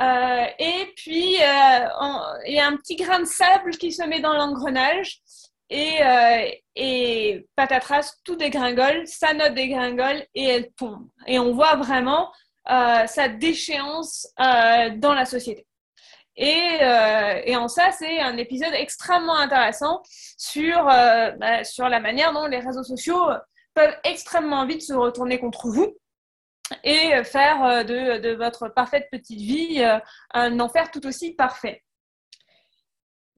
et 0.00 0.92
puis, 0.96 1.36
il 1.36 2.54
y 2.54 2.60
a 2.60 2.66
un 2.66 2.76
petit 2.76 2.96
grain 2.96 3.20
de 3.20 3.26
sable 3.26 3.76
qui 3.76 3.92
se 3.92 4.02
met 4.04 4.20
dans 4.20 4.34
l'engrenage 4.34 5.20
et, 5.70 6.02
euh, 6.02 6.50
et 6.76 7.46
patatras, 7.56 8.14
tout 8.24 8.36
dégringole, 8.36 9.06
sa 9.06 9.34
note 9.34 9.54
dégringole 9.54 10.24
et 10.34 10.44
elle 10.44 10.72
tombe. 10.72 11.08
Et 11.26 11.38
on 11.38 11.52
voit 11.52 11.76
vraiment 11.76 12.32
euh, 12.70 13.06
sa 13.06 13.28
déchéance 13.28 14.28
euh, 14.40 14.90
dans 14.96 15.14
la 15.14 15.24
société. 15.24 15.66
Et, 16.38 17.56
en 17.56 17.66
ça, 17.66 17.92
c'est 17.92 18.20
un 18.20 18.36
épisode 18.36 18.74
extrêmement 18.74 19.38
intéressant 19.38 20.02
sur, 20.36 20.84
bah, 20.84 21.64
sur 21.64 21.88
la 21.88 21.98
manière 21.98 22.34
dont 22.34 22.44
les 22.44 22.58
réseaux 22.58 22.82
sociaux 22.82 23.22
peuvent 23.72 23.96
extrêmement 24.04 24.66
vite 24.66 24.82
se 24.82 24.92
retourner 24.92 25.38
contre 25.38 25.68
vous 25.68 25.96
et 26.84 27.24
faire 27.24 27.86
de 27.86 28.34
votre 28.34 28.68
parfaite 28.68 29.08
petite 29.10 29.40
vie 29.40 29.82
un 30.34 30.60
enfer 30.60 30.90
tout 30.90 31.06
aussi 31.06 31.32
parfait. 31.32 31.85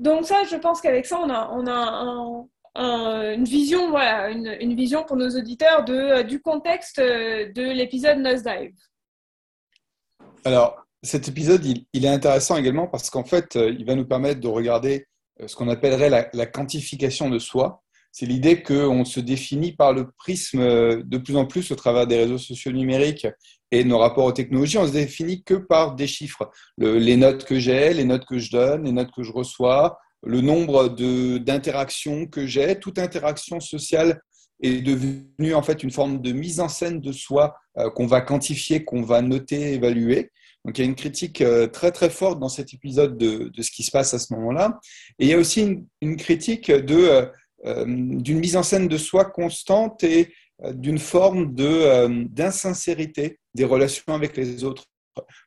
Donc 0.01 0.26
ça, 0.26 0.44
je 0.44 0.57
pense 0.57 0.80
qu'avec 0.80 1.07
ça, 1.07 1.18
on 1.20 1.28
a, 1.28 1.51
on 1.53 1.66
a 1.66 2.46
une 2.78 3.44
vision, 3.44 3.90
voilà, 3.90 4.30
une, 4.30 4.74
vision 4.74 5.05
pour 5.05 5.16
nos 5.16 5.30
auditeurs 5.30 5.84
euh, 5.88 6.22
du 6.22 6.40
contexte 6.40 6.99
euh, 6.99 7.51
de 7.53 7.62
l'épisode 7.62 8.18
Nosedive. 8.18 8.76
Alors, 10.44 10.84
cet 11.03 11.28
épisode, 11.28 11.64
il, 11.64 12.05
est 12.05 12.09
intéressant 12.09 12.57
également 12.57 12.86
parce 12.86 13.11
qu'en 13.11 13.24
fait, 13.24 13.57
euh, 13.57 13.74
il 13.76 13.84
va 13.84 13.94
nous 13.94 14.07
permettre 14.07 14.40
de 14.40 14.49
regarder 14.49 15.07
ce 15.46 15.55
qu'on 15.55 15.68
appellerait 15.68 16.11
la, 16.32 16.46
quantification 16.46 17.30
de 17.30 17.38
soi. 17.38 17.82
C'est 18.12 18.26
l'idée 18.26 18.62
qu'on 18.62 19.04
se 19.04 19.20
définit 19.20 19.72
par 19.72 19.92
le 19.92 20.11
prisme 20.11 20.61
de 20.61 21.18
plus 21.18 21.36
en 21.36 21.46
plus 21.46 21.70
au 21.70 21.76
travers 21.76 22.06
des 22.06 22.16
réseaux 22.16 22.38
sociaux 22.38 22.72
numériques 22.72 23.26
et 23.70 23.84
nos 23.84 23.98
rapports 23.98 24.24
aux 24.24 24.32
technologies, 24.32 24.78
on 24.78 24.86
se 24.86 24.92
définit 24.92 25.42
que 25.42 25.54
par 25.54 25.94
des 25.94 26.06
chiffres. 26.06 26.50
les 26.78 27.16
notes 27.16 27.44
que 27.44 27.59
j'ai, 27.59 27.92
les 27.92 28.04
notes 28.04 28.24
que 28.24 28.38
je 28.38 28.50
donne, 28.50 28.84
les 28.84 28.92
notes 28.92 29.11
que 29.14 29.22
je 29.22 29.32
reçois, 29.32 29.98
le 30.22 30.40
nombre 30.40 30.88
d'interactions 31.38 32.26
que 32.26 32.46
j'ai. 32.46 32.78
Toute 32.78 32.98
interaction 32.98 33.61
sociale 33.61 34.20
est 34.62 34.80
devenue 34.80 35.54
en 35.54 35.62
fait 35.62 35.82
une 35.82 35.90
forme 35.90 36.20
de 36.20 36.32
mise 36.32 36.61
en 36.61 36.68
scène 36.68 37.00
de 37.00 37.12
soi 37.12 37.56
euh, 37.78 37.90
qu'on 37.90 38.06
va 38.06 38.20
quantifier, 38.20 38.84
qu'on 38.84 39.02
va 39.02 39.22
noter, 39.22 39.74
évaluer. 39.74 40.30
Donc 40.64 40.76
il 40.76 40.80
y 40.80 40.84
a 40.84 40.88
une 40.88 40.96
critique 40.96 41.40
euh, 41.40 41.68
très 41.68 41.92
très 41.92 42.11
forte 42.11 42.40
dans 42.40 42.48
cet 42.48 42.74
épisode 42.74 43.16
de, 43.16 43.50
de 43.54 43.62
ce 43.62 43.70
qui 43.70 43.84
se 43.84 43.92
passe 43.92 44.14
à 44.14 44.18
ce 44.18 44.32
moment-là. 44.34 44.80
Et 45.18 45.26
il 45.26 45.28
y 45.28 45.34
a 45.34 45.38
aussi 45.38 45.86
une, 46.00 46.16
critique 46.16 46.70
de 46.72 46.96
euh, 46.96 47.26
d'une 47.64 48.38
mise 48.38 48.56
en 48.56 48.62
scène 48.62 48.88
de 48.88 48.96
soi 48.96 49.24
constante 49.24 50.04
et 50.04 50.32
d'une 50.72 50.98
forme 50.98 51.54
d'insincérité 51.54 53.38
des 53.54 53.64
relations 53.64 54.14
avec 54.14 54.36
les 54.36 54.64
autres. 54.64 54.84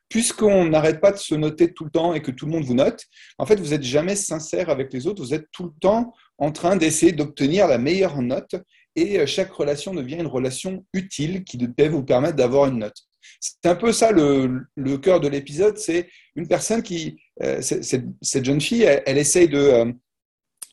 Puisqu'on 0.08 0.66
n'arrête 0.66 1.00
pas 1.00 1.12
de 1.12 1.16
se 1.16 1.34
noter 1.34 1.72
tout 1.72 1.84
le 1.84 1.90
temps 1.90 2.12
et 2.12 2.20
que 2.20 2.30
tout 2.30 2.44
le 2.44 2.52
monde 2.52 2.64
vous 2.64 2.74
note, 2.74 3.02
en 3.38 3.46
fait, 3.46 3.58
vous 3.58 3.70
n'êtes 3.70 3.82
jamais 3.82 4.16
sincère 4.16 4.68
avec 4.68 4.92
les 4.92 5.06
autres, 5.06 5.22
vous 5.22 5.32
êtes 5.32 5.46
tout 5.52 5.64
le 5.64 5.72
temps 5.80 6.12
en 6.38 6.52
train 6.52 6.76
d'essayer 6.76 7.12
d'obtenir 7.12 7.66
la 7.66 7.78
meilleure 7.78 8.20
note 8.20 8.54
et 8.96 9.18
euh, 9.18 9.26
chaque 9.26 9.52
relation 9.52 9.94
devient 9.94 10.16
une 10.16 10.26
relation 10.26 10.84
utile 10.92 11.44
qui 11.44 11.56
peut 11.56 11.88
vous 11.88 12.02
permettre 12.02 12.36
d'avoir 12.36 12.66
une 12.66 12.78
note. 12.78 12.96
C'est 13.40 13.66
un 13.66 13.74
peu 13.74 13.92
ça 13.92 14.12
le, 14.12 14.66
cœur 14.98 15.20
de 15.20 15.28
l'épisode, 15.28 15.78
c'est 15.78 16.08
une 16.34 16.46
personne 16.46 16.82
qui, 16.82 17.20
euh, 17.42 17.60
cette, 17.62 18.44
jeune 18.44 18.60
fille, 18.60 18.82
elle, 18.82 19.18
essaye 19.18 19.48
de, 19.48 19.58
euh, 19.58 19.92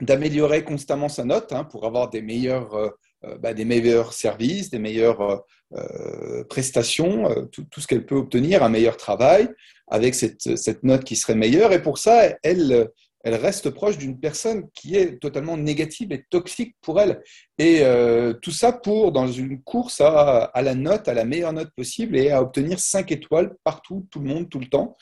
d'améliorer 0.02 0.64
constamment 0.64 1.10
sa 1.10 1.26
note 1.26 1.52
hein, 1.52 1.64
pour 1.64 1.86
avoir 1.86 2.10
des 2.10 2.22
meilleurs, 2.22 2.94
bah, 3.40 3.54
des 3.54 3.66
meilleurs 3.66 4.14
services, 4.14 4.70
des 4.70 4.80
meilleures 4.80 5.44
euh, 5.76 6.44
prestations, 6.46 7.30
euh, 7.30 7.44
tout, 7.44 7.80
ce 7.80 7.86
qu'elle 7.86 8.04
peut 8.04 8.16
obtenir, 8.16 8.64
un 8.64 8.70
meilleur 8.70 8.98
travail, 8.98 9.50
avec 9.88 10.16
cette, 10.16 10.58
cette, 10.58 10.82
note 10.84 11.04
qui 11.04 11.16
serait 11.16 11.36
meilleure. 11.36 11.74
Et 11.74 11.82
pour 11.82 12.00
ça, 12.00 12.24
elle, 12.42 12.90
elle 13.24 13.36
reste 13.36 13.70
proche 13.70 14.00
d'une 14.00 14.20
personne 14.20 14.68
qui 14.74 14.96
est 14.96 15.20
totalement 15.20 15.58
négative 15.58 16.12
et 16.12 16.26
toxique 16.28 16.76
pour 16.82 17.00
elle. 17.00 17.22
Et 17.60 17.82
euh, 17.82 18.34
tout 18.34 18.50
ça 18.50 18.72
pour, 18.72 19.12
dans 19.12 19.28
une 19.28 19.62
course 19.62 20.02
à, 20.02 20.46
à, 20.46 20.62
la 20.64 20.74
note, 20.74 21.08
à 21.08 21.14
la 21.14 21.24
meilleure 21.24 21.54
note 21.54 21.70
possible 21.76 22.18
et 22.18 22.32
à 22.32 22.42
obtenir 22.42 22.80
5 22.80 23.12
étoiles 23.12 23.56
partout, 23.64 24.08
tout 24.10 24.22
le 24.22 24.26
monde, 24.28 24.50
tout 24.50 24.60
le 24.60 24.70
temps. 24.70 24.98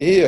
Et, 0.00 0.22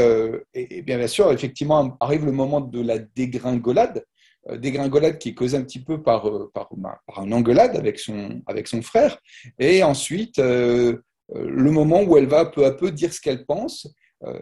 et, 0.55 0.83
bien, 0.83 0.99
bien 0.99 1.07
sûr, 1.07 1.33
effectivement, 1.33 1.97
arrive 2.01 2.25
le 2.25 2.33
moment 2.33 2.61
de 2.61 2.81
la 2.81 2.99
dégringolade. 2.99 4.05
Euh, 4.49 4.57
dégringolade 4.57 5.19
qui 5.19 5.31
est 5.31 5.35
causée 5.35 5.59
un 5.59 5.63
petit 5.63 5.81
peu 5.81 6.03
par, 6.03 6.27
euh, 6.27 6.51
par, 6.55 6.71
par, 7.07 7.25
une 7.25 7.35
engueulade 7.35 7.77
avec 7.77 7.99
son, 7.99 8.41
avec 8.47 8.69
son 8.69 8.81
frère. 8.81 9.19
Et 9.59 9.83
ensuite, 9.83 10.39
euh, 10.39 10.97
le 11.35 11.71
moment 11.71 12.03
où 12.03 12.17
elle 12.17 12.27
va 12.27 12.47
peu 12.47 12.65
à 12.65 12.71
peu 12.71 12.91
dire 12.91 13.13
ce 13.13 13.21
qu'elle 13.21 13.45
pense. 13.45 13.89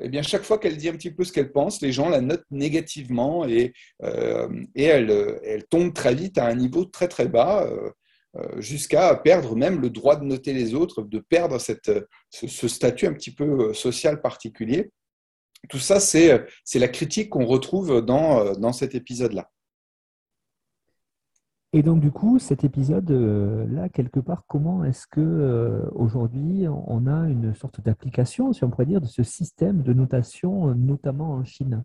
Eh 0.00 0.08
bien, 0.08 0.22
chaque 0.22 0.42
fois 0.42 0.58
qu'elle 0.58 0.76
dit 0.76 0.88
un 0.88 0.94
petit 0.94 1.12
peu 1.12 1.22
ce 1.22 1.32
qu'elle 1.32 1.52
pense, 1.52 1.80
les 1.82 1.92
gens 1.92 2.08
la 2.08 2.20
notent 2.20 2.50
négativement 2.50 3.46
et, 3.46 3.72
et 4.02 4.82
elle, 4.82 5.38
elle, 5.44 5.64
tombe 5.66 5.94
très 5.94 6.16
vite 6.16 6.36
à 6.36 6.46
un 6.46 6.56
niveau 6.56 6.84
très 6.84 7.06
très 7.06 7.28
bas, 7.28 7.64
jusqu'à 8.58 9.14
perdre 9.16 9.56
même 9.56 9.80
le 9.80 9.90
droit 9.90 10.16
de 10.16 10.24
noter 10.24 10.52
les 10.52 10.74
autres, 10.74 11.02
de 11.02 11.18
perdre 11.18 11.58
cette, 11.58 11.90
ce, 12.30 12.46
ce 12.46 12.68
statut 12.68 13.06
un 13.06 13.14
petit 13.14 13.34
peu 13.34 13.72
social 13.72 14.20
particulier. 14.20 14.90
Tout 15.68 15.78
ça, 15.78 15.98
c'est 16.00 16.46
la 16.74 16.88
critique 16.88 17.30
qu'on 17.30 17.46
retrouve 17.46 18.00
dans, 18.02 18.52
dans 18.52 18.72
cet 18.72 18.94
épisode-là. 18.94 19.50
Et 21.74 21.82
donc, 21.82 22.00
du 22.00 22.10
coup, 22.10 22.38
cet 22.38 22.64
épisode-là, 22.64 23.16
euh, 23.16 23.88
quelque 23.92 24.20
part, 24.20 24.44
comment 24.46 24.84
est-ce 24.84 25.06
que 25.06 25.20
euh, 25.20 25.86
aujourd'hui 25.92 26.66
on 26.66 27.06
a 27.06 27.28
une 27.28 27.54
sorte 27.54 27.82
d'application, 27.82 28.54
si 28.54 28.64
on 28.64 28.70
pourrait 28.70 28.86
dire, 28.86 29.02
de 29.02 29.06
ce 29.06 29.22
système 29.22 29.82
de 29.82 29.92
notation, 29.92 30.74
notamment 30.74 31.32
en 31.32 31.44
Chine? 31.44 31.84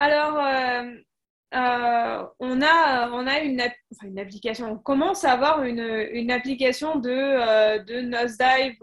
Alors, 0.00 0.36
euh, 0.36 1.00
on, 1.52 2.62
a, 2.62 3.10
on 3.10 3.26
a 3.26 3.40
une, 3.40 3.60
application, 4.18 4.72
on 4.72 4.78
commence 4.78 5.24
à 5.24 5.32
avoir 5.32 5.62
une, 5.62 6.08
une 6.12 6.30
application 6.30 6.96
de, 6.96 7.78
de 7.84 8.00
Nosedive 8.00 8.78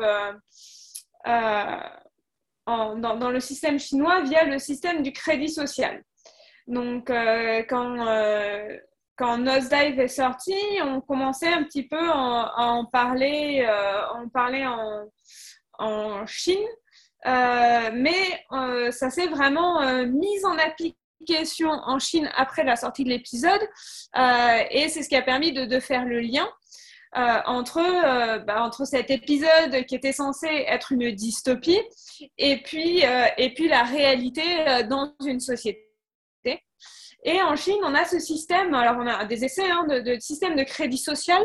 dans, 2.65 3.17
dans 3.17 3.31
le 3.31 3.39
système 3.39 3.79
chinois 3.79 4.21
via 4.21 4.45
le 4.45 4.59
système 4.59 5.03
du 5.03 5.11
crédit 5.11 5.49
social. 5.49 6.03
Donc, 6.67 7.09
euh, 7.09 7.63
quand, 7.69 8.07
euh, 8.07 8.77
quand 9.15 9.37
Nosedive 9.37 9.99
est 9.99 10.07
sorti, 10.07 10.55
on 10.81 10.99
commençait 11.01 11.53
un 11.53 11.63
petit 11.63 11.87
peu 11.87 12.09
à, 12.09 12.53
en 12.57 12.85
parler, 12.85 13.65
euh, 13.67 14.07
en, 14.13 14.29
parler 14.29 14.65
en, 14.65 15.05
en 15.77 16.25
Chine, 16.25 16.65
mais 17.25 18.45
ça 18.91 19.09
s'est 19.09 19.27
vraiment 19.27 19.81
mis 20.05 20.45
en 20.45 20.57
application 20.57 20.97
en 21.65 21.99
Chine 21.99 22.29
après 22.35 22.63
la 22.63 22.75
sortie 22.75 23.03
de 23.03 23.09
l'épisode, 23.09 23.61
et 24.71 24.89
c'est 24.89 25.03
ce 25.03 25.09
qui 25.09 25.15
a 25.15 25.21
permis 25.21 25.51
de, 25.51 25.79
faire 25.79 26.05
le 26.05 26.19
lien. 26.19 26.47
entre, 27.15 27.81
bah, 28.45 28.61
entre 28.61 28.85
cet 28.85 29.09
épisode 29.09 29.85
qui 29.85 29.95
était 29.95 30.11
censé 30.11 30.47
être 30.47 30.91
une 30.91 31.11
dystopie 31.11 31.79
et 32.37 32.61
puis, 32.61 33.03
et 33.37 33.53
puis 33.53 33.67
la 33.67 33.83
réalité 33.83 34.43
dans 34.89 35.13
une 35.25 35.39
société. 35.39 35.81
Et 37.23 37.41
en 37.41 37.55
Chine, 37.55 37.79
on 37.83 37.95
a 37.95 38.05
ce 38.05 38.19
système, 38.19 38.73
alors 38.75 38.97
on 38.99 39.07
a 39.07 39.25
des 39.25 39.43
essais 39.43 39.69
hein, 39.69 39.87
de, 39.87 40.17
système 40.19 40.55
de 40.55 40.63
crédit 40.63 40.99
social 40.99 41.41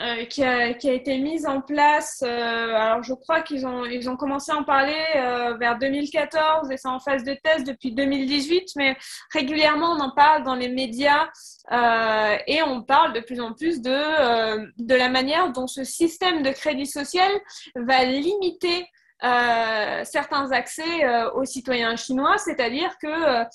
euh, 0.00 0.24
qui, 0.24 0.42
a, 0.42 0.66
été 0.66 1.18
mise 1.18 1.46
en 1.46 1.60
place. 1.60 2.24
Euh, 2.26 2.74
alors, 2.74 3.04
je 3.04 3.14
crois 3.14 3.40
qu'ils 3.40 3.66
ont, 3.66 3.84
ils 3.84 4.10
ont 4.10 4.16
commencé 4.16 4.50
à 4.50 4.56
en 4.56 4.64
parler 4.64 4.98
euh, 5.14 5.54
vers 5.58 5.78
2014 5.78 6.70
et 6.72 6.76
c'est 6.76 6.88
en 6.88 6.98
phase 6.98 7.22
de 7.22 7.34
test 7.44 7.66
depuis 7.66 7.92
2018, 7.92 8.70
mais 8.76 8.96
régulièrement, 9.32 9.92
on 9.92 10.00
en 10.00 10.10
parle 10.10 10.42
dans 10.42 10.56
les 10.56 10.68
médias 10.68 11.28
et 12.48 12.62
on 12.62 12.82
parle 12.82 13.12
de 13.12 13.20
plus 13.20 13.40
en 13.40 13.52
plus 13.52 13.80
de, 13.80 14.72
de 14.82 14.94
la 14.94 15.08
manière 15.08 15.52
dont 15.52 15.68
ce 15.68 15.84
système 15.84 16.42
de 16.42 16.50
crédit 16.50 16.86
social 16.86 17.30
va 17.76 18.04
limiter 18.04 18.88
certains 19.22 20.50
accès 20.52 21.06
aux 21.34 21.44
citoyens 21.44 21.96
chinois, 21.96 22.38
c'est-à-dire 22.38 22.96
que 23.00 23.46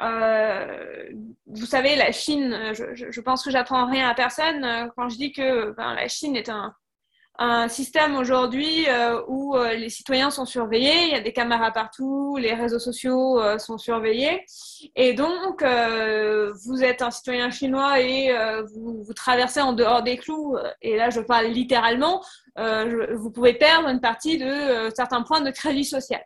euh, 0.00 1.08
vous 1.46 1.66
savez, 1.66 1.96
la 1.96 2.12
Chine, 2.12 2.72
je, 2.72 3.20
pense 3.20 3.44
que 3.44 3.50
j'apprends 3.50 3.86
rien 3.86 4.08
à 4.08 4.14
personne 4.14 4.64
euh, 4.64 4.88
quand 4.96 5.08
je 5.08 5.16
dis 5.16 5.32
que 5.32 5.74
la 5.78 6.08
Chine 6.08 6.34
est 6.34 6.48
un, 6.48 6.74
un 7.38 7.68
système 7.68 8.14
aujourd'hui 8.16 8.86
euh, 8.88 9.22
où 9.26 9.56
euh, 9.56 9.74
les 9.74 9.88
citoyens 9.88 10.30
sont 10.30 10.44
surveillés, 10.44 11.06
il 11.06 11.12
y 11.12 11.14
a 11.14 11.20
des 11.20 11.32
caméras 11.32 11.70
partout, 11.70 12.36
les 12.36 12.52
réseaux 12.52 12.78
sociaux 12.78 13.40
euh, 13.40 13.58
sont 13.58 13.78
surveillés. 13.78 14.44
Et 14.96 15.14
donc, 15.14 15.64
vous 15.64 16.84
êtes 16.84 17.02
un 17.02 17.10
citoyen 17.10 17.50
chinois 17.50 18.00
et 18.00 18.34
vous, 18.74 19.04
traversez 19.14 19.60
en 19.60 19.72
dehors 19.72 20.02
des 20.02 20.16
clous, 20.16 20.56
et 20.80 20.96
là 20.96 21.10
je 21.10 21.20
parle 21.20 21.46
littéralement, 21.46 22.22
vous 22.56 23.30
pouvez 23.30 23.54
perdre 23.54 23.88
une 23.88 24.00
partie 24.00 24.38
de 24.38 24.90
certains 24.94 25.22
points 25.22 25.40
de 25.40 25.50
crédit 25.50 25.84
social. 25.84 26.22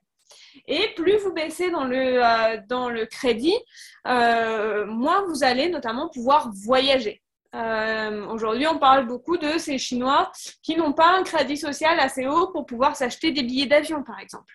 Et 0.67 0.95
plus 0.97 1.17
vous 1.19 1.33
baissez 1.33 1.71
dans 1.71 1.85
le, 1.85 2.67
dans 2.67 2.89
le 2.89 3.07
crédit, 3.07 3.57
moins 4.05 5.25
vous 5.29 5.45
allez 5.45 5.69
notamment 5.69 6.09
pouvoir 6.09 6.51
voyager. 6.65 7.23
Euh, 7.57 8.27
Aujourd'hui, 8.29 8.67
on 8.67 8.79
parle 8.79 9.07
beaucoup 9.07 9.37
de 9.37 9.59
ces 9.59 9.79
Chinois 9.79 10.31
qui 10.63 10.77
n'ont 10.77 10.93
pas 10.93 11.17
un 11.17 11.23
crédit 11.23 11.57
social 11.57 11.99
assez 11.99 12.27
haut 12.27 12.49
pour 12.49 12.67
pouvoir 12.67 12.97
s'acheter 12.97 13.33
des 13.33 13.43
billets 13.43 13.67
d'avion, 13.67 14.03
par 14.03 14.21
exemple. 14.21 14.53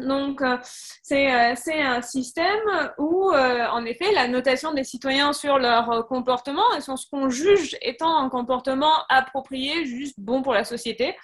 Donc, 0.00 0.42
euh, 0.42 0.56
c'est 1.02 1.28
un 1.28 2.02
système 2.02 2.90
où, 2.98 3.30
en 3.32 3.84
effet, 3.84 4.12
la 4.12 4.26
notation 4.26 4.72
des 4.72 4.82
citoyens 4.84 5.32
sur 5.32 5.58
leur 5.58 6.06
comportement 6.08 6.74
et 6.76 6.80
sur 6.80 6.98
ce 6.98 7.08
qu'on 7.08 7.28
juge 7.28 7.76
étant 7.80 8.16
un 8.18 8.28
comportement 8.28 8.92
approprié, 9.08 9.84
juste 9.84 10.18
bon 10.18 10.42
pour 10.42 10.52
la 10.52 10.64
société, 10.64 11.14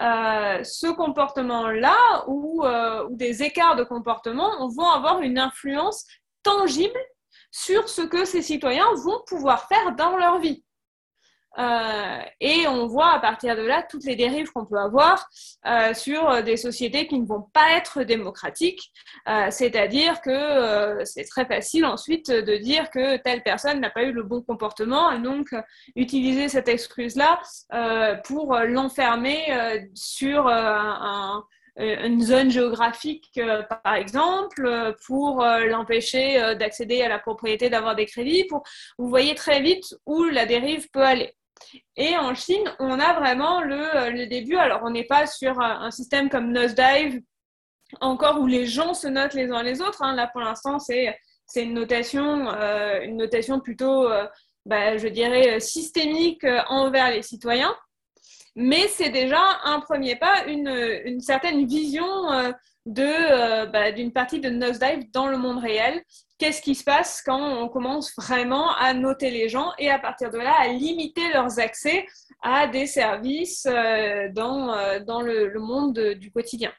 euh, 0.00 0.62
ce 0.62 0.88
comportement-là 0.88 1.96
euh, 2.28 3.06
ou, 3.06 3.16
des 3.16 3.42
écarts 3.42 3.76
de 3.76 3.84
comportement 3.84 4.68
vont 4.68 4.88
avoir 4.90 5.22
une 5.22 5.38
influence 5.38 6.04
tangible 6.42 6.98
sur 7.56 7.88
ce 7.88 8.02
que 8.02 8.26
ces 8.26 8.42
citoyens 8.42 8.92
vont 9.02 9.22
pouvoir 9.26 9.66
faire 9.66 9.96
dans 9.96 10.18
leur 10.18 10.38
vie. 10.40 10.62
Euh, 11.58 12.20
et 12.38 12.66
on 12.68 12.86
voit 12.86 13.12
à 13.12 13.18
partir 13.18 13.56
de 13.56 13.62
là 13.62 13.82
toutes 13.82 14.04
les 14.04 14.14
dérives 14.14 14.52
qu'on 14.52 14.66
peut 14.66 14.78
avoir 14.78 15.26
euh, 15.64 15.94
sur 15.94 16.42
des 16.42 16.58
sociétés 16.58 17.06
qui 17.06 17.18
ne 17.18 17.26
vont 17.26 17.46
pas 17.54 17.70
être 17.78 18.02
démocratiques. 18.02 18.92
Euh, 19.26 19.46
c'est-à-dire 19.50 20.20
que 20.20 21.02
c'est 21.04 21.24
très 21.24 21.46
facile 21.46 21.86
ensuite 21.86 22.30
de 22.30 22.56
dire 22.58 22.90
que 22.90 23.16
telle 23.16 23.42
personne 23.42 23.80
n'a 23.80 23.88
pas 23.88 24.02
eu 24.02 24.12
le 24.12 24.22
bon 24.22 24.42
comportement 24.42 25.10
et 25.10 25.18
donc 25.18 25.54
utiliser 25.94 26.50
cette 26.50 26.68
excuse-là 26.68 27.40
pour 28.24 28.54
l'enfermer 28.54 29.88
sur 29.94 30.46
un, 30.48 31.42
une 31.78 32.22
zone 32.22 32.50
géographique, 32.50 33.38
par 33.84 33.94
exemple, 33.94 34.94
pour 35.06 35.44
l'empêcher 35.44 36.54
d'accéder 36.58 37.02
à 37.02 37.08
la 37.08 37.18
propriété, 37.18 37.68
d'avoir 37.68 37.94
des 37.94 38.06
crédits. 38.06 38.44
Pour... 38.44 38.62
Vous 38.98 39.08
voyez 39.08 39.34
très 39.34 39.60
vite 39.60 39.94
où 40.06 40.24
la 40.24 40.46
dérive 40.46 40.88
peut 40.90 41.02
aller. 41.02 41.34
Et 41.96 42.16
en 42.16 42.34
Chine, 42.34 42.64
on 42.78 42.98
a 42.98 43.14
vraiment 43.14 43.62
le, 43.62 43.96
euh, 43.96 44.10
le 44.10 44.26
début. 44.26 44.56
Alors, 44.56 44.80
on 44.84 44.90
n'est 44.90 45.04
pas 45.04 45.26
sur 45.26 45.58
un 45.60 45.90
système 45.90 46.28
comme 46.28 46.52
Nosedive, 46.52 47.20
encore 48.00 48.40
où 48.40 48.46
les 48.46 48.66
gens 48.66 48.94
se 48.94 49.06
notent 49.06 49.34
les 49.34 49.50
uns 49.50 49.62
les 49.62 49.80
autres. 49.80 50.02
Hein. 50.02 50.14
Là, 50.14 50.26
pour 50.26 50.40
l'instant, 50.40 50.78
c'est 50.78 51.16
une 51.56 51.74
notation, 51.74 52.48
euh, 52.50 53.00
une 53.02 53.16
notation 53.16 53.60
plutôt, 53.60 54.08
euh, 54.10 54.26
bah, 54.64 54.96
je 54.96 55.08
dirais, 55.08 55.60
systémique 55.60 56.44
euh, 56.44 56.60
envers 56.68 57.10
les 57.10 57.22
citoyens. 57.22 57.74
Mais 58.56 58.88
c'est 58.88 59.10
déjà 59.10 59.40
un 59.64 59.80
premier 59.80 60.16
pas, 60.16 60.46
une, 60.46 61.20
certaine 61.20 61.66
vision 61.66 62.32
euh, 62.32 62.50
de 62.86 63.70
bah, 63.70 63.92
d'une 63.92 64.12
partie 64.12 64.40
de 64.40 64.48
Nosedive 64.48 65.10
dans 65.12 65.28
le 65.28 65.36
monde 65.36 65.58
réel 65.58 66.02
qu'est-ce 66.38 66.62
qui 66.62 66.74
se 66.74 66.84
passe 66.84 67.22
quand 67.24 67.40
on 67.40 67.68
commence 67.68 68.12
vraiment 68.16 68.74
à 68.76 68.94
noter 68.94 69.30
les 69.30 69.48
gens 69.48 69.72
et 69.78 69.90
à 69.90 69.98
partir 69.98 70.30
de 70.30 70.38
là 70.38 70.54
à 70.58 70.68
limiter 70.68 71.32
leurs 71.32 71.58
accès 71.58 72.06
à 72.42 72.66
des 72.66 72.86
services 72.86 73.66
euh, 73.66 74.28
dans, 74.32 74.72
euh, 74.72 75.00
dans 75.00 75.22
le, 75.22 75.48
le 75.48 75.60
monde 75.60 75.98
du 75.98 76.30
quotidien. 76.30 76.72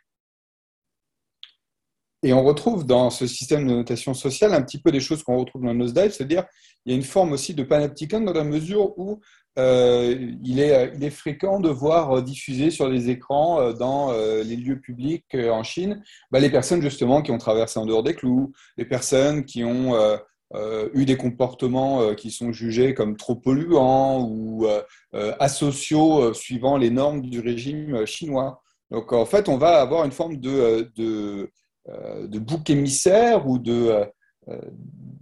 Et 2.23 2.33
on 2.33 2.43
retrouve 2.43 2.85
dans 2.85 3.09
ce 3.09 3.27
système 3.27 3.67
de 3.67 3.73
notation 3.73 4.13
sociale 4.13 4.53
un 4.53 4.61
petit 4.61 4.81
peu 4.81 4.91
des 4.91 4.99
choses 4.99 5.23
qu'on 5.23 5.37
retrouve 5.37 5.63
dans 5.63 5.73
Nosedive, 5.73 6.11
c'est-à-dire 6.11 6.45
il 6.87 6.91
y 6.91 6.93
a 6.93 6.95
une 6.95 7.03
forme 7.03 7.33
aussi 7.33 7.53
de 7.53 7.63
panopticon 7.63 8.21
dans 8.21 8.31
la 8.31 8.45
mesure 8.45 8.97
où 8.97 9.19
euh, 9.59 10.15
il, 10.41 10.61
est, 10.61 10.93
il, 10.95 11.03
est, 11.03 11.09
fréquent 11.09 11.59
de 11.59 11.67
voir 11.67 12.23
diffuser 12.23 12.71
sur 12.71 12.87
les 12.87 13.09
écrans 13.09 13.59
euh, 13.59 13.73
dans 13.73 14.11
euh, 14.11 14.41
les 14.41 14.55
lieux 14.55 14.79
publics 14.79 15.25
euh, 15.35 15.49
en 15.49 15.63
Chine 15.63 16.01
bah, 16.31 16.39
les 16.39 16.49
personnes 16.49 16.81
justement 16.81 17.21
qui 17.21 17.31
ont 17.31 17.37
traversé 17.37 17.77
en 17.77 17.85
dehors 17.85 18.03
des 18.03 18.13
clous, 18.13 18.53
les 18.77 18.85
personnes 18.85 19.43
qui 19.43 19.65
ont 19.65 19.95
euh, 19.95 20.89
eu 20.93 21.03
des 21.03 21.17
comportements 21.17 22.15
qui 22.15 22.31
sont 22.31 22.53
jugés 22.53 22.93
comme 22.93 23.17
trop 23.17 23.35
polluants 23.35 24.21
ou 24.21 24.65
asociaux 25.11 26.33
suivant 26.33 26.77
les 26.77 26.89
normes 26.89 27.21
du 27.21 27.41
régime 27.41 28.05
chinois. 28.05 28.63
Donc 28.89 29.11
en 29.11 29.25
fait, 29.25 29.49
on 29.49 29.57
va 29.57 29.81
avoir 29.81 30.05
une 30.05 30.13
forme 30.13 30.37
de, 30.37 30.89
de 30.95 31.51
euh, 31.89 32.27
de 32.27 32.37
bouc 32.37 32.69
émissaire 32.69 33.47
ou 33.47 33.59
de, 33.59 33.71
euh, 33.71 34.05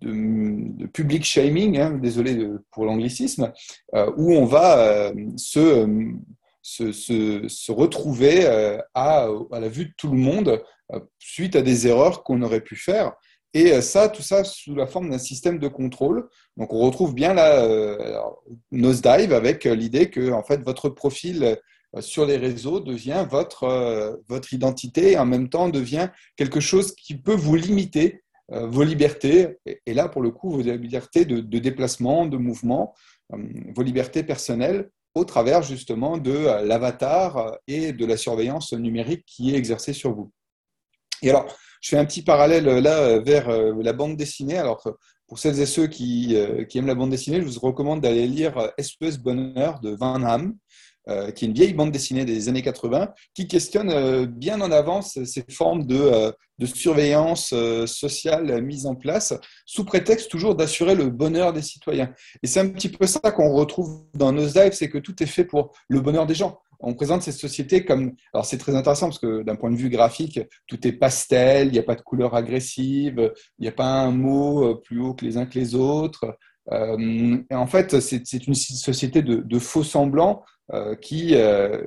de, 0.02 0.86
public 0.88 1.24
shaming, 1.24 1.78
hein, 1.80 1.92
désolé 2.02 2.48
pour 2.72 2.86
l'anglicisme, 2.86 3.52
euh, 3.94 4.12
où 4.18 4.34
on 4.34 4.46
va 4.46 5.12
se, 5.38 5.88
se, 6.62 6.92
se, 6.92 7.48
se, 7.48 7.72
retrouver 7.72 8.46
à, 8.94 9.28
à, 9.52 9.60
la 9.60 9.70
vue 9.70 9.86
de 9.86 9.94
tout 9.98 10.12
le 10.12 10.18
monde 10.18 10.62
suite 11.20 11.56
à 11.56 11.62
des 11.62 11.88
erreurs 11.88 12.24
qu'on 12.24 12.42
aurait 12.42 12.62
pu 12.62 12.76
faire. 12.76 13.14
Et 13.54 13.80
ça, 13.82 14.10
tout 14.10 14.22
ça 14.22 14.44
sous 14.44 14.76
la 14.76 14.86
forme 14.86 15.10
d'un 15.10 15.18
système 15.18 15.60
de 15.60 15.70
contrôle. 15.70 16.28
Donc, 16.58 16.74
on 16.74 16.80
retrouve 16.80 17.16
bien 17.16 17.34
là 17.34 17.64
euh, 17.64 18.20
Nosedive 18.72 19.32
avec 19.32 19.64
l'idée 19.64 20.10
que 20.10 20.32
en 20.34 20.44
fait 20.44 20.62
votre 20.62 20.90
profil 20.90 21.58
euh, 21.96 22.02
sur 22.02 22.26
les 22.26 22.38
réseaux 22.38 22.80
devient 22.80 23.26
votre, 23.30 23.64
euh, 23.64 24.16
votre 24.28 24.54
identité 24.54 25.14
et 25.14 25.18
en 25.18 25.26
même 25.26 25.50
temps 25.50 25.70
devient 25.70 26.10
quelque 26.36 26.60
chose 26.60 26.94
qui 26.96 27.16
peut 27.16 27.36
vous 27.36 27.56
limiter 27.56 28.22
euh, 28.22 28.25
vos 28.50 28.84
libertés, 28.84 29.58
et 29.86 29.94
là 29.94 30.08
pour 30.08 30.22
le 30.22 30.32
coup 30.32 30.52
vos 30.52 30.62
libertés 30.62 31.26
de, 31.26 31.40
déplacement, 31.60 32.26
de 32.26 32.38
mouvement, 32.38 32.94
vos 33.30 33.82
libertés 33.82 34.24
personnelles 34.24 34.90
au 35.16 35.26
travers 35.26 35.64
justement 35.64 36.18
de 36.18 36.64
l'avatar 36.66 37.58
et 37.68 37.94
de 37.94 38.06
la 38.06 38.18
surveillance 38.18 38.74
numérique 38.74 39.26
qui 39.26 39.54
est 39.54 39.58
exercée 39.58 39.94
sur 39.94 40.14
vous. 40.14 40.32
Et 41.22 41.30
alors, 41.30 41.48
je 41.82 41.90
fais 41.90 41.98
un 41.98 42.06
petit 42.06 42.22
parallèle 42.22 42.66
là 42.66 43.20
vers 43.20 43.50
la 43.50 43.94
bande 43.94 44.18
dessinée. 44.18 44.58
Alors, 44.58 44.84
pour 45.28 45.40
celles 45.40 45.60
et 45.60 45.66
ceux 45.66 45.88
qui, 45.88 46.36
aiment 46.36 46.88
la 46.88 46.96
bande 46.96 47.10
dessinée, 47.10 47.42
je 47.42 47.48
vous 47.48 47.60
recommande 47.60 48.02
d'aller 48.02 48.28
lire 48.28 48.72
SOS 48.80 49.18
Bonheur 49.18 49.80
de 49.80 49.92
Van 49.92 50.22
Ham, 50.24 50.56
euh, 51.08 51.30
qui 51.30 51.46
est 51.46 51.48
une 51.48 51.54
vieille 51.54 51.74
bande 51.74 51.92
dessinée 51.92 52.26
des 52.26 52.50
années 52.50 52.64
80, 52.64 53.14
qui 53.36 53.48
questionne 53.48 53.92
euh, 53.92 54.26
bien 54.26 54.60
en 54.60 54.72
avance 54.72 55.24
ces 55.24 55.46
formes 55.52 55.86
de, 55.86 56.00
euh, 56.00 56.32
de 56.58 56.66
surveillance 56.66 57.54
sociale 57.86 58.62
mises 58.64 58.88
en 58.88 58.96
place, 58.96 59.34
sous 59.66 59.86
prétexte 59.86 60.32
toujours 60.32 60.56
d'assurer 60.56 60.96
le 60.96 61.10
bonheur 61.10 61.54
des 61.54 61.62
citoyens. 61.62 62.12
Et 62.42 62.48
c'est 62.48 62.60
un 62.60 62.70
petit 62.70 62.90
peu 62.90 63.06
ça 63.06 63.20
qu'on 63.20 63.54
retrouve 63.54 64.06
dans 64.16 64.32
nos 64.32 64.48
lives, 64.48 64.72
c'est 64.72 64.90
que 64.90 64.98
tout 64.98 65.22
est 65.22 65.28
fait 65.28 65.46
pour 65.46 65.74
le 65.90 66.02
bonheur 66.02 66.26
des 66.26 66.34
gens. 66.34 66.60
On 66.80 66.94
présente 66.94 67.22
ces 67.22 67.32
sociétés 67.32 67.86
comme. 67.86 68.14
Alors, 68.34 68.46
c'est 68.46 68.58
très 68.58 68.76
intéressant 68.76 69.08
parce 69.08 69.20
que 69.20 69.44
d'un 69.44 69.56
point 69.56 69.72
de 69.72 69.78
vue 69.78 69.90
graphique, 69.90 70.40
tout 70.68 70.88
est 70.88 70.92
pastel, 70.92 71.68
il 71.68 71.72
n'y 71.72 71.80
a 71.80 71.84
pas 71.84 71.96
de 71.96 72.02
couleur 72.02 72.36
agressive, 72.36 73.32
il 73.60 73.62
n'y 73.62 73.68
a 73.68 73.72
pas 73.72 74.02
un 74.02 74.12
mot 74.12 74.76
plus 74.76 75.00
haut 75.02 75.14
que 75.14 75.26
les 75.26 75.38
uns 75.38 75.46
que 75.46 75.58
les 75.58 75.76
autres. 75.76 76.38
Euh, 76.72 77.38
en 77.52 77.68
fait, 77.68 78.00
c'est 78.00 78.48
une 78.48 78.56
société 78.56 79.22
de, 79.22 79.38
de 79.38 79.60
faux 79.60 79.84
semblants 79.84 80.44
qui, 81.02 81.36
euh, 81.36 81.82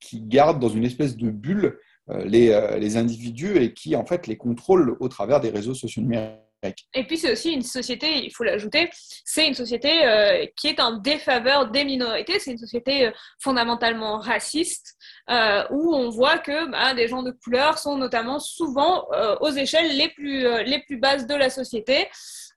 qui 0.00 0.20
garde 0.20 0.60
dans 0.60 0.68
une 0.68 0.84
espèce 0.84 1.16
de 1.16 1.30
bulle 1.30 1.78
les, 2.24 2.76
les, 2.78 2.96
individus 2.96 3.56
et 3.56 3.74
qui, 3.74 3.96
en 3.96 4.06
fait, 4.06 4.28
les 4.28 4.36
contrôle 4.36 4.96
au 5.00 5.08
travers 5.08 5.40
des 5.40 5.50
réseaux 5.50 5.74
sociaux 5.74 6.02
numériques. 6.02 6.46
Et 6.94 7.04
puis 7.04 7.18
c'est 7.18 7.32
aussi 7.32 7.52
une 7.52 7.62
société, 7.62 8.24
il 8.24 8.30
faut 8.30 8.44
l'ajouter, 8.44 8.90
c'est 9.24 9.46
une 9.46 9.54
société 9.54 10.04
euh, 10.04 10.46
qui 10.56 10.68
est 10.68 10.80
en 10.80 10.98
défaveur 10.98 11.70
des 11.70 11.84
minorités, 11.84 12.38
c'est 12.38 12.52
une 12.52 12.58
société 12.58 13.06
euh, 13.06 13.10
fondamentalement 13.40 14.18
raciste, 14.18 14.96
euh, 15.30 15.64
où 15.70 15.94
on 15.94 16.08
voit 16.08 16.38
que 16.38 16.70
bah, 16.70 16.94
des 16.94 17.08
gens 17.08 17.22
de 17.22 17.30
couleur 17.30 17.78
sont 17.78 17.96
notamment 17.96 18.38
souvent 18.38 19.06
aux 19.40 19.50
échelles 19.50 19.96
les 19.96 20.08
plus, 20.08 20.42
les 20.64 20.80
plus 20.86 20.96
basses 20.96 21.26
de 21.26 21.34
la 21.34 21.50
société. 21.50 22.06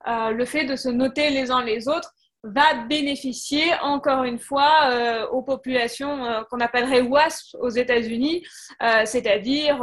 le 0.08 0.46
fait 0.46 0.66
de 0.66 0.76
se 0.76 0.90
noter 0.90 1.30
les 1.30 1.52
uns 1.52 1.64
les 1.64 1.88
autres 1.88 2.14
va 2.44 2.86
bénéficier 2.86 3.74
encore 3.82 4.24
une 4.24 4.40
fois 4.40 4.92
euh, 4.92 5.28
aux 5.28 5.42
populations 5.42 6.26
euh, 6.26 6.42
qu'on 6.50 6.60
appellerait 6.60 7.02
WASP 7.02 7.56
aux 7.60 7.70
États-Unis, 7.70 8.46
euh, 8.82 9.02
c'est-à-dire 9.06 9.82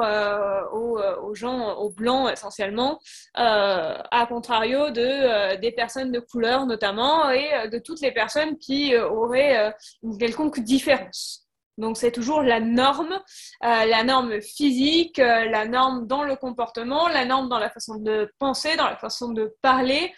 aux, 0.72 1.34
gens, 1.34 1.74
aux 1.76 1.90
blancs 1.90 2.30
essentiellement, 2.32 2.98
à 3.34 4.26
contrario 4.28 4.90
de, 4.90 5.56
des 5.60 5.72
personnes 5.72 6.12
de 6.12 6.20
couleur 6.20 6.66
notamment 6.66 7.30
et 7.30 7.68
de 7.68 7.78
toutes 7.78 8.00
les 8.00 8.12
personnes 8.12 8.56
qui 8.58 8.96
auraient 8.96 9.74
une 10.02 10.16
quelconque 10.18 10.60
différence. 10.60 11.46
Donc 11.78 11.98
c'est 11.98 12.12
toujours 12.12 12.42
la 12.42 12.60
norme, 12.60 13.20
la 13.60 14.02
norme 14.02 14.40
physique, 14.40 15.18
la 15.18 15.66
norme 15.66 16.06
dans 16.06 16.22
le 16.22 16.36
comportement, 16.36 17.08
la 17.08 17.24
norme 17.24 17.48
dans 17.48 17.58
la 17.58 17.70
façon 17.70 17.96
de 17.96 18.30
penser, 18.38 18.76
dans 18.76 18.86
la 18.86 18.96
façon 18.96 19.32
de 19.32 19.54
parler, 19.60 20.12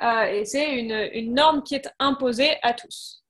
euh, 0.00 0.24
et 0.24 0.44
c'est 0.44 0.78
une, 0.78 1.34
norme 1.34 1.62
qui 1.62 1.74
est 1.74 1.88
imposée 1.98 2.56
à 2.62 2.72
tous. 2.72 3.22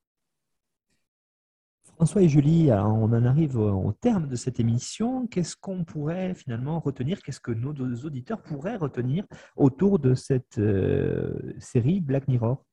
François 1.96 2.22
et 2.22 2.28
Julie, 2.28 2.70
on 2.72 3.12
en 3.12 3.24
arrive 3.24 3.58
au 3.58 3.92
terme 3.92 4.26
de 4.26 4.34
cette 4.34 4.58
émission. 4.58 5.26
Qu'est-ce 5.28 5.54
qu'on 5.54 5.84
pourrait 5.84 6.34
finalement 6.34 6.80
retenir? 6.80 7.22
Qu'est-ce 7.22 7.40
que 7.40 7.52
nos 7.52 7.72
auditeurs 8.04 8.42
pourraient 8.42 8.76
retenir 8.76 9.24
autour 9.56 9.98
de 10.00 10.14
cette 10.14 10.58
euh, 10.58 11.54
série 11.60 12.00
Black 12.00 12.26
Mirror? 12.26 12.64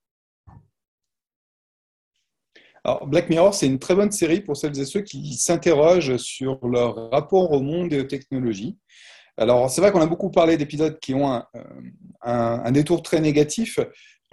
Alors, 2.84 3.06
Black 3.08 3.30
Mirror, 3.30 3.54
c'est 3.54 3.68
une 3.68 3.78
très 3.78 3.94
bonne 3.94 4.12
série 4.12 4.42
pour 4.42 4.58
celles 4.58 4.80
et 4.80 4.86
ceux 4.86 5.02
qui 5.02 5.34
s'interrogent 5.36 6.18
sur 6.18 6.66
leur 6.68 7.12
rapport 7.12 7.52
au 7.52 7.62
monde 7.62 7.92
et 7.94 8.00
aux 8.00 8.06
technologies. 8.06 8.80
Alors, 9.40 9.70
c'est 9.70 9.80
vrai 9.80 9.94
qu'on 9.94 10.02
a 10.02 10.06
beaucoup 10.06 10.30
parlé 10.30 10.58
d'épisodes 10.58 11.00
qui 11.00 11.14
ont 11.14 11.42
un, 12.22 12.72
détour 12.72 13.02
très 13.02 13.22
négatif 13.22 13.80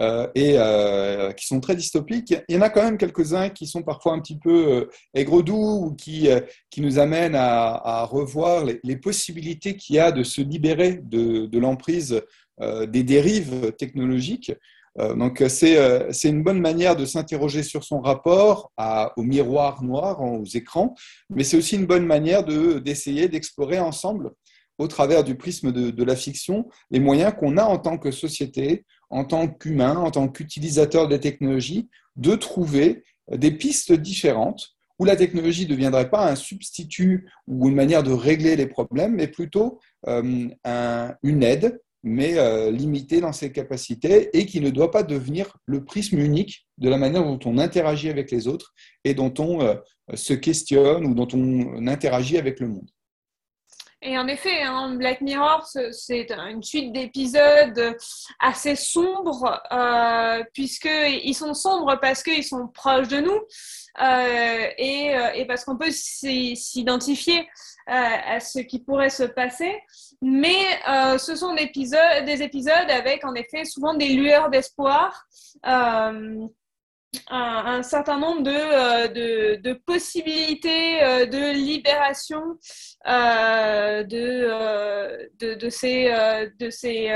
euh, 0.01 0.27
et 0.35 0.55
euh, 0.57 1.31
qui 1.31 1.47
sont 1.47 1.61
très 1.61 1.77
dystopiques. 1.77 2.35
Il 2.49 2.55
y 2.55 2.57
en 2.57 2.61
a 2.61 2.69
quand 2.69 2.83
même 2.83 2.97
quelques-uns 2.97 3.49
qui 3.49 3.67
sont 3.67 3.83
parfois 3.83 4.13
un 4.13 4.19
petit 4.19 4.37
peu 4.37 4.67
euh, 4.67 4.89
aigre-doux 5.13 5.85
ou 5.85 5.95
qui, 5.95 6.27
qui 6.69 6.81
nous 6.81 6.99
amènent 6.99 7.35
à, 7.35 8.03
revoir 8.03 8.65
les, 8.65 8.97
possibilités 8.97 9.77
qu'il 9.77 9.95
y 9.95 9.99
a 9.99 10.11
de 10.11 10.23
se 10.23 10.41
libérer 10.41 10.99
de, 11.01 11.57
l'emprise 11.57 12.21
des 12.59 13.03
dérives 13.03 13.71
technologiques. 13.77 14.51
donc, 14.97 15.43
c'est 15.47 16.29
une 16.29 16.43
bonne 16.43 16.59
manière 16.59 16.95
de 16.95 17.05
s'interroger 17.05 17.63
sur 17.63 17.83
son 17.83 18.01
rapport 18.01 18.71
au 19.15 19.23
miroir 19.23 19.83
noir, 19.83 20.21
aux 20.21 20.43
écrans, 20.43 20.95
mais 21.29 21.43
c'est 21.43 21.55
aussi 21.55 21.75
une 21.75 21.85
bonne 21.85 22.05
manière 22.05 22.43
d'essayer 22.43 23.27
d'explorer 23.29 23.79
ensemble 23.79 24.31
au 24.77 24.87
travers 24.87 25.23
du 25.23 25.35
prisme 25.35 25.71
de, 25.71 26.03
la 26.03 26.15
fiction, 26.15 26.67
les 26.91 26.99
moyens 26.99 27.33
qu'on 27.37 27.57
a 27.57 27.63
en 27.63 27.77
tant 27.77 27.97
que 27.97 28.11
société, 28.11 28.85
en 29.09 29.25
tant 29.25 29.47
qu'humain, 29.47 29.95
en 29.95 30.11
tant 30.11 30.27
qu'utilisateur 30.27 31.07
des 31.07 31.19
technologies, 31.19 31.89
de 32.15 32.35
trouver 32.35 33.03
des 33.31 33.51
pistes 33.51 33.93
différentes 33.93 34.77
où 34.99 35.05
la 35.05 35.15
technologie 35.15 35.65
ne 35.65 35.69
deviendrait 35.69 36.09
pas 36.09 36.29
un 36.29 36.35
substitut 36.35 37.29
ou 37.47 37.67
une 37.69 37.75
manière 37.75 38.03
de 38.03 38.11
régler 38.11 38.55
les 38.55 38.67
problèmes, 38.67 39.15
mais 39.15 39.27
plutôt 39.27 39.79
euh, 40.07 40.47
une 41.23 41.43
aide, 41.43 41.79
mais 42.03 42.37
euh, 42.37 42.71
limitée 42.71 43.21
dans 43.21 43.33
ses 43.33 43.51
capacités 43.51 44.29
et 44.37 44.45
qui 44.45 44.61
ne 44.61 44.69
doit 44.69 44.91
pas 44.91 45.03
devenir 45.03 45.57
le 45.65 45.83
prisme 45.83 46.19
unique 46.19 46.67
de 46.77 46.89
la 46.89 46.97
manière 46.97 47.23
dont 47.23 47.39
on 47.45 47.57
interagit 47.57 48.09
avec 48.09 48.31
les 48.31 48.47
autres 48.47 48.73
et 49.03 49.13
dont 49.13 49.33
on 49.39 49.61
euh, 49.61 49.75
se 50.13 50.33
questionne 50.33 51.05
ou 51.05 51.13
dont 51.13 51.27
on 51.33 51.85
interagit 51.87 52.37
avec 52.37 52.59
le 52.59 52.69
monde. 52.69 52.89
Et 54.03 54.17
en 54.17 54.27
effet, 54.27 54.61
hein, 54.61 54.95
Black 54.95 55.21
Mirror, 55.21 55.65
c'est 55.91 56.31
une 56.31 56.61
suite 56.61 56.93
d'épisodes 56.93 57.97
assez 58.39 58.75
sombres, 58.75 59.59
euh, 59.71 60.43
puisqu'ils 60.53 61.33
sont 61.33 61.55
sombres 61.55 61.97
parce 61.99 62.21
qu'ils 62.21 62.43
sont 62.43 62.67
proches 62.67 63.07
de 63.07 63.17
nous 63.17 63.39
euh, 63.99 64.67
et, 64.77 65.15
euh, 65.17 65.31
et, 65.33 65.45
parce 65.45 65.65
qu'on 65.65 65.77
peut 65.77 65.89
s'identifier 65.91 67.39
euh, 67.89 67.93
à 67.93 68.39
ce 68.39 68.59
qui 68.59 68.79
pourrait 68.79 69.09
se 69.09 69.23
passer. 69.23 69.75
Mais 70.21 70.79
euh, 70.87 71.17
ce 71.17 71.35
sont 71.35 71.55
des 71.55 71.63
épisodes, 71.63 72.25
des 72.25 72.43
épisodes 72.43 72.89
avec 72.89 73.25
en 73.25 73.33
effet 73.33 73.65
souvent 73.65 73.95
des 73.95 74.09
lueurs 74.09 74.51
d'espoir. 74.51 75.25
Euh, 75.65 76.47
un, 77.29 77.83
certain 77.83 78.19
nombre 78.19 78.43
de, 78.43 78.51
euh, 78.51 79.57
de, 79.57 79.73
possibilités 79.73 81.03
euh, 81.03 81.25
de 81.25 81.51
libération 81.53 82.41
euh, 83.07 84.03
de, 84.03 85.55
de, 85.55 85.69
ces, 85.69 86.09
de 86.59 86.69
ces 86.69 87.11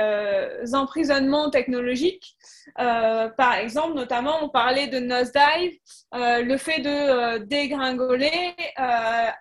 emprisonnements 0.73 1.49
technologiques. 1.49 2.35
par 2.75 3.55
exemple, 3.55 3.95
notamment, 3.95 4.43
on 4.43 4.49
parlait 4.49 4.87
de 4.87 4.99
nosedive. 4.99 5.77
le 6.13 6.57
fait 6.57 6.79
de 6.79 7.39
dégringoler 7.45 8.55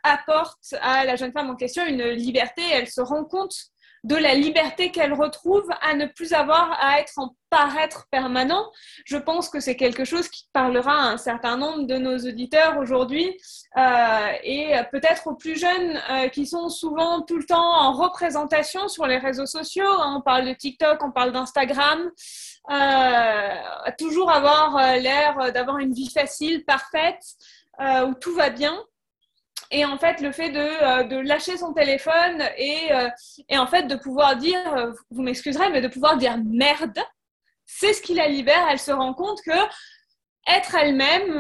apporte 0.03 0.75
à 0.81 1.05
la 1.05 1.17
jeune 1.17 1.33
femme 1.33 1.51
en 1.51 1.57
question 1.57 1.87
une 1.87 2.05
liberté. 2.11 2.63
Elle 2.73 2.89
se 2.89 3.01
rend 3.01 3.25
compte 3.25 3.55
de 4.05 4.17
la 4.17 4.35
liberté 4.35 4.91
qu'elle 4.91 5.13
retrouve 5.13 5.69
à 5.83 5.95
ne 5.95 6.07
plus 6.07 6.33
avoir 6.33 6.73
à 6.81 7.01
être 7.01 7.19
en 7.19 7.35
paraître 7.51 8.07
permanent. 8.11 8.71
Je 9.05 9.17
pense 9.17 9.49
que 9.49 9.61
c'est 9.61 9.77
quelque 9.77 10.05
chose 10.05 10.29
qui 10.29 10.49
parlera 10.53 10.93
à 10.93 11.09
un 11.09 11.17
certain 11.17 11.57
nombre 11.57 11.87
de 11.87 11.97
nos 11.97 12.17
auditeurs 12.17 12.79
aujourd'hui 12.79 13.37
euh, 13.77 14.29
et 14.45 14.73
peut-être 14.93 15.27
aux 15.27 15.35
plus 15.35 15.59
jeunes 15.59 16.01
euh, 16.11 16.29
qui 16.29 16.47
sont 16.47 16.69
souvent 16.69 17.23
tout 17.23 17.37
le 17.37 17.45
temps 17.45 17.73
en 17.75 17.93
représentation 17.93 18.89
sur 18.89 19.07
les 19.07 19.19
réseaux 19.19 19.47
sociaux. 19.47 19.91
On 19.99 20.21
parle 20.21 20.47
de 20.47 20.55
TikTok, 20.55 21.03
on 21.03 21.11
parle 21.11 21.33
d'Instagram. 21.33 22.11
Euh, 22.71 23.55
toujours 23.99 24.31
avoir 24.31 24.77
l'air 24.99 25.53
d'avoir 25.53 25.79
une 25.79 25.93
vie 25.93 26.11
facile, 26.11 26.65
parfaite, 26.65 27.25
où 27.81 28.15
tout 28.15 28.35
va 28.35 28.51
bien. 28.51 28.79
Et 29.71 29.85
en 29.85 29.99
fait, 29.99 30.21
le 30.21 30.33
fait 30.33 30.51
de, 30.51 30.59
euh, 30.59 31.23
lâcher 31.23 31.57
son 31.57 31.73
téléphone 31.73 32.43
et, 32.57 32.93
euh, 32.93 33.09
et, 33.49 33.59
en 33.59 33.67
fait 33.67 33.85
de 33.85 33.97
pouvoir 33.97 34.37
dire, 34.37 34.61
euh, 34.77 34.93
vous 35.11 35.23
m'excuserez, 35.23 35.71
mais 35.71 35.81
de 35.81 35.89
pouvoir 35.89 36.17
dire 36.17 36.39
merde, 36.45 36.99
c'est 37.67 37.93
ce 37.93 38.03
qui 38.03 38.15
la 38.15 38.29
libère. 38.29 38.67
Elle 38.71 38.79
se 38.79 38.91
rend 38.91 39.15
compte 39.15 39.41
que 39.43 39.53
être 40.49 40.75
elle-même, 40.75 41.39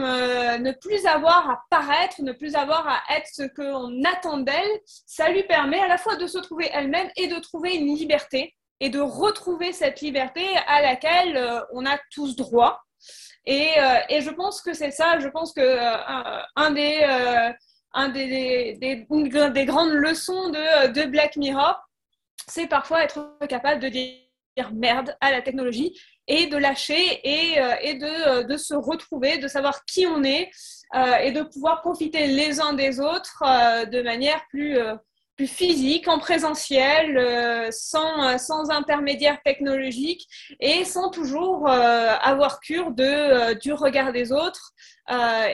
ne 0.62 0.72
plus 0.72 1.04
avoir 1.06 1.50
à 1.50 1.64
paraître, 1.70 2.22
ne 2.22 2.32
plus 2.32 2.54
avoir 2.54 2.86
à 2.86 3.16
être 3.16 3.26
ce 3.26 3.42
qu'on 3.42 4.04
attend 4.04 4.38
d'elle, 4.38 4.70
ça 4.84 5.30
lui 5.30 5.42
permet 5.44 5.80
à 5.80 5.88
la 5.88 5.98
fois 5.98 6.16
de 6.16 6.26
se 6.26 6.38
trouver 6.38 6.70
elle-même 6.72 7.10
et 7.16 7.26
de 7.26 7.38
trouver 7.40 7.74
une 7.74 7.96
liberté 7.96 8.54
et 8.78 8.90
de 8.90 9.00
retrouver 9.00 9.72
cette 9.72 10.00
liberté 10.00 10.46
à 10.68 10.82
laquelle 10.82 11.64
on 11.72 11.86
a 11.86 11.98
tous 12.12 12.36
droit. 12.36 12.82
Et, 13.46 13.70
et 14.10 14.20
je 14.20 14.30
pense 14.30 14.60
que 14.60 14.74
c'est 14.74 14.92
ça, 14.92 15.18
je 15.18 15.28
pense 15.28 15.54
que 15.54 15.78
un 16.54 16.70
des 16.70 17.00
un 17.92 18.08
des, 18.08 18.76
des, 18.80 19.06
des, 19.06 19.64
grandes 19.64 19.92
leçons 19.92 20.50
de, 20.50 20.92
de 20.92 21.06
Black 21.06 21.36
Mirror, 21.36 21.80
c'est 22.46 22.66
parfois 22.66 23.04
être 23.04 23.36
capable 23.48 23.80
de 23.80 23.88
dire 23.88 24.72
merde 24.72 25.16
à 25.20 25.30
la 25.30 25.42
technologie 25.42 25.98
et 26.26 26.46
de 26.46 26.56
lâcher 26.56 27.20
et, 27.24 27.60
euh, 27.60 27.74
euh, 28.02 28.42
de, 28.44 28.56
se 28.56 28.74
retrouver, 28.74 29.38
de 29.38 29.48
savoir 29.48 29.84
qui 29.84 30.06
on 30.06 30.22
est 30.22 30.50
euh, 30.94 31.16
et 31.16 31.32
de 31.32 31.42
pouvoir 31.42 31.80
profiter 31.80 32.26
les 32.26 32.60
uns 32.60 32.72
des 32.72 33.00
autres 33.00 33.42
de 33.86 34.02
manière 34.02 34.42
plus, 34.48 34.78
physique, 35.46 36.06
en 36.06 36.18
présentiel, 36.18 37.72
sans, 37.72 38.70
intermédiaire 38.70 39.40
technologique 39.42 40.28
et 40.60 40.84
sans 40.84 41.08
toujours 41.08 41.66
avoir 41.66 42.60
cure 42.60 42.90
du 42.90 43.72
regard 43.72 44.12
des 44.12 44.32
autres 44.32 44.74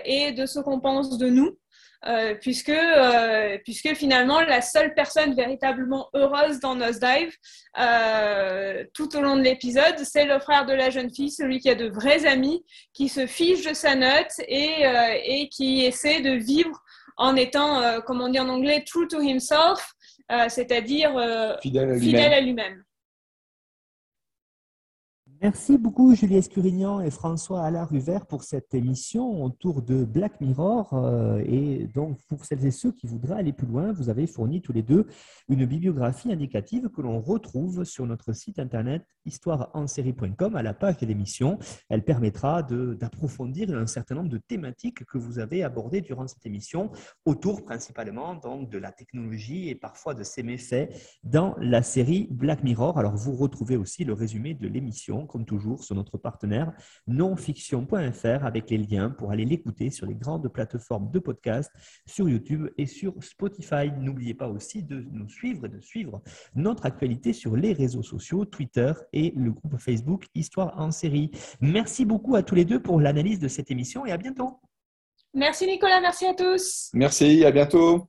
et 0.05 0.33
de 0.33 0.45
ce 0.45 0.59
qu'on 0.59 0.81
pense 0.81 1.19
de 1.19 1.29
nous. 1.29 1.57
Euh, 2.05 2.35
puisque, 2.41 2.69
euh, 2.69 3.59
puisque 3.65 3.95
finalement 3.95 4.41
la 4.41 4.61
seule 4.61 4.95
personne 4.95 5.35
véritablement 5.35 6.09
heureuse 6.15 6.61
dans 6.61 6.75
Nosedive 6.75 7.33
euh, 7.81 8.85
tout 8.93 9.17
au 9.17 9.23
long 9.23 9.37
de 9.37 9.43
l'épisode, 9.43 9.99
c'est 10.05 10.25
le 10.25 10.39
frère 10.39 10.67
de 10.67 10.73
la 10.73 10.91
jeune 10.91 11.13
fille, 11.13 11.31
celui 11.31 11.59
qui 11.59 11.71
a 11.71 11.75
de 11.75 11.89
vrais 11.89 12.27
amis, 12.27 12.65
qui 12.93 13.09
se 13.09 13.27
fiche 13.27 13.67
de 13.67 13.75
sa 13.75 13.95
note 13.97 14.33
et, 14.47 14.85
et 15.25 15.49
qui 15.49 15.85
essaie 15.85 16.21
de 16.21 16.33
vivre 16.33 16.79
en 17.17 17.35
étant, 17.35 18.01
comme 18.03 18.21
on 18.21 18.29
dit 18.29 18.39
en 18.39 18.49
anglais, 18.49 18.85
true 18.87 19.09
to 19.09 19.21
himself, 19.21 19.95
c'est-à-dire 20.49 21.13
fidèle 21.63 22.33
à 22.33 22.41
lui-même. 22.41 22.86
Merci 25.43 25.77
beaucoup 25.77 26.15
Julie 26.15 26.37
Escurignan 26.37 27.01
et 27.01 27.11
François 27.11 27.63
Allard-Huvert 27.63 28.27
pour 28.27 28.43
cette 28.43 28.73
émission 28.73 29.45
autour 29.45 29.83
de 29.83 30.05
Black 30.05 30.41
Mirror. 30.41 30.95
Euh, 30.95 31.43
et 31.45 31.89
donc, 31.95 32.19
pour 32.29 32.45
celles 32.45 32.65
et 32.65 32.71
ceux 32.71 32.91
qui 32.91 33.07
voudraient 33.07 33.35
aller 33.35 33.53
plus 33.53 33.67
loin, 33.67 33.93
vous 33.93 34.09
avez 34.09 34.27
fourni 34.27 34.63
tous 34.63 34.73
les 34.73 34.83
deux 34.83 35.07
une 35.49 35.67
bibliographie 35.67 36.33
indicative 36.33 36.89
que 36.89 37.03
l'on 37.03 37.21
retrouve 37.21 37.85
sur 37.85 38.07
notre 38.07 38.33
site 38.33 38.59
internet 38.59 39.05
histoireensérie.com 39.27 40.57
à 40.57 40.63
la 40.63 40.73
page 40.73 40.99
de 40.99 41.07
l'émission. 41.07 41.59
Elle 41.91 42.05
permettra 42.05 42.63
d'approfondir 42.63 43.77
un 43.77 43.87
certain 43.87 44.15
nombre 44.15 44.31
de 44.31 44.39
thématiques 44.39 45.05
que 45.05 45.19
vous 45.19 45.39
avez 45.39 45.63
abordées 45.63 46.01
durant 46.01 46.27
cette 46.29 46.47
émission, 46.47 46.91
autour 47.27 47.63
principalement 47.63 48.37
donc, 48.37 48.71
de 48.71 48.79
la 48.79 48.93
technologie 48.93 49.69
et 49.69 49.75
parfois 49.75 50.15
de 50.15 50.23
ses 50.23 50.43
méfaits 50.43 50.91
dans 51.25 51.55
la 51.59 51.83
série 51.83 52.29
Black 52.31 52.63
Mirror. 52.63 52.99
Alors, 52.99 53.17
vous 53.17 53.35
retrouvez 53.35 53.77
aussi 53.77 54.05
le 54.05 54.15
résumé 54.15 54.55
de 54.55 54.69
l'émission 54.69 55.26
comme 55.27 55.45
toujours, 55.45 55.85
sur 55.85 55.95
notre 55.95 56.19
partenaire 56.19 56.73
nonfiction.fr 57.07 58.45
avec 58.45 58.71
les 58.71 58.79
liens 58.79 59.11
pour 59.11 59.31
aller 59.31 59.45
l'écouter 59.45 59.91
sur 59.91 60.07
les 60.07 60.15
grandes 60.15 60.49
plateformes 60.49 61.11
de 61.11 61.19
podcast, 61.19 61.71
sur 62.07 62.29
YouTube 62.29 62.69
et 62.79 62.87
sur 62.87 63.15
Spotify. 63.23 63.91
N'oubliez 63.99 64.35
pas 64.35 64.49
aussi 64.49 64.83
de 64.83 65.05
nous 65.11 65.29
suivre 65.29 65.67
et 65.67 65.69
de 65.69 65.81
suivre 65.81 66.23
notre 66.55 66.87
actualité 66.87 67.33
sur 67.33 67.57
les 67.57 67.73
réseaux 67.73 68.03
sociaux, 68.03 68.45
Twitter 68.45 68.93
et 69.13 69.33
le 69.37 69.53
groupe 69.53 69.79
Facebook 69.79 70.27
Histoire 70.35 70.79
en 70.79 70.91
série. 70.91 71.31
Merci 71.61 72.05
beaucoup 72.05 72.37
à 72.37 72.43
tous 72.43 72.55
les 72.55 72.65
deux 72.65 72.81
pour 72.81 73.01
l'analyse 73.01 73.39
de 73.39 73.49
cette 73.49 73.71
émission 73.71 74.07
et 74.07 74.13
à 74.13 74.17
bientôt. 74.17 74.61
Merci 75.35 75.67
Nicolas, 75.67 76.01
merci 76.01 76.27
à 76.27 76.35
tous. 76.35 76.91
Merci, 76.95 77.45
à 77.45 77.51
bientôt. 77.51 78.09